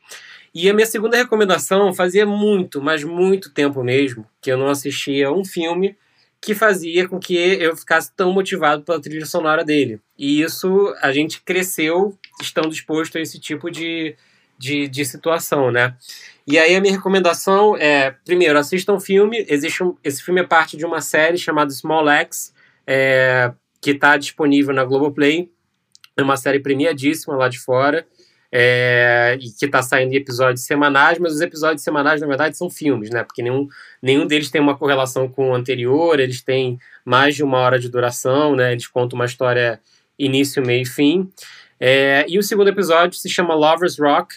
E 0.51 0.67
a 0.67 0.73
minha 0.73 0.87
segunda 0.87 1.15
recomendação 1.15 1.93
fazia 1.93 2.25
muito, 2.25 2.81
mas 2.81 3.03
muito 3.03 3.53
tempo 3.53 3.83
mesmo, 3.83 4.27
que 4.41 4.51
eu 4.51 4.57
não 4.57 4.69
assistia 4.69 5.31
um 5.31 5.45
filme 5.45 5.95
que 6.41 6.55
fazia 6.55 7.07
com 7.07 7.19
que 7.19 7.35
eu 7.35 7.77
ficasse 7.77 8.11
tão 8.15 8.33
motivado 8.33 8.81
pela 8.81 8.99
trilha 8.99 9.27
sonora 9.27 9.63
dele. 9.63 10.01
E 10.17 10.41
isso 10.41 10.91
a 10.99 11.11
gente 11.11 11.39
cresceu 11.43 12.17
estando 12.41 12.73
exposto 12.73 13.19
a 13.19 13.21
esse 13.21 13.39
tipo 13.39 13.69
de, 13.69 14.15
de, 14.57 14.87
de 14.87 15.05
situação, 15.05 15.69
né? 15.69 15.95
E 16.47 16.57
aí 16.57 16.75
a 16.75 16.81
minha 16.81 16.93
recomendação 16.93 17.77
é, 17.77 18.11
primeiro, 18.25 18.57
assistam 18.57 18.93
um 18.93 18.99
filme. 18.99 19.45
Existe 19.47 19.83
um, 19.83 19.95
esse 20.03 20.23
filme 20.23 20.41
é 20.41 20.43
parte 20.43 20.75
de 20.75 20.85
uma 20.85 21.01
série 21.01 21.37
chamada 21.37 21.71
Small 21.71 22.07
X, 22.09 22.53
é, 22.85 23.51
que 23.79 23.91
está 23.91 24.17
disponível 24.17 24.73
na 24.73 24.83
Globoplay. 24.83 25.49
É 26.17 26.21
uma 26.21 26.37
série 26.37 26.59
premiadíssima 26.59 27.35
lá 27.35 27.47
de 27.47 27.59
fora. 27.59 28.05
É, 28.53 29.37
e 29.39 29.49
que 29.49 29.65
está 29.65 29.81
saindo 29.81 30.11
em 30.11 30.17
episódios 30.17 30.65
semanais, 30.65 31.17
mas 31.17 31.33
os 31.33 31.39
episódios 31.39 31.81
semanais, 31.83 32.19
na 32.19 32.27
verdade, 32.27 32.57
são 32.57 32.69
filmes, 32.69 33.09
né? 33.09 33.23
Porque 33.23 33.41
nenhum, 33.41 33.65
nenhum 34.01 34.27
deles 34.27 34.51
tem 34.51 34.59
uma 34.59 34.77
correlação 34.77 35.29
com 35.29 35.51
o 35.51 35.55
anterior, 35.55 36.19
eles 36.19 36.41
têm 36.41 36.77
mais 37.05 37.33
de 37.33 37.43
uma 37.45 37.59
hora 37.59 37.79
de 37.79 37.87
duração, 37.87 38.53
né? 38.53 38.73
Eles 38.73 38.87
contam 38.87 39.17
uma 39.17 39.25
história 39.25 39.79
início, 40.19 40.61
meio 40.65 40.81
e 40.81 40.85
fim. 40.85 41.31
É, 41.79 42.25
e 42.27 42.37
o 42.37 42.43
segundo 42.43 42.67
episódio 42.67 43.17
se 43.17 43.29
chama 43.29 43.55
Lovers 43.55 43.97
Rock, 43.97 44.35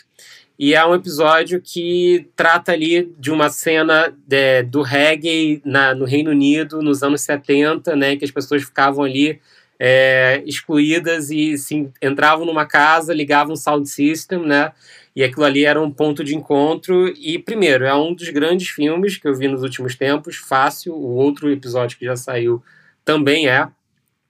e 0.58 0.74
é 0.74 0.84
um 0.86 0.94
episódio 0.94 1.60
que 1.60 2.28
trata 2.36 2.72
ali 2.72 3.12
de 3.18 3.30
uma 3.30 3.50
cena 3.50 4.14
de, 4.26 4.62
do 4.62 4.82
reggae 4.82 5.60
na, 5.64 5.94
no 5.94 6.04
Reino 6.04 6.30
Unido 6.30 6.80
nos 6.80 7.02
anos 7.02 7.22
70, 7.22 7.96
né, 7.96 8.16
que 8.16 8.24
as 8.24 8.30
pessoas 8.30 8.62
ficavam 8.62 9.04
ali 9.04 9.40
é, 9.78 10.42
excluídas 10.46 11.30
e 11.30 11.54
entravam 12.00 12.46
numa 12.46 12.66
casa, 12.66 13.12
ligavam 13.12 13.54
um 13.54 13.56
sound 13.56 13.88
system, 13.88 14.40
né? 14.40 14.72
E 15.16 15.22
aquilo 15.22 15.44
ali 15.44 15.64
era 15.64 15.80
um 15.80 15.90
ponto 15.90 16.24
de 16.24 16.34
encontro. 16.34 17.08
E, 17.08 17.38
primeiro, 17.38 17.84
é 17.84 17.94
um 17.94 18.14
dos 18.14 18.28
grandes 18.30 18.68
filmes 18.68 19.16
que 19.16 19.28
eu 19.28 19.34
vi 19.34 19.46
nos 19.46 19.62
últimos 19.62 19.94
tempos, 19.94 20.36
Fácil. 20.36 20.94
O 20.94 21.14
outro 21.14 21.50
episódio 21.50 21.98
que 21.98 22.04
já 22.04 22.16
saiu 22.16 22.62
também 23.04 23.48
é 23.48 23.68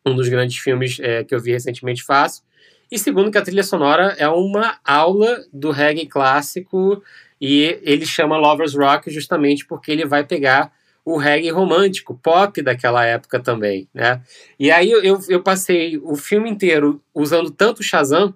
um 0.05 0.14
dos 0.14 0.29
grandes 0.29 0.59
filmes 0.59 0.99
é, 1.01 1.25
que 1.25 1.35
eu 1.35 1.41
vi 1.41 1.53
recentemente, 1.53 2.03
Fácil. 2.03 2.43
E 2.91 2.99
segundo, 2.99 3.30
que 3.30 3.39
a 3.39 3.43
trilha 3.43 3.62
sonora 3.62 4.14
é 4.18 4.28
uma 4.28 4.78
aula 4.85 5.45
do 5.53 5.70
reggae 5.70 6.07
clássico 6.07 7.03
e 7.41 7.78
ele 7.82 8.07
chama 8.07 8.37
Lovers 8.37 8.74
Rock 8.74 9.11
justamente 9.11 9.66
porque 9.66 9.91
ele 9.91 10.07
vai 10.07 10.24
pegar 10.24 10.72
o 11.05 11.18
reggae 11.18 11.51
romântico, 11.51 12.18
pop 12.22 12.62
daquela 12.62 13.05
época 13.05 13.39
também, 13.39 13.87
né? 13.93 14.22
E 14.59 14.70
aí 14.70 14.91
eu, 14.91 15.20
eu 15.28 15.43
passei 15.43 15.99
o 16.03 16.16
filme 16.16 16.49
inteiro 16.49 17.03
usando 17.14 17.51
tanto 17.51 17.82
Shazam 17.82 18.32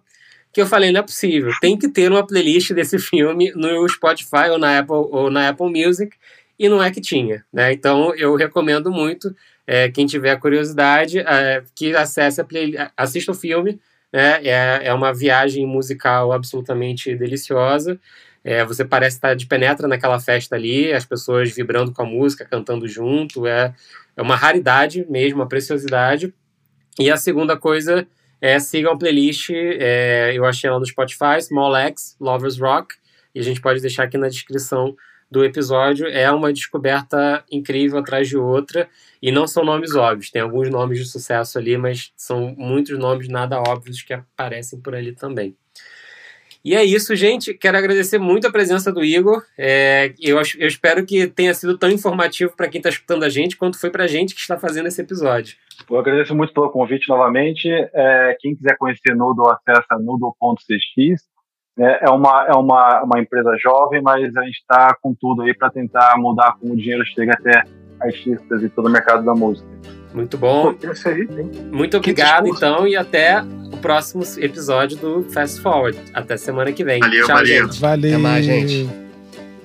que 0.53 0.61
eu 0.61 0.67
falei, 0.67 0.91
não 0.91 1.01
é 1.01 1.03
possível, 1.03 1.53
tem 1.61 1.79
que 1.79 1.89
ter 1.89 2.11
uma 2.11 2.27
playlist 2.27 2.73
desse 2.73 2.99
filme 2.99 3.53
no 3.55 3.89
Spotify 3.89 4.49
ou 4.51 4.59
na 4.59 4.79
Apple, 4.79 4.95
ou 4.95 5.31
na 5.31 5.49
Apple 5.49 5.71
Music, 5.71 6.17
e 6.59 6.69
não 6.69 6.83
é 6.83 6.91
que 6.91 7.01
tinha, 7.01 7.45
né? 7.53 7.73
Então 7.73 8.15
eu 8.17 8.35
recomendo 8.35 8.91
muito, 8.91 9.35
é, 9.67 9.89
quem 9.91 10.07
tiver 10.07 10.37
curiosidade, 10.39 11.21
é, 11.21 11.63
que 11.75 11.95
acesse 11.95 12.41
a 12.41 12.45
playlist, 12.45 12.81
assista 12.97 13.33
o 13.33 13.35
filme, 13.35 13.79
né? 14.13 14.41
É, 14.45 14.87
é 14.87 14.95
uma 14.95 15.13
viagem 15.13 15.67
musical 15.67 16.33
absolutamente 16.33 17.15
deliciosa. 17.17 17.99
É, 18.45 18.65
você 18.65 18.85
parece 18.85 19.17
estar 19.17 19.35
de 19.35 19.47
penetra 19.47 19.87
naquela 19.89 20.19
festa 20.19 20.57
ali, 20.57 20.93
as 20.93 21.05
pessoas 21.05 21.55
vibrando 21.55 21.93
com 21.93 22.03
a 22.03 22.07
música, 22.07 22.45
cantando 22.45 22.89
junto. 22.89 23.47
É, 23.47 23.75
é 24.17 24.23
uma 24.23 24.37
raridade 24.37 25.07
mesmo, 25.09 25.41
uma 25.41 25.49
preciosidade. 25.49 26.33
E 26.99 27.11
a 27.11 27.17
segunda 27.17 27.57
coisa 27.57 28.07
é 28.41 28.59
sigam 28.59 28.93
a 28.93 28.99
playlist, 28.99 29.51
é, 29.51 30.33
eu 30.35 30.45
achei 30.45 30.69
ela 30.69 30.79
no 30.79 30.87
Spotify, 30.87 31.41
Small 31.41 31.77
X, 31.77 32.17
Lovers 32.21 32.59
Rock, 32.59 32.95
e 33.35 33.41
a 33.41 33.43
gente 33.43 33.61
pode 33.61 33.81
deixar 33.81 34.05
aqui 34.05 34.17
na 34.17 34.29
descrição 34.29 34.97
do 35.31 35.45
episódio. 35.45 36.07
É 36.07 36.31
uma 36.31 36.53
descoberta 36.53 37.45
incrível 37.51 37.99
atrás 37.99 38.29
de 38.29 38.37
outra, 38.37 38.89
e 39.21 39.33
não 39.33 39.47
são 39.47 39.65
nomes 39.65 39.95
óbvios, 39.95 40.31
tem 40.31 40.43
alguns 40.43 40.71
nomes 40.71 40.99
de 40.99 41.05
sucesso 41.05 41.59
ali, 41.59 41.77
mas 41.77 42.13
são 42.17 42.55
muitos 42.57 42.97
nomes 42.99 43.29
nada 43.29 43.61
óbvios 43.61 44.03
que 44.03 44.13
aparecem 44.13 44.81
por 44.81 44.95
ali 44.95 45.13
também. 45.13 45.57
E 46.65 46.75
é 46.75 46.85
isso, 46.85 47.15
gente. 47.15 47.55
Quero 47.55 47.79
agradecer 47.79 48.19
muito 48.19 48.47
a 48.47 48.53
presença 48.53 48.93
do 48.93 49.05
Igor. 49.05 49.43
É, 49.57 50.13
eu, 50.21 50.37
eu, 50.59 50.69
espero 50.69 51.07
que 51.07 51.27
tenha 51.29 51.55
sido 51.55 51.79
tão 51.79 51.89
informativo 51.91 52.53
para 52.57 52.69
quem 52.69 52.81
está 52.81 52.89
escutando 52.91 53.23
a 53.23 53.29
gente 53.29 53.57
quanto 53.57 53.81
foi 53.81 53.91
para 53.91 54.05
a 54.05 54.09
gente 54.09 54.35
que 54.35 54.41
está 54.41 54.59
fazendo 54.59 54.87
esse 54.87 55.01
episódio. 55.01 55.57
Eu 55.89 55.99
agradeço 55.99 56.35
muito 56.35 56.53
pelo 56.53 56.71
convite 56.71 57.09
novamente. 57.09 57.69
É, 57.71 58.37
quem 58.41 58.57
quiser 58.57 58.77
conhecer 58.77 59.15
Nudo, 59.15 59.49
acessa 59.49 59.99
nudo.cx. 59.99 61.23
É, 61.79 62.07
é, 62.07 62.11
uma, 62.11 62.47
é 62.49 62.53
uma, 62.55 63.03
uma 63.05 63.21
empresa 63.21 63.57
jovem, 63.63 64.03
mas 64.03 64.37
a 64.37 64.43
gente 64.43 64.59
está 64.59 64.97
com 65.01 65.15
tudo 65.15 65.43
aí 65.43 65.55
para 65.55 65.71
tentar 65.71 66.17
mudar 66.19 66.57
como 66.61 66.73
o 66.73 66.77
dinheiro 66.77 67.05
chega 67.07 67.33
até 67.33 67.63
artistas 68.01 68.63
e 68.63 68.69
todo 68.69 68.87
o 68.87 68.91
mercado 68.91 69.25
da 69.25 69.33
música. 69.33 69.69
Muito 70.13 70.37
bom. 70.37 70.75
Muito 71.71 71.97
obrigado, 71.97 72.49
então, 72.49 72.87
e 72.87 72.97
até 72.97 73.43
o 73.73 73.77
próximo 73.77 74.25
episódio 74.39 74.97
do 74.97 75.23
Fast 75.31 75.61
Forward. 75.61 75.97
Até 76.13 76.37
semana 76.37 76.73
que 76.73 76.83
vem. 76.83 76.99
Valeu, 76.99 77.27
Tchau, 77.27 77.37
valeu. 77.37 77.47
gente. 77.47 77.81
Valeu. 77.81 78.11
Até 78.11 78.23
mais, 78.23 78.45
gente. 78.45 78.91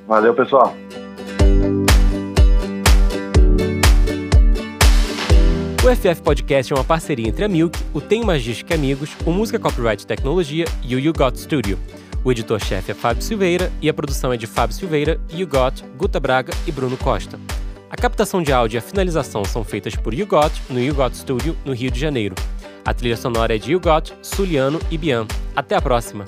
Valeu, 0.07 0.34
pessoal. 0.36 0.76
O 5.84 5.95
FF 5.95 6.22
Podcast 6.22 6.72
é 6.72 6.76
uma 6.76 6.84
parceria 6.84 7.28
entre 7.28 7.43
a 7.43 7.49
Milk, 7.49 7.78
o 7.93 7.99
Tem 7.99 8.24
Magística 8.24 8.76
Amigos, 8.76 9.09
o 9.26 9.32
Música 9.32 9.59
Copyright 9.59 10.05
Tecnologia 10.05 10.66
e 10.84 10.95
o 10.95 10.99
You 10.99 11.11
Got 11.11 11.38
Studio. 11.38 11.78
O 12.24 12.32
editor-chefe 12.32 12.92
é 12.92 12.96
Fábio 12.96 13.22
Silveira 13.22 13.72
e 13.82 13.90
a 13.90 13.94
produção 13.94 14.32
é 14.32 14.38
de 14.38 14.48
Fábio 14.48 14.76
Silveira, 14.76 15.20
You 15.30 15.46
Got, 15.46 15.84
Guta 15.98 16.20
Braga 16.20 16.54
e 16.66 16.72
Bruno 16.72 16.96
Costa. 16.96 17.38
A 17.90 17.96
captação 17.98 18.42
de 18.42 18.54
áudio 18.54 18.78
e 18.78 18.80
a 18.80 18.82
finalização 18.82 19.44
são 19.44 19.64
feitas 19.64 19.96
por 19.96 20.14
You 20.14 20.26
Got 20.26 20.54
no 20.70 20.80
You 20.80 20.96
Got 20.96 21.16
Studio, 21.16 21.56
no 21.66 21.74
Rio 21.74 21.92
de 21.92 22.00
Janeiro. 22.00 22.34
A 22.86 22.94
trilha 22.94 23.18
sonora 23.18 23.56
é 23.56 23.58
de 23.58 23.74
You 23.74 23.80
Got, 23.80 24.14
Suliano 24.22 24.80
e 24.90 24.98
Bian. 24.98 25.28
Até 25.54 25.76
a 25.76 25.82
próxima! 25.82 26.24